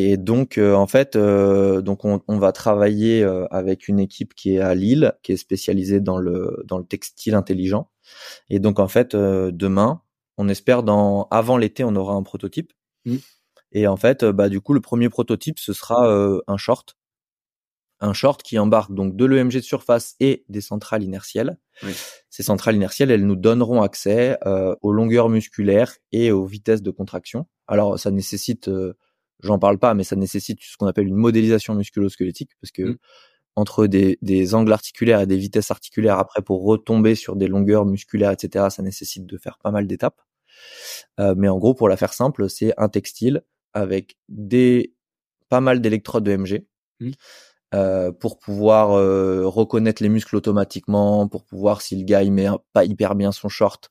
Et 0.00 0.16
donc 0.16 0.58
euh, 0.58 0.74
en 0.74 0.86
fait, 0.86 1.16
euh, 1.16 1.82
donc 1.82 2.04
on, 2.04 2.38
va 2.38 2.52
travailler 2.52 3.24
euh, 3.24 3.46
avec 3.50 3.88
une 3.88 3.98
équipe 3.98 4.32
qui 4.32 4.54
est 4.54 4.60
à 4.60 4.72
Lille, 4.76 5.12
qui 5.24 5.32
est 5.32 5.36
spécialisée 5.36 6.00
dans 6.00 6.18
le 6.18 6.62
dans 6.68 6.78
le 6.78 6.84
textile 6.84 7.34
intelligent. 7.34 7.90
Et 8.48 8.60
donc 8.60 8.78
en 8.78 8.86
fait, 8.86 9.16
demain, 9.16 10.00
on 10.36 10.48
espère 10.48 10.84
dans 10.84 11.26
avant 11.32 11.56
l'été, 11.56 11.82
on 11.82 11.96
aura 11.96 12.14
un 12.14 12.22
prototype. 12.22 12.72
Mmh. 13.06 13.16
Et 13.72 13.86
en 13.86 13.96
fait, 13.96 14.24
bah 14.24 14.48
du 14.48 14.60
coup, 14.60 14.72
le 14.72 14.80
premier 14.80 15.08
prototype, 15.08 15.58
ce 15.58 15.72
sera 15.72 16.08
un 16.46 16.56
short 16.56 16.98
un 18.00 18.12
short 18.12 18.42
qui 18.42 18.58
embarque 18.58 18.92
donc 18.92 19.16
de 19.16 19.24
l'EMG 19.24 19.54
de 19.54 19.60
surface 19.60 20.14
et 20.20 20.44
des 20.48 20.60
centrales 20.60 21.02
inertielles. 21.02 21.58
Ces 22.30 22.42
centrales 22.42 22.76
inertielles, 22.76 23.10
elles 23.10 23.26
nous 23.26 23.36
donneront 23.36 23.82
accès 23.82 24.38
euh, 24.46 24.74
aux 24.82 24.92
longueurs 24.92 25.28
musculaires 25.28 25.94
et 26.12 26.30
aux 26.32 26.44
vitesses 26.44 26.82
de 26.82 26.90
contraction. 26.90 27.46
Alors 27.66 27.98
ça 27.98 28.10
nécessite, 28.10 28.68
euh, 28.68 28.94
j'en 29.40 29.58
parle 29.58 29.78
pas, 29.78 29.94
mais 29.94 30.04
ça 30.04 30.16
nécessite 30.16 30.60
ce 30.62 30.76
qu'on 30.76 30.86
appelle 30.86 31.06
une 31.06 31.16
modélisation 31.16 31.74
musculo-squelettique 31.74 32.52
parce 32.60 32.72
que 32.72 32.82
mmh. 32.82 32.98
entre 33.56 33.86
des, 33.86 34.18
des, 34.22 34.54
angles 34.54 34.72
articulaires 34.72 35.20
et 35.20 35.26
des 35.26 35.36
vitesses 35.36 35.70
articulaires 35.70 36.18
après 36.18 36.42
pour 36.42 36.64
retomber 36.64 37.14
sur 37.14 37.36
des 37.36 37.48
longueurs 37.48 37.84
musculaires, 37.84 38.32
etc., 38.32 38.66
ça 38.70 38.82
nécessite 38.82 39.26
de 39.26 39.36
faire 39.36 39.58
pas 39.58 39.70
mal 39.70 39.86
d'étapes. 39.86 40.20
Euh, 41.20 41.34
mais 41.36 41.48
en 41.48 41.58
gros, 41.58 41.74
pour 41.74 41.88
la 41.88 41.96
faire 41.96 42.12
simple, 42.12 42.48
c'est 42.48 42.72
un 42.76 42.88
textile 42.88 43.42
avec 43.80 44.16
des 44.28 44.94
pas 45.48 45.60
mal 45.60 45.80
d'électrodes 45.80 46.24
de 46.24 46.36
MG. 46.36 46.66
Mmh. 47.00 47.10
Euh, 47.74 48.12
pour 48.12 48.38
pouvoir 48.38 48.92
euh, 48.92 49.42
reconnaître 49.46 50.02
les 50.02 50.08
muscles 50.08 50.36
automatiquement, 50.36 51.28
pour 51.28 51.44
pouvoir 51.44 51.82
si 51.82 51.96
le 51.96 52.04
gars 52.04 52.22
il 52.22 52.32
met 52.32 52.46
pas 52.72 52.84
hyper 52.84 53.14
bien 53.14 53.30
son 53.30 53.50
short, 53.50 53.90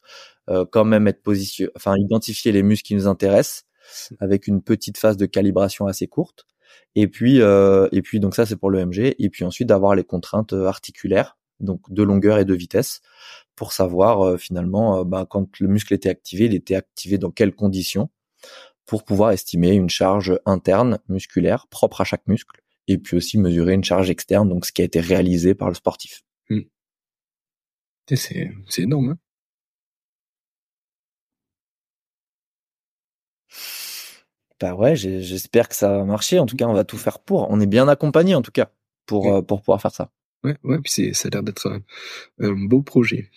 euh, 0.50 0.66
quand 0.66 0.84
même 0.84 1.08
être 1.08 1.22
positionné, 1.22 1.72
enfin 1.76 1.96
identifier 1.96 2.52
les 2.52 2.64
muscles 2.64 2.88
qui 2.88 2.96
nous 2.96 3.08
intéressent 3.08 3.66
avec 4.20 4.48
une 4.48 4.64
petite 4.64 4.98
phase 4.98 5.16
de 5.16 5.28
calibration 5.28 5.86
assez 5.86 6.08
courte. 6.08 6.48
Et 6.96 7.08
puis 7.08 7.38
et 7.38 8.02
puis 8.02 8.20
donc 8.20 8.36
ça 8.36 8.46
c'est 8.48 8.56
pour 8.56 8.72
le 8.72 8.84
MG 8.86 9.16
et 9.20 9.30
puis 9.30 9.46
ensuite 9.46 9.68
d'avoir 9.70 9.96
les 9.96 10.04
contraintes 10.04 10.54
articulaires 10.54 11.38
donc 11.60 11.82
de 11.92 12.04
longueur 12.04 12.40
et 12.40 12.46
de 12.46 12.54
vitesse 12.56 13.02
pour 13.56 13.72
savoir 13.74 14.40
finalement 14.40 15.06
bah, 15.06 15.26
quand 15.30 15.60
le 15.60 15.68
muscle 15.68 15.94
était 15.94 16.10
activé, 16.10 16.46
il 16.46 16.56
était 16.56 16.76
activé 16.76 17.18
dans 17.18 17.32
quelles 17.32 17.54
conditions 17.56 18.10
pour 18.88 19.04
pouvoir 19.04 19.32
estimer 19.32 19.74
une 19.74 19.90
charge 19.90 20.40
interne 20.46 21.00
musculaire 21.10 21.68
propre 21.68 22.02
à 22.02 22.04
chaque 22.06 22.28
muscle 22.28 22.62
et 22.88 22.98
puis 22.98 23.18
aussi 23.18 23.38
mesurer 23.38 23.74
une 23.74 23.84
charge 23.84 24.10
externe, 24.10 24.50
donc 24.50 24.66
ce 24.66 24.72
qui 24.72 24.82
a 24.82 24.86
été 24.86 25.00
réalisé 25.00 25.54
par 25.54 25.68
le 25.68 25.76
sportif. 25.76 26.24
Hmm. 26.50 26.62
C'est 28.10 28.50
énorme. 28.80 29.10
Hein 29.10 29.18
bah 34.60 34.74
ouais, 34.74 34.96
j'espère 34.96 35.70
que 35.70 35.76
ça 35.76 35.98
va 35.98 36.04
marcher. 36.04 36.40
En 36.40 36.46
tout 36.46 36.56
cas, 36.56 36.66
on 36.66 36.74
va 36.74 36.84
tout 36.84 36.98
faire 36.98 37.20
pour. 37.20 37.50
On 37.52 37.60
est 37.60 37.68
bien 37.68 37.88
accompagné 37.88 38.36
en 38.36 38.42
tout 38.42 38.52
cas 38.52 38.72
pour 39.06 39.32
euh, 39.34 39.42
pour 39.42 39.62
pouvoir 39.62 39.82
faire 39.82 39.94
ça. 39.94 40.12
Ouais, 40.44 40.56
ouais. 40.64 40.80
Puis 40.84 41.14
ça 41.14 41.28
a 41.28 41.32
l'air 41.32 41.44
d'être 41.44 41.82
un, 42.40 42.54
beau 42.68 42.82
projet. 42.82 43.30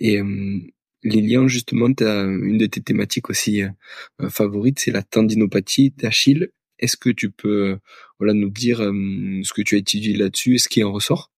Et 0.00 0.18
euh, 0.20 0.60
Lilian, 1.02 1.48
justement, 1.48 1.92
tu 1.92 2.04
une 2.04 2.58
de 2.58 2.66
tes 2.66 2.80
thématiques 2.82 3.30
aussi 3.30 3.62
euh, 3.62 4.28
favorites, 4.30 4.80
c'est 4.80 4.90
la 4.90 5.02
tendinopathie 5.02 5.90
d'Achille. 5.96 6.50
Est-ce 6.78 6.96
que 6.96 7.10
tu 7.10 7.30
peux 7.30 7.78
voilà 8.18 8.34
nous 8.34 8.50
dire 8.50 8.78
ce 8.78 9.52
que 9.52 9.62
tu 9.62 9.74
as 9.76 9.78
étudié 9.78 10.16
là-dessus 10.16 10.54
et 10.56 10.58
ce 10.58 10.68
qui 10.68 10.84
en 10.84 10.92
ressort? 10.92 11.32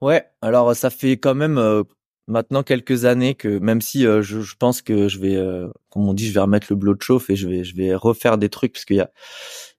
Ouais, 0.00 0.24
alors 0.42 0.74
ça 0.76 0.90
fait 0.90 1.16
quand 1.16 1.34
même 1.34 1.58
maintenant 2.26 2.62
quelques 2.62 3.04
années 3.06 3.34
que 3.34 3.58
même 3.58 3.80
si 3.80 4.02
je, 4.02 4.54
pense 4.58 4.82
que 4.82 5.08
je 5.08 5.18
vais, 5.18 5.36
comme 5.90 6.08
on 6.08 6.14
dit, 6.14 6.26
je 6.28 6.34
vais 6.34 6.40
remettre 6.40 6.66
le 6.70 6.76
bloc 6.76 6.98
de 6.98 7.02
chauffe 7.02 7.30
et 7.30 7.36
je 7.36 7.48
vais 7.48 7.64
je 7.64 7.74
vais 7.76 7.94
refaire 7.94 8.36
des 8.38 8.50
trucs 8.50 8.72
parce 8.74 8.84
qu'il 8.84 8.96
y 8.96 9.00
a 9.00 9.10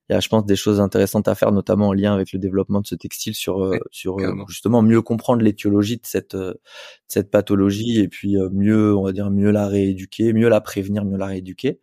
il 0.10 0.14
y 0.14 0.16
a, 0.16 0.20
je 0.22 0.30
pense, 0.30 0.45
des 0.45 0.55
choses 0.55 0.80
intéressantes 0.80 1.28
à 1.28 1.36
faire, 1.36 1.51
notamment 1.51 1.89
en 1.89 1.93
lien 1.93 2.14
avec 2.14 2.32
le 2.32 2.39
développement 2.39 2.80
de 2.80 2.88
ce 2.88 2.95
textile 2.95 3.36
sur, 3.36 3.62
euh, 3.62 3.78
sur 3.91 4.20
euh, 4.20 4.34
justement 4.47 4.82
mieux 4.82 5.01
comprendre 5.01 5.41
l'étiologie 5.41 5.97
de 5.97 6.05
cette, 6.05 6.36
euh, 6.36 6.53
cette 7.08 7.30
pathologie 7.30 7.99
et 7.99 8.08
puis 8.08 8.38
mieux, 8.51 8.95
on 8.95 9.03
va 9.03 9.12
dire, 9.12 9.30
mieux 9.30 9.51
la 9.51 9.68
rééduquer, 9.68 10.32
mieux 10.32 10.47
la 10.47 10.62
prévenir, 10.62 11.03
mieux 11.03 11.18
la 11.18 11.26
rééduquer. 11.28 11.82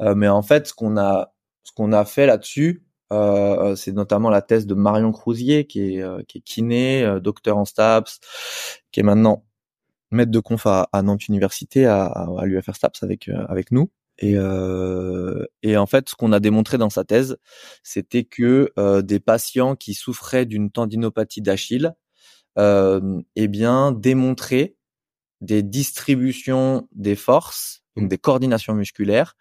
mais 0.00 0.28
en 0.28 0.42
fait, 0.42 0.68
ce 0.68 0.74
qu'on 0.74 0.96
a, 0.96 1.34
ce 1.64 1.72
qu'on 1.72 1.92
a 1.92 2.04
fait 2.04 2.26
là-dessus, 2.26 2.84
euh, 3.12 3.74
c'est 3.76 3.92
notamment 3.92 4.30
la 4.30 4.42
thèse 4.42 4.66
de 4.66 4.74
Marion 4.74 5.12
Crousier, 5.12 5.66
qui 5.66 5.96
est, 5.98 6.26
qui 6.26 6.38
est 6.38 6.40
kiné, 6.42 7.18
docteur 7.20 7.56
en 7.58 7.64
STAPS, 7.64 8.20
qui 8.92 9.00
est 9.00 9.02
maintenant 9.04 9.44
maître 10.10 10.30
de 10.30 10.40
conf 10.40 10.66
à, 10.66 10.88
Nantes 11.02 11.26
Université, 11.28 11.86
à, 11.86 12.04
à 12.06 12.44
l'UFR 12.44 12.76
STAPS 12.76 13.02
avec, 13.02 13.28
avec 13.48 13.72
nous. 13.72 13.90
Et, 14.18 14.34
euh, 14.36 15.44
et 15.62 15.76
en 15.76 15.86
fait, 15.86 16.08
ce 16.08 16.14
qu'on 16.14 16.32
a 16.32 16.40
démontré 16.40 16.78
dans 16.78 16.90
sa 16.90 17.04
thèse, 17.04 17.36
c'était 17.82 18.24
que 18.24 18.72
euh, 18.78 19.02
des 19.02 19.20
patients 19.20 19.74
qui 19.76 19.94
souffraient 19.94 20.46
d'une 20.46 20.70
tendinopathie 20.70 21.42
d'Achille, 21.42 21.94
euh, 22.58 23.20
eh 23.36 23.48
bien, 23.48 23.92
démontraient 23.92 24.76
des 25.40 25.62
distributions 25.62 26.88
des 26.92 27.16
forces, 27.16 27.82
donc 27.96 28.08
des 28.08 28.18
coordinations 28.18 28.74
musculaires, 28.74 29.36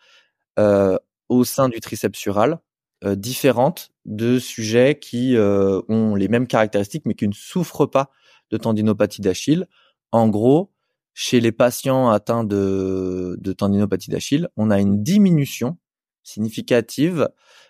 euh, 0.59 0.97
au 1.29 1.43
sein 1.43 1.69
du 1.69 1.79
triceps 1.79 2.19
sural, 2.19 2.59
différentes 3.05 3.91
de 4.05 4.39
sujets 4.39 4.97
qui 4.97 5.35
ont 5.37 6.15
les 6.15 6.29
mêmes 6.29 6.47
caractéristiques, 6.47 7.05
mais 7.05 7.15
qui 7.15 7.27
ne 7.27 7.33
souffrent 7.33 7.85
pas 7.85 8.09
de 8.49 8.57
tendinopathie 8.57 9.21
d'Achille. 9.21 9.67
En 10.13 10.29
gros, 10.29 10.71
chez 11.13 11.39
les 11.39 11.51
patients 11.51 12.09
atteints 12.09 12.43
de, 12.43 13.37
tendinopathie 13.57 14.09
d'Achille, 14.09 14.49
on 14.57 14.71
a 14.71 14.79
une 14.79 15.03
diminution 15.03 15.77
significative 16.23 17.29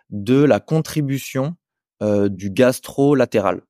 de 0.10 0.44
la 0.44 0.60
contribution 0.60 1.56
euh, 2.02 2.30
du 2.30 2.50
gastro-latéral. 2.50 3.62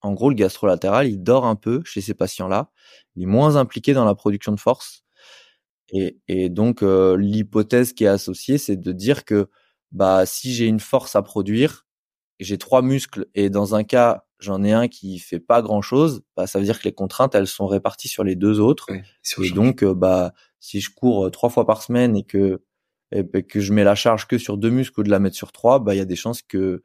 En 0.00 0.12
gros, 0.12 0.30
le 0.30 0.34
gastro-latéral, 0.34 1.08
il 1.08 1.22
dort 1.22 1.46
un 1.46 1.54
peu 1.54 1.82
chez 1.84 2.00
ces 2.00 2.14
patients-là, 2.14 2.70
il 3.14 3.22
est 3.22 3.26
moins 3.26 3.56
impliqué 3.56 3.92
dans 3.94 4.04
la 4.04 4.14
production 4.14 4.52
de 4.52 4.58
force. 4.58 5.04
Et, 5.90 6.18
et 6.26 6.48
donc, 6.48 6.82
euh, 6.82 7.16
l'hypothèse 7.16 7.92
qui 7.92 8.04
est 8.04 8.08
associée, 8.08 8.58
c'est 8.58 8.76
de 8.76 8.92
dire 8.92 9.24
que 9.24 9.48
bah, 9.92 10.26
si 10.26 10.52
j'ai 10.52 10.66
une 10.66 10.80
force 10.80 11.14
à 11.14 11.22
produire, 11.22 11.86
j'ai 12.40 12.58
trois 12.58 12.82
muscles 12.82 13.26
et 13.34 13.50
dans 13.50 13.74
un 13.74 13.84
cas 13.84 14.24
j'en 14.42 14.62
ai 14.62 14.72
un 14.72 14.88
qui 14.88 15.18
fait 15.18 15.40
pas 15.40 15.62
grand 15.62 15.82
chose, 15.82 16.22
bah 16.36 16.46
ça 16.46 16.58
veut 16.58 16.64
dire 16.64 16.78
que 16.78 16.84
les 16.84 16.92
contraintes 16.92 17.34
elles 17.34 17.46
sont 17.46 17.66
réparties 17.66 18.08
sur 18.08 18.24
les 18.24 18.36
deux 18.36 18.60
autres. 18.60 18.88
et 18.90 19.50
donc 19.50 19.82
euh, 19.82 19.94
bah 19.94 20.32
si 20.60 20.80
je 20.80 20.90
cours 20.90 21.26
euh, 21.26 21.30
trois 21.30 21.50
fois 21.50 21.66
par 21.66 21.82
semaine 21.82 22.16
et 22.16 22.24
que 22.24 22.62
et 23.14 23.22
ben, 23.22 23.42
que 23.42 23.60
je 23.60 23.72
mets 23.72 23.84
la 23.84 23.94
charge 23.94 24.26
que 24.26 24.38
sur 24.38 24.56
deux 24.56 24.70
muscles 24.70 25.00
ou 25.00 25.02
de 25.02 25.10
la 25.10 25.18
mettre 25.18 25.36
sur 25.36 25.52
trois, 25.52 25.78
bah 25.78 25.94
il 25.94 25.98
y 25.98 26.00
a 26.00 26.06
des 26.06 26.16
chances 26.16 26.42
que 26.42 26.82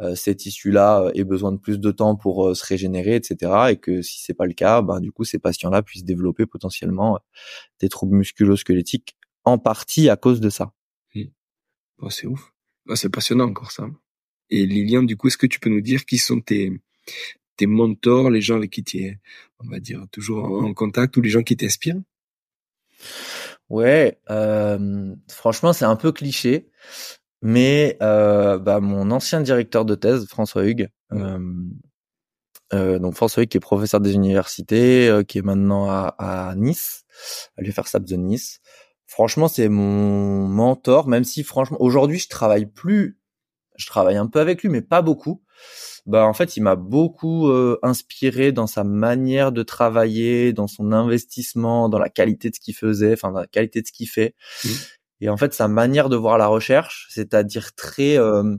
euh, 0.00 0.14
ces 0.14 0.34
tissus-là 0.34 1.10
aient 1.14 1.24
besoin 1.24 1.52
de 1.52 1.58
plus 1.58 1.78
de 1.78 1.90
temps 1.90 2.16
pour 2.16 2.54
se 2.56 2.64
régénérer, 2.64 3.14
etc. 3.14 3.52
Et 3.70 3.76
que 3.76 4.02
si 4.02 4.22
c'est 4.22 4.34
pas 4.34 4.46
le 4.46 4.52
cas, 4.52 4.82
bah 4.82 5.00
du 5.00 5.12
coup 5.12 5.24
ces 5.24 5.38
patients-là 5.38 5.82
puissent 5.82 6.04
développer 6.04 6.46
potentiellement 6.46 7.18
des 7.80 7.88
troubles 7.88 8.16
musculo-squelettiques 8.16 9.16
en 9.44 9.58
partie 9.58 10.08
à 10.08 10.16
cause 10.16 10.40
de 10.40 10.50
ça. 10.50 10.72
Oh, 11.98 12.10
c'est 12.10 12.26
ouf. 12.26 12.52
Oh, 12.88 12.94
c'est 12.94 13.08
passionnant 13.08 13.46
encore 13.46 13.70
ça. 13.70 13.88
Et 14.50 14.66
Lilian, 14.66 15.02
du 15.02 15.16
coup, 15.16 15.28
est-ce 15.28 15.38
que 15.38 15.46
tu 15.46 15.58
peux 15.60 15.70
nous 15.70 15.80
dire 15.80 16.04
qui 16.04 16.18
sont 16.18 16.40
tes, 16.40 16.72
tes 17.56 17.66
mentors, 17.66 18.30
les 18.30 18.40
gens 18.40 18.56
avec 18.56 18.70
qui 18.70 18.84
tu 18.84 18.98
es, 18.98 19.18
on 19.60 19.68
va 19.68 19.80
dire, 19.80 20.04
toujours 20.12 20.44
en 20.44 20.74
contact 20.74 21.16
ou 21.16 21.22
les 21.22 21.30
gens 21.30 21.42
qui 21.42 21.56
t'inspirent? 21.56 22.00
Ouais, 23.68 24.20
euh, 24.30 25.14
franchement, 25.28 25.72
c'est 25.72 25.84
un 25.84 25.96
peu 25.96 26.12
cliché, 26.12 26.70
mais 27.42 27.96
euh, 28.02 28.58
bah, 28.58 28.80
mon 28.80 29.10
ancien 29.10 29.40
directeur 29.40 29.84
de 29.84 29.94
thèse, 29.94 30.26
François 30.28 30.66
Hugues, 30.66 30.88
euh, 31.12 31.38
euh, 32.72 32.98
donc 32.98 33.14
François 33.14 33.42
Hugues 33.42 33.48
qui 33.48 33.56
est 33.56 33.60
professeur 33.60 34.00
des 34.00 34.14
universités, 34.14 35.08
euh, 35.08 35.22
qui 35.22 35.38
est 35.38 35.42
maintenant 35.42 35.88
à, 35.90 36.14
à 36.18 36.54
Nice, 36.54 37.04
à 37.56 37.62
lui 37.62 37.72
faire 37.72 37.84
de 38.00 38.16
Nice. 38.16 38.60
Franchement, 39.06 39.48
c'est 39.48 39.68
mon 39.68 40.46
mentor, 40.48 41.08
même 41.08 41.24
si 41.24 41.42
franchement, 41.44 41.76
aujourd'hui, 41.80 42.18
je 42.18 42.28
travaille 42.28 42.66
plus, 42.66 43.18
je 43.76 43.86
travaille 43.86 44.16
un 44.16 44.26
peu 44.26 44.40
avec 44.40 44.62
lui, 44.62 44.68
mais 44.68 44.82
pas 44.82 45.02
beaucoup 45.02 45.42
bah 46.06 46.24
en 46.24 46.32
fait 46.32 46.56
il 46.56 46.62
m'a 46.62 46.76
beaucoup 46.76 47.48
euh, 47.48 47.78
inspiré 47.82 48.52
dans 48.52 48.68
sa 48.68 48.84
manière 48.84 49.50
de 49.52 49.62
travailler, 49.62 50.52
dans 50.52 50.68
son 50.68 50.92
investissement, 50.92 51.88
dans 51.88 51.98
la 51.98 52.08
qualité 52.08 52.50
de 52.50 52.54
ce 52.54 52.60
qu'il 52.60 52.76
faisait, 52.76 53.12
enfin 53.12 53.32
dans 53.32 53.40
la 53.40 53.46
qualité 53.46 53.82
de 53.82 53.86
ce 53.86 53.92
qu'il 53.92 54.08
fait. 54.08 54.34
Mmh. 54.64 54.68
Et 55.22 55.28
en 55.28 55.36
fait 55.36 55.52
sa 55.52 55.66
manière 55.66 56.08
de 56.08 56.16
voir 56.16 56.38
la 56.38 56.46
recherche, 56.46 57.08
c'est-à-dire 57.10 57.74
très 57.74 58.18
euh, 58.18 58.56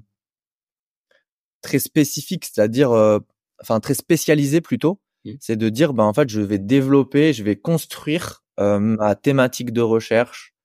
très 1.61 1.79
spécifique, 1.79 2.45
c'est-à-dire 2.45 2.91
euh, 2.91 3.19
enfin 3.61 3.79
très 3.79 3.93
spécialisé 3.93 4.59
plutôt, 4.59 4.99
mmh. 5.23 5.31
c'est 5.39 5.55
de 5.55 5.69
dire 5.69 5.93
bah 5.93 6.03
en 6.03 6.13
fait 6.13 6.29
je 6.29 6.41
vais 6.41 6.59
développer, 6.59 7.31
je 7.31 7.43
vais 7.43 7.55
construire 7.55 8.43
ma 8.59 9.13
thématique 9.13 9.71
de 9.71 9.81
recherche 9.81 10.55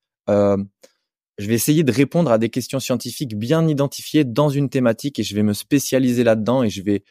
je 1.42 1.48
vais 1.48 1.54
essayer 1.54 1.82
de 1.84 1.92
répondre 1.92 2.30
à 2.30 2.38
des 2.38 2.48
questions 2.48 2.80
scientifiques 2.80 3.36
bien 3.36 3.66
identifiées 3.66 4.24
dans 4.24 4.48
une 4.48 4.68
thématique 4.68 5.18
et 5.18 5.22
je 5.22 5.34
vais 5.34 5.42
me 5.42 5.52
spécialiser 5.52 6.24
là-dedans 6.24 6.62
et 6.62 6.70
je 6.70 6.82
vais 6.82 7.02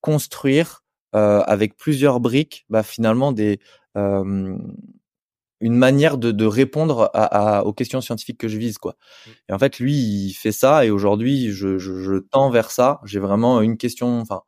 construire 0.00 0.82
euh, 1.14 1.40
avec 1.46 1.76
plusieurs 1.76 2.18
briques, 2.18 2.64
bah, 2.70 2.82
finalement 2.82 3.32
des 3.32 3.60
euh, 3.96 4.56
une 5.60 5.76
manière 5.76 6.18
de, 6.18 6.32
de 6.32 6.44
répondre 6.44 7.10
à, 7.14 7.58
à, 7.58 7.62
aux 7.62 7.72
questions 7.72 8.00
scientifiques 8.00 8.38
que 8.38 8.48
je 8.48 8.58
vise 8.58 8.78
quoi. 8.78 8.96
Mmh. 8.96 9.30
Et 9.48 9.52
en 9.52 9.58
fait, 9.58 9.78
lui, 9.78 9.94
il 9.94 10.32
fait 10.32 10.52
ça 10.52 10.84
et 10.84 10.90
aujourd'hui, 10.90 11.52
je, 11.52 11.78
je, 11.78 12.00
je 12.02 12.18
tends 12.18 12.50
vers 12.50 12.70
ça. 12.70 13.00
J'ai 13.04 13.20
vraiment 13.20 13.60
une 13.60 13.76
question, 13.76 14.20
enfin, 14.20 14.42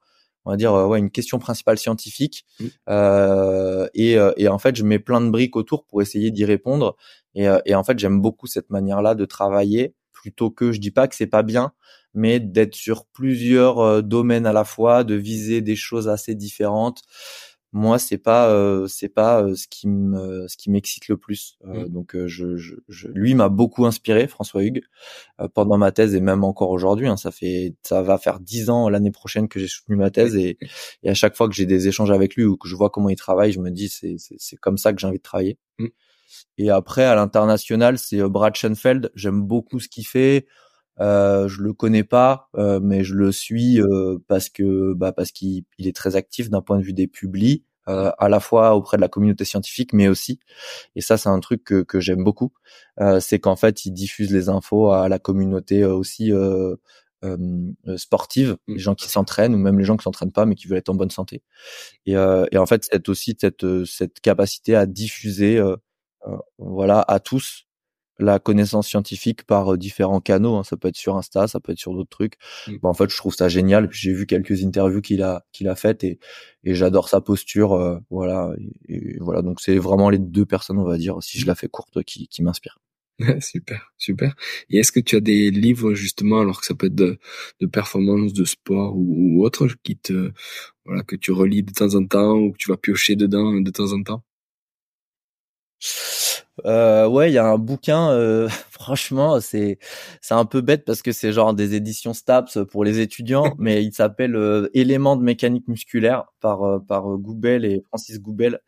on 0.47 0.53
va 0.53 0.57
dire 0.57 0.73
euh, 0.73 0.87
ouais 0.87 0.99
une 0.99 1.11
question 1.11 1.39
principale 1.39 1.77
scientifique. 1.77 2.47
Mmh. 2.59 2.65
euh, 2.89 3.89
et, 3.95 4.17
euh, 4.17 4.33
et 4.37 4.49
en 4.49 4.59
fait 4.59 4.77
je 4.77 4.85
mets 4.85 5.01
plein 5.01 5.21
de 5.21 5.29
briques 5.29 5.57
autour 5.57 5.85
pour 5.85 6.01
essayer 6.01 6.31
d'y 6.31 6.45
répondre. 6.45 6.97
Et, 7.35 7.49
euh, 7.49 7.59
et 7.67 7.75
en 7.75 7.85
fait 7.85 7.99
j'aime 7.99 8.23
beaucoup 8.23 8.47
cette 8.47 8.71
manière 8.71 9.03
là 9.03 9.15
de 9.15 9.25
travailler 9.27 9.95
plutôt 10.13 10.51
que 10.51 10.73
je 10.73 10.81
dis 10.81 10.93
pas 10.93 11.09
que 11.09 11.15
c'est 11.15 11.27
pas 11.27 11.43
bien 11.43 11.73
mais 12.19 12.41
d'être 12.41 12.75
sur 12.75 13.05
plusieurs 13.05 14.03
domaines 14.03 14.47
à 14.47 14.55
la 14.55 14.65
fois 14.65 15.05
de 15.05 15.15
viser 15.15 15.61
des 15.61 15.77
choses 15.77 16.09
assez 16.09 16.35
différentes 16.35 17.03
moi 17.77 17.99
c'est 17.99 18.17
pas 18.17 18.49
euh, 18.49 18.87
c'est 18.87 19.11
pas 19.11 19.43
euh, 19.43 19.55
ce 19.55 19.67
qui 19.69 19.87
me 19.87 20.49
ce 20.49 20.57
qui 20.57 20.71
m'excite 20.71 21.09
le 21.09 21.19
plus. 21.19 21.59
Euh, 21.67 21.85
mmh. 21.85 21.89
donc 21.91 22.17
je, 22.27 22.57
je, 22.57 22.75
je, 22.89 23.09
lui 23.09 23.35
m'a 23.35 23.51
beaucoup 23.51 23.85
inspiré 23.85 24.27
François 24.29 24.65
Hugues 24.65 24.83
pendant 25.53 25.77
ma 25.77 25.93
thèse 25.93 26.15
et 26.15 26.23
même 26.23 26.43
encore 26.43 26.71
aujourd'hui 26.71 27.07
hein, 27.07 27.19
ça 27.19 27.31
fait 27.31 27.75
ça 27.83 28.01
va 28.01 28.17
faire 28.17 28.41
dix 28.41 28.71
ans 28.71 28.89
l'année 28.89 29.11
prochaine 29.11 29.47
que 29.47 29.61
j'ai 29.61 29.69
soutenu 29.69 29.97
ma 29.97 30.11
thèse 30.11 30.37
et, 30.37 30.57
et 31.03 31.11
à 31.11 31.15
chaque 31.15 31.37
fois 31.37 31.49
que 31.49 31.55
j'ai 31.55 31.67
des 31.67 31.87
échanges 31.87 32.11
avec 32.11 32.35
lui 32.35 32.45
ou 32.45 32.57
que 32.57 32.67
je 32.67 32.75
vois 32.75 32.89
comment 32.89 33.11
il 33.11 33.17
travaille 33.17 33.53
je 33.53 33.61
me 33.61 33.71
dis 33.71 33.91
c'est 33.91 34.17
c'est 34.19 34.57
comme 34.57 34.79
ça 34.79 34.95
que 34.95 35.01
j'ai 35.01 35.07
envie 35.07 35.19
de 35.19 35.23
travailler. 35.23 35.59
Mmh. 35.79 35.87
et 36.57 36.71
après 36.71 37.05
à 37.05 37.15
l'international 37.15 37.99
c'est 37.99 38.23
Brad 38.23 38.57
Schoenfeld. 38.57 39.13
J'aime 39.15 39.43
beaucoup 39.43 39.81
ce 39.81 39.89
qu'il 39.89 40.07
fait 40.07 40.47
euh, 41.01 41.49
je 41.49 41.63
le 41.63 41.73
connais 41.73 42.05
pas, 42.05 42.49
euh, 42.57 42.81
mais 42.83 43.05
je 43.05 43.15
le 43.15 43.33
suis 43.33 43.81
euh, 43.81 44.19
parce 44.29 44.49
que 44.49 44.95
bah, 44.95 45.13
parce 45.13 45.31
qu'il 45.31 45.65
est 45.79 45.95
très 45.95 46.17
actif 46.17 46.51
d'un 46.51 46.63
point 46.63 46.79
de 46.79 46.83
vue 46.83 46.95
des 46.95 47.07
publis, 47.07 47.65
euh, 47.89 48.11
à 48.19 48.29
la 48.29 48.41
fois 48.41 48.75
auprès 48.75 48.97
de 48.97 49.03
la 49.03 49.09
communauté 49.09 49.45
scientifique, 49.45 49.93
mais 49.93 50.09
aussi, 50.09 50.41
et 50.97 51.01
ça 51.01 51.19
c'est 51.19 51.29
un 51.29 51.41
truc 51.41 51.65
que, 51.65 51.83
que 51.83 52.01
j'aime 52.01 52.25
beaucoup, 52.25 52.53
c'est 53.21 53.39
qu'en 53.39 53.57
fait 53.57 53.85
il 53.85 53.93
diffuse 53.93 54.33
les 54.33 54.49
infos 54.49 54.91
à 54.91 55.09
la 55.09 55.19
communauté 55.19 55.85
aussi 55.85 56.33
sportive, 57.97 58.57
mmh. 58.67 58.73
les 58.75 58.79
gens 58.79 58.95
qui 58.95 59.09
s'entraînent 59.09 59.55
ou 59.55 59.59
même 59.59 59.79
les 59.79 59.85
gens 59.85 59.97
qui 59.97 60.05
s'entraînent 60.05 60.33
pas 60.33 60.47
mais 60.47 60.55
qui 60.55 60.67
veulent 60.67 60.79
être 60.79 60.89
en 60.89 60.95
bonne 60.95 61.11
santé. 61.11 61.43
Et, 62.07 62.13
et 62.13 62.59
en 62.59 62.67
fait 62.67 62.89
c'est 62.91 63.09
aussi 63.09 63.37
cette 63.41 63.67
cette 63.85 64.21
capacité 64.21 64.75
à 64.77 64.87
diffuser 64.87 65.63
voilà 66.59 67.05
à 67.07 67.21
tous 67.21 67.66
la 68.19 68.39
connaissance 68.39 68.89
scientifique 68.89 69.45
par 69.45 69.75
euh, 69.75 69.77
différents 69.77 70.21
canaux. 70.21 70.57
Hein. 70.57 70.65
Ça 70.65 70.77
peut 70.77 70.89
être 70.89 70.97
sur 70.97 71.17
Insta, 71.17 71.49
ça 71.49 71.61
peut 71.61 71.73
être 71.73 71.79
sur 71.79 71.95
d'autres 71.95 72.11
trucs. 72.11 72.35
Mmh. 72.67 72.77
Bah, 72.83 72.89
en 72.89 72.95
fait, 72.95 73.11
je 73.11 73.17
trouve 73.17 73.35
ça 73.35 73.49
génial. 73.49 73.89
J'ai 73.93 74.13
vu 74.13 74.27
quelques 74.27 74.65
interviews 74.65 75.01
qu'il 75.01 75.23
a 75.23 75.45
qu'il 75.53 75.69
a 75.69 75.77
faites 75.77 76.05
et, 76.05 76.19
et 76.65 76.75
j'adore 76.75 77.09
sa 77.09 77.21
posture. 77.21 77.75
Euh, 77.75 77.99
voilà, 78.11 78.53
et, 78.89 79.19
voilà. 79.21 79.43
Donc 79.43 79.61
c'est 79.61 79.79
vraiment 79.79 80.11
les 80.11 80.19
deux 80.19 80.47
personnes, 80.47 80.79
on 80.79 80.85
va 80.85 80.99
dire, 80.99 81.17
si 81.21 81.39
je 81.39 81.47
la 81.47 81.55
fais 81.55 81.69
courte, 81.69 82.03
qui, 82.05 82.29
qui 82.29 82.43
m'inspirent. 82.43 82.79
super, 83.41 83.93
super. 83.97 84.35
Et 84.69 84.79
est-ce 84.79 84.93
que 84.93 85.01
tu 85.01 85.17
as 85.17 85.21
des 85.21 85.51
livres 85.51 85.95
justement, 85.95 86.41
alors 86.41 86.61
que 86.61 86.67
ça 86.67 86.75
peut 86.75 86.87
être 86.87 86.95
de, 86.95 87.19
de 87.61 87.67
performance, 87.67 88.33
de 88.33 88.45
sport 88.45 88.95
ou, 88.97 89.39
ou 89.41 89.45
autre, 89.45 89.69
qui 89.83 89.97
te 89.97 90.33
voilà 90.85 91.03
que 91.03 91.17
tu 91.17 91.33
relis 91.33 91.63
de 91.63 91.73
temps 91.73 91.95
en 91.95 92.07
temps 92.07 92.35
ou 92.37 92.53
que 92.53 92.59
tu 92.59 92.71
vas 92.71 92.77
piocher 92.77 93.17
dedans 93.17 93.53
de 93.61 93.71
temps 93.71 93.93
en 93.93 94.03
temps? 94.03 94.23
Euh, 96.65 97.07
ouais, 97.07 97.31
il 97.31 97.35
y 97.35 97.39
a 97.39 97.47
un 97.47 97.59
bouquin. 97.59 98.11
Euh, 98.11 98.49
franchement, 98.71 99.41
c'est 99.41 99.79
c'est 100.21 100.35
un 100.35 100.45
peu 100.45 100.61
bête 100.61 100.85
parce 100.85 101.03
que 101.03 101.13
c'est 101.13 101.33
genre 101.33 101.55
des 101.55 101.75
éditions 101.75 102.15
Staps 102.15 102.59
pour 102.71 102.85
les 102.85 103.01
étudiants, 103.01 103.55
mais 103.59 103.85
il 103.85 103.93
s'appelle 103.93 104.37
euh, 104.37 104.69
Éléments 104.75 105.17
de 105.17 105.23
mécanique 105.23 105.69
musculaire 105.69 106.25
par 106.41 106.63
euh, 106.63 106.79
par 106.79 107.05
Goubel 107.19 107.65
et 107.65 107.83
Francis 107.89 108.21
Goubel 108.21 108.61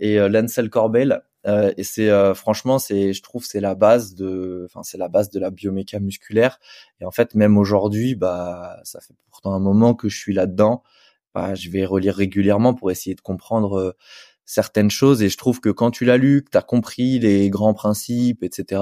et 0.00 0.18
Lancel 0.28 0.70
Corbel. 0.70 1.22
et 1.44 1.84
c'est 1.84 2.34
franchement, 2.34 2.78
c'est 2.78 3.12
je 3.12 3.22
trouve 3.22 3.44
c'est 3.44 3.60
la 3.60 3.74
base 3.74 4.14
de, 4.14 4.66
enfin 4.66 4.82
c'est 4.82 4.98
la 4.98 5.08
base 5.08 5.30
de 5.30 5.38
la 5.40 5.50
bioméca 5.50 6.00
musculaire. 6.00 6.58
Et 7.00 7.04
en 7.04 7.10
fait, 7.10 7.34
même 7.34 7.58
aujourd'hui, 7.58 8.14
bah 8.14 8.78
ça 8.84 9.00
fait 9.00 9.14
pourtant 9.30 9.54
un 9.54 9.60
moment 9.60 9.94
que 9.94 10.08
je 10.08 10.16
suis 10.18 10.34
là-dedans. 10.34 10.82
Bah, 11.34 11.54
je 11.54 11.68
vais 11.70 11.84
relire 11.84 12.14
régulièrement 12.16 12.72
pour 12.74 12.90
essayer 12.90 13.14
de 13.14 13.20
comprendre 13.20 13.94
certaines 14.46 14.90
choses 14.90 15.22
et 15.22 15.28
je 15.28 15.36
trouve 15.36 15.60
que 15.60 15.68
quand 15.68 15.90
tu 15.90 16.04
l'as 16.04 16.16
lu, 16.16 16.42
que 16.42 16.50
tu 16.50 16.56
as 16.56 16.62
compris 16.62 17.18
les 17.18 17.50
grands 17.50 17.74
principes, 17.74 18.42
etc., 18.42 18.80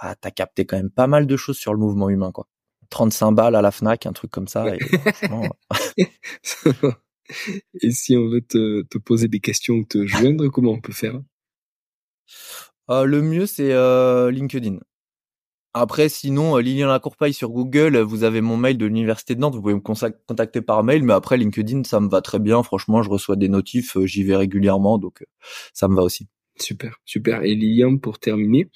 bah, 0.00 0.14
tu 0.20 0.28
as 0.28 0.30
capté 0.30 0.66
quand 0.66 0.76
même 0.76 0.90
pas 0.90 1.06
mal 1.06 1.26
de 1.26 1.36
choses 1.36 1.56
sur 1.56 1.72
le 1.72 1.78
mouvement 1.78 2.10
humain. 2.10 2.32
quoi. 2.32 2.48
35 2.90 3.32
balles 3.32 3.54
à 3.54 3.62
la 3.62 3.70
FNAC, 3.70 4.06
un 4.06 4.12
truc 4.12 4.30
comme 4.30 4.48
ça. 4.48 4.66
Et, 7.82 7.90
si 7.90 8.16
on 8.16 8.28
veut 8.28 8.40
te, 8.40 8.82
te, 8.82 8.98
poser 8.98 9.28
des 9.28 9.40
questions 9.40 9.74
ou 9.74 9.84
te 9.84 10.06
joindre, 10.06 10.48
comment 10.48 10.72
on 10.72 10.80
peut 10.80 10.94
faire? 10.94 11.20
Euh, 12.90 13.04
Le 13.04 13.20
mieux, 13.20 13.46
c'est 13.46 13.72
euh, 13.72 14.30
LinkedIn. 14.30 14.78
Après, 15.80 16.08
sinon, 16.08 16.56
euh, 16.56 16.60
Lilian 16.60 16.88
Lacourpaille 16.88 17.32
sur 17.32 17.50
Google, 17.50 17.98
vous 17.98 18.24
avez 18.24 18.40
mon 18.40 18.56
mail 18.56 18.76
de 18.78 18.86
l'université 18.86 19.36
de 19.36 19.40
Nantes, 19.40 19.54
vous 19.54 19.62
pouvez 19.62 19.74
me 19.74 19.80
contacter 19.80 20.60
par 20.60 20.82
mail, 20.82 21.04
mais 21.04 21.12
après 21.12 21.36
LinkedIn, 21.36 21.84
ça 21.84 22.00
me 22.00 22.08
va 22.08 22.20
très 22.20 22.40
bien. 22.40 22.64
Franchement, 22.64 23.00
je 23.02 23.08
reçois 23.08 23.36
des 23.36 23.48
notifs, 23.48 23.96
euh, 23.96 24.04
j'y 24.04 24.24
vais 24.24 24.34
régulièrement, 24.34 24.98
donc 24.98 25.22
euh, 25.22 25.26
ça 25.72 25.86
me 25.86 25.94
va 25.94 26.02
aussi. 26.02 26.26
Super, 26.58 26.96
super. 27.04 27.44
Et 27.44 27.54
Lilian, 27.54 27.96
pour 27.96 28.18
terminer, 28.18 28.68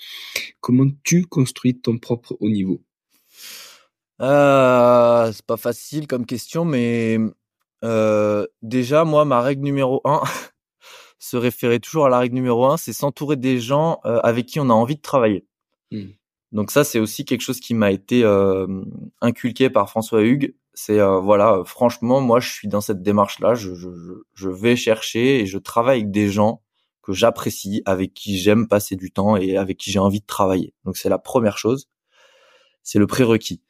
comment 0.60 0.86
tu 1.02 1.26
construis 1.26 1.80
ton 1.80 1.98
propre 1.98 2.36
haut 2.38 2.48
niveau? 2.48 2.80
Euh, 4.20 5.32
C'est 5.32 5.46
pas 5.46 5.56
facile 5.56 6.06
comme 6.06 6.24
question, 6.24 6.64
mais 6.64 7.18
euh, 7.82 8.46
déjà, 8.62 9.04
moi, 9.04 9.24
ma 9.24 9.40
règle 9.40 9.64
numéro 9.64 10.00
un 10.04 10.22
se 11.18 11.36
référer 11.36 11.80
toujours 11.80 12.06
à 12.06 12.10
la 12.10 12.20
règle 12.20 12.36
numéro 12.36 12.64
un, 12.66 12.76
c'est 12.76 12.92
s'entourer 12.92 13.34
des 13.34 13.58
gens 13.58 13.98
avec 14.04 14.46
qui 14.46 14.60
on 14.60 14.70
a 14.70 14.72
envie 14.72 14.96
de 14.96 15.00
travailler. 15.00 15.44
Mmh. 15.90 16.10
Donc 16.52 16.70
ça, 16.70 16.84
c'est 16.84 16.98
aussi 16.98 17.24
quelque 17.24 17.40
chose 17.40 17.60
qui 17.60 17.74
m'a 17.74 17.90
été 17.90 18.24
euh, 18.24 18.66
inculqué 19.20 19.70
par 19.70 19.88
François 19.88 20.22
Hugues. 20.22 20.54
C'est 20.74 21.00
euh, 21.00 21.18
voilà, 21.18 21.62
franchement, 21.64 22.20
moi, 22.20 22.40
je 22.40 22.50
suis 22.50 22.68
dans 22.68 22.80
cette 22.80 23.02
démarche-là. 23.02 23.54
Je, 23.54 23.74
je, 23.74 23.88
je, 24.34 24.48
vais 24.48 24.76
chercher 24.76 25.40
et 25.40 25.46
je 25.46 25.58
travaille 25.58 26.00
avec 26.00 26.10
des 26.10 26.28
gens 26.28 26.62
que 27.02 27.12
j'apprécie, 27.12 27.82
avec 27.84 28.14
qui 28.14 28.38
j'aime 28.38 28.68
passer 28.68 28.96
du 28.96 29.10
temps 29.10 29.36
et 29.36 29.56
avec 29.56 29.78
qui 29.78 29.90
j'ai 29.90 29.98
envie 29.98 30.20
de 30.20 30.26
travailler. 30.26 30.74
Donc 30.84 30.96
c'est 30.96 31.08
la 31.08 31.18
première 31.18 31.58
chose. 31.58 31.88
c'est 32.82 32.98
le 32.98 33.06
prérequis. 33.06 33.62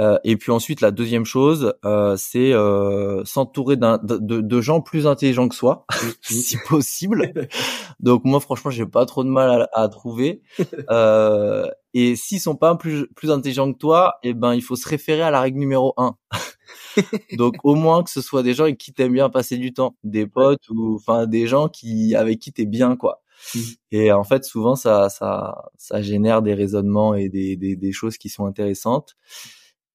Euh, 0.00 0.18
et 0.22 0.36
puis 0.36 0.52
ensuite, 0.52 0.80
la 0.80 0.90
deuxième 0.90 1.24
chose, 1.24 1.74
euh, 1.84 2.16
c'est 2.16 2.52
euh, 2.52 3.24
s'entourer 3.24 3.76
d'un, 3.76 3.98
de, 3.98 4.40
de, 4.40 4.60
gens 4.60 4.80
plus 4.80 5.06
intelligents 5.06 5.48
que 5.48 5.56
soi, 5.56 5.86
si 6.22 6.56
possible. 6.68 7.32
Donc 8.00 8.24
moi, 8.24 8.38
franchement, 8.38 8.70
j'ai 8.70 8.86
pas 8.86 9.06
trop 9.06 9.24
de 9.24 9.28
mal 9.28 9.68
à, 9.72 9.82
à 9.82 9.88
trouver. 9.88 10.42
Euh, 10.90 11.66
et 11.94 12.16
s'ils 12.16 12.40
sont 12.40 12.56
pas 12.56 12.76
plus, 12.76 13.06
plus 13.16 13.30
intelligents 13.30 13.72
que 13.72 13.78
toi, 13.78 14.14
eh 14.22 14.34
ben, 14.34 14.54
il 14.54 14.62
faut 14.62 14.76
se 14.76 14.88
référer 14.88 15.22
à 15.22 15.30
la 15.30 15.40
règle 15.40 15.58
numéro 15.58 15.94
un. 15.96 16.16
Donc 17.38 17.54
au 17.64 17.74
moins 17.74 18.02
que 18.02 18.10
ce 18.10 18.20
soit 18.20 18.42
des 18.42 18.54
gens 18.54 18.64
avec 18.64 18.78
qui 18.78 18.92
t'aimes 18.92 19.14
bien 19.14 19.30
passer 19.30 19.56
du 19.56 19.72
temps, 19.72 19.96
des 20.04 20.26
potes 20.26 20.68
ou 20.70 20.96
enfin 20.96 21.26
des 21.26 21.46
gens 21.46 21.68
qui 21.68 22.14
avec 22.14 22.38
qui 22.40 22.52
t'es 22.52 22.66
bien 22.66 22.96
quoi. 22.96 23.22
Mmh. 23.54 23.60
Et 23.92 24.12
en 24.12 24.24
fait, 24.24 24.44
souvent 24.44 24.76
ça 24.76 25.08
ça 25.08 25.70
ça 25.78 26.02
génère 26.02 26.42
des 26.42 26.54
raisonnements 26.54 27.14
et 27.14 27.28
des 27.28 27.56
des, 27.56 27.76
des 27.76 27.92
choses 27.92 28.18
qui 28.18 28.28
sont 28.28 28.46
intéressantes. 28.46 29.16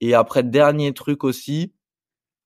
Et 0.01 0.13
après, 0.15 0.43
dernier 0.43 0.93
truc 0.93 1.23
aussi, 1.23 1.73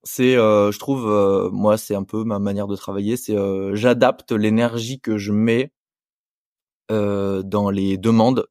c'est, 0.04 0.38
euh, 0.38 0.72
je 0.72 0.80
trouve, 0.80 1.10
euh, 1.10 1.50
moi, 1.52 1.78
c'est 1.78 1.96
un 1.96 2.04
peu 2.04 2.24
ma 2.24 2.40
manière 2.40 2.68
de 2.68 2.76
travailler, 2.76 3.18
c'est 3.18 3.36
euh, 3.36 3.76
j'adapte 3.76 4.32
l'énergie 4.32 5.00
que 5.02 5.18
je 5.18 5.32
mets 5.32 5.72
dans 6.90 7.70
les 7.70 7.98
demandes. 7.98 8.48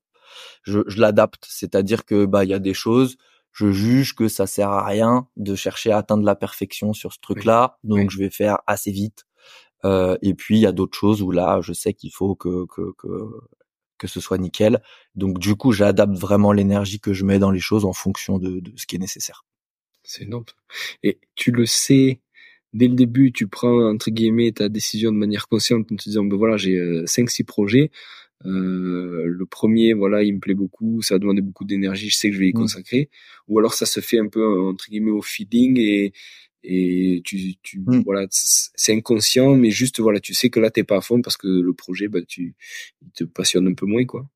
Je, 0.67 0.81
je 0.87 1.01
l'adapte, 1.01 1.47
c'est-à-dire 1.49 2.05
que 2.05 2.27
bah 2.27 2.45
il 2.45 2.51
y 2.51 2.55
a 2.55 2.59
des 2.59 2.75
choses, 2.75 3.17
je 3.53 3.73
juge 3.73 4.15
que 4.15 4.29
ça 4.29 4.47
sert 4.47 4.71
à 4.71 4.85
rien 4.85 5.29
de 5.37 5.55
chercher 5.55 5.93
à 5.93 5.99
atteindre 5.99 6.25
la 6.25 6.37
perfection 6.37 6.93
sur 6.93 7.13
ce 7.13 7.19
truc-là, 7.21 7.79
donc 7.85 8.11
je 8.11 8.19
vais 8.19 8.31
faire 8.31 8.59
assez 8.67 8.91
vite. 8.93 9.25
et 9.85 10.35
puis 10.35 10.59
il 10.59 10.63
y 10.63 10.67
a 10.67 10.73
d'autres 10.73 10.99
choses 10.99 11.23
où 11.23 11.31
là, 11.31 11.61
je 11.63 11.73
sais 11.73 11.95
qu'il 11.95 12.13
faut 12.13 12.35
que, 12.35 12.67
que 12.67 12.93
que 12.99 13.09
que 13.99 14.07
ce 14.07 14.21
soit 14.21 14.39
nickel. 14.39 14.83
Donc 15.15 15.39
du 15.39 15.55
coup, 15.55 15.73
j'adapte 15.73 16.17
vraiment 16.17 16.53
l'énergie 16.53 17.01
que 17.01 17.13
je 17.13 17.25
mets 17.25 17.39
dans 17.39 17.51
les 17.51 17.61
choses 17.61 17.85
en 17.85 17.93
fonction 17.93 18.39
de, 18.39 18.61
de 18.61 18.73
ce 18.77 18.87
qui 18.87 18.97
est 18.97 19.01
nécessaire. 19.01 19.45
C'est 20.03 20.23
énorme. 20.25 20.45
Et 21.03 21.19
tu 21.35 21.51
le 21.51 21.67
sais 21.67 22.21
dès 22.73 22.89
le 22.89 22.95
début, 22.95 23.33
tu 23.33 23.49
prends 23.49 23.91
entre 23.91 24.11
guillemets 24.11 24.53
ta 24.53 24.69
décision 24.69 25.11
de 25.13 25.17
manière 25.17 25.49
consciente 25.49 25.91
en 25.91 25.97
te 25.97 26.05
disant 26.05 26.25
ben 26.25 26.37
voilà, 26.37 26.57
j'ai 26.57 26.77
euh, 26.77 27.05
cinq 27.07 27.31
six 27.31 27.45
projets. 27.45 27.91
Euh, 28.45 29.25
le 29.27 29.47
premier, 29.47 29.95
voilà, 29.95 30.23
il 30.23 30.35
me 30.35 30.41
plaît 30.41 30.55
beaucoup, 30.55 31.01
ça 31.03 31.15
va 31.15 31.19
demander 31.19 31.41
beaucoup 31.41 31.65
d'énergie, 31.65 32.11
je 32.11 32.17
sais 32.17 32.29
que 32.29 32.35
je 32.35 32.41
vais 32.41 32.49
y 32.49 32.51
mmh. 32.51 32.53
consacrer. 32.53 33.11
Ou 33.49 33.59
alors 33.59 33.75
ça 33.75 33.87
se 33.87 34.01
fait 34.01 34.19
un 34.19 34.29
peu 34.29 34.47
entre 34.69 34.89
guillemets 34.91 35.11
au 35.11 35.23
feeding 35.23 35.79
et 35.79 36.13
et 36.69 37.23
tu, 37.25 37.57
tu 37.63 37.79
mmh. 37.81 38.03
voilà 38.05 38.27
c'est 38.31 38.93
inconscient 38.93 39.55
mais 39.55 39.71
juste 39.71 40.01
voilà 40.01 40.21
tu 40.21 40.35
sais 40.35 40.51
que 40.51 40.59
là 40.59 40.71
t'es 40.71 40.85
pas 40.85 40.97
à 40.97 41.01
fond 41.01 41.23
parce 41.23 41.37
que 41.37 41.47
le 41.47 41.73
projet 41.75 42.09
bah 42.09 42.21
tu 42.27 42.57
il 43.03 43.11
te 43.13 43.25
passionne 43.25 43.69
un 43.69 43.75
peu 43.75 43.87
moins 43.87 44.05
quoi 44.05 44.29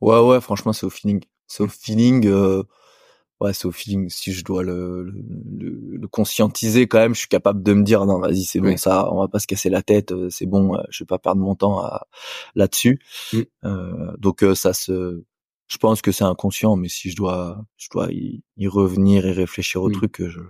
ouais 0.00 0.20
ouais 0.20 0.40
franchement 0.40 0.72
c'est 0.72 0.86
au 0.86 0.90
feeling 0.90 1.20
c'est 1.48 1.62
au 1.64 1.68
feeling 1.68 2.26
euh, 2.26 2.62
ouais 3.40 3.52
c'est 3.52 3.66
au 3.66 3.72
feeling 3.72 4.08
si 4.08 4.32
je 4.32 4.44
dois 4.44 4.62
le, 4.62 5.04
le, 5.04 5.96
le, 5.96 6.08
conscientiser 6.08 6.88
quand 6.88 6.98
même 6.98 7.14
je 7.14 7.20
suis 7.20 7.28
capable 7.28 7.62
de 7.62 7.72
me 7.72 7.82
dire 7.82 8.04
non 8.06 8.18
vas-y 8.18 8.44
c'est 8.44 8.60
bon 8.60 8.76
ça 8.76 9.12
on 9.12 9.20
va 9.20 9.28
pas 9.28 9.38
se 9.38 9.46
casser 9.46 9.70
la 9.70 9.82
tête 9.82 10.12
euh, 10.12 10.28
c'est 10.30 10.46
bon 10.46 10.74
euh, 10.74 10.82
je 10.90 11.04
vais 11.04 11.06
pas 11.06 11.18
perdre 11.18 11.40
mon 11.40 11.54
temps 11.54 11.88
là-dessus 12.54 13.00
mmh. 13.32 13.38
euh, 13.64 14.16
donc 14.18 14.44
ça 14.54 14.72
se 14.72 15.22
je 15.68 15.76
pense 15.76 16.02
que 16.02 16.12
c'est 16.12 16.24
inconscient, 16.24 16.76
mais 16.76 16.88
si 16.88 17.10
je 17.10 17.16
dois, 17.16 17.64
je 17.76 17.88
dois 17.90 18.08
y, 18.10 18.42
revenir 18.66 19.26
et 19.26 19.32
réfléchir 19.32 19.82
au 19.82 19.90
truc, 19.90 20.16
je, 20.18 20.40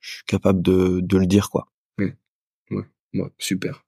je, 0.00 0.14
suis 0.14 0.24
capable 0.24 0.62
de, 0.62 1.00
de 1.02 1.18
le 1.18 1.26
dire, 1.26 1.50
quoi. 1.50 1.68
Oui, 1.98 2.12
ouais, 2.70 2.84
ouais, 3.14 3.32
super. 3.38 3.84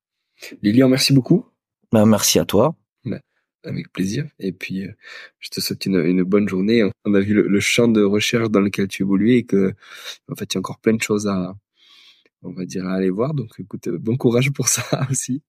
Lilian, 0.62 0.88
merci 0.88 1.12
beaucoup. 1.12 1.46
Ben, 1.90 2.04
merci 2.06 2.38
à 2.38 2.44
toi. 2.44 2.76
Avec 3.64 3.92
plaisir. 3.92 4.26
Et 4.38 4.52
puis, 4.52 4.84
euh, 4.84 4.92
je 5.40 5.48
te 5.48 5.60
souhaite 5.60 5.86
une, 5.86 5.96
une, 5.96 6.22
bonne 6.22 6.48
journée. 6.48 6.88
On 7.04 7.14
a 7.14 7.20
vu 7.20 7.34
le, 7.34 7.60
champ 7.60 7.88
de 7.88 8.02
recherche 8.02 8.50
dans 8.50 8.60
lequel 8.60 8.88
tu 8.88 9.02
évolues 9.02 9.34
et 9.36 9.44
que, 9.44 9.74
en 10.30 10.34
fait, 10.36 10.52
il 10.52 10.54
y 10.54 10.58
a 10.58 10.60
encore 10.60 10.78
plein 10.80 10.94
de 10.94 11.02
choses 11.02 11.26
à, 11.26 11.54
on 12.42 12.52
va 12.52 12.66
dire, 12.66 12.86
à 12.86 12.94
aller 12.94 13.10
voir. 13.10 13.34
Donc, 13.34 13.50
écoute, 13.58 13.88
bon 13.88 14.16
courage 14.16 14.52
pour 14.52 14.68
ça 14.68 15.06
aussi. 15.10 15.42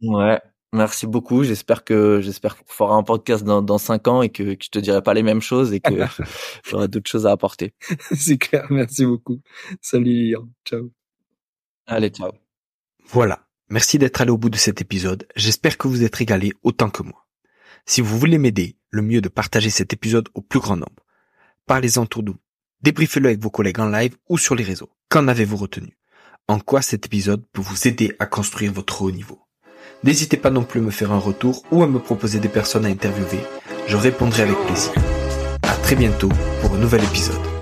Ouais, 0.00 0.38
Merci 0.72 1.06
beaucoup. 1.06 1.44
J'espère 1.44 1.84
que 1.84 2.20
j'espère 2.20 2.56
qu'on 2.56 2.64
fera 2.66 2.94
un 2.96 3.02
podcast 3.02 3.44
dans, 3.44 3.62
dans 3.62 3.78
cinq 3.78 4.08
ans 4.08 4.22
et 4.22 4.28
que, 4.28 4.54
que 4.54 4.64
je 4.64 4.68
te 4.68 4.78
dirai 4.78 5.02
pas 5.02 5.14
les 5.14 5.22
mêmes 5.22 5.40
choses 5.40 5.72
et 5.72 5.80
que 5.80 5.94
j'aurai 6.68 6.88
d'autres 6.88 7.10
choses 7.10 7.26
à 7.26 7.32
apporter. 7.32 7.74
C'est 8.12 8.38
clair. 8.38 8.66
Merci 8.70 9.06
beaucoup. 9.06 9.40
Salut. 9.80 10.36
Ciao. 10.64 10.92
Allez, 11.86 12.10
ciao. 12.10 12.32
Voilà. 13.06 13.46
Merci 13.68 13.98
d'être 13.98 14.20
allé 14.20 14.30
au 14.30 14.38
bout 14.38 14.50
de 14.50 14.56
cet 14.56 14.80
épisode. 14.80 15.26
J'espère 15.34 15.78
que 15.78 15.88
vous 15.88 16.04
êtes 16.04 16.14
régalé 16.14 16.52
autant 16.62 16.90
que 16.90 17.02
moi. 17.02 17.25
Si 17.88 18.00
vous 18.00 18.18
voulez 18.18 18.38
m'aider, 18.38 18.76
le 18.90 19.00
mieux 19.00 19.18
est 19.18 19.22
de 19.22 19.28
partager 19.28 19.70
cet 19.70 19.92
épisode 19.92 20.28
au 20.34 20.40
plus 20.40 20.58
grand 20.58 20.76
nombre. 20.76 21.06
Parlez-en 21.66 22.02
autour 22.02 22.24
de 22.24 22.32
vous. 22.32 22.38
Débriefez-le 22.82 23.28
avec 23.28 23.40
vos 23.40 23.50
collègues 23.50 23.78
en 23.78 23.88
live 23.88 24.16
ou 24.28 24.38
sur 24.38 24.56
les 24.56 24.64
réseaux. 24.64 24.90
Qu'en 25.08 25.28
avez-vous 25.28 25.56
retenu? 25.56 25.96
En 26.48 26.58
quoi 26.58 26.82
cet 26.82 27.06
épisode 27.06 27.44
peut 27.52 27.62
vous 27.62 27.86
aider 27.86 28.14
à 28.18 28.26
construire 28.26 28.72
votre 28.72 29.02
haut 29.02 29.12
niveau? 29.12 29.40
N'hésitez 30.02 30.36
pas 30.36 30.50
non 30.50 30.64
plus 30.64 30.80
à 30.80 30.82
me 30.82 30.90
faire 30.90 31.12
un 31.12 31.18
retour 31.18 31.64
ou 31.70 31.84
à 31.84 31.86
me 31.86 32.00
proposer 32.00 32.40
des 32.40 32.48
personnes 32.48 32.86
à 32.86 32.88
interviewer. 32.88 33.40
Je 33.86 33.96
répondrai 33.96 34.42
avec 34.42 34.58
plaisir. 34.66 34.92
À 35.62 35.76
très 35.76 35.94
bientôt 35.94 36.30
pour 36.60 36.74
un 36.74 36.78
nouvel 36.78 37.04
épisode. 37.04 37.55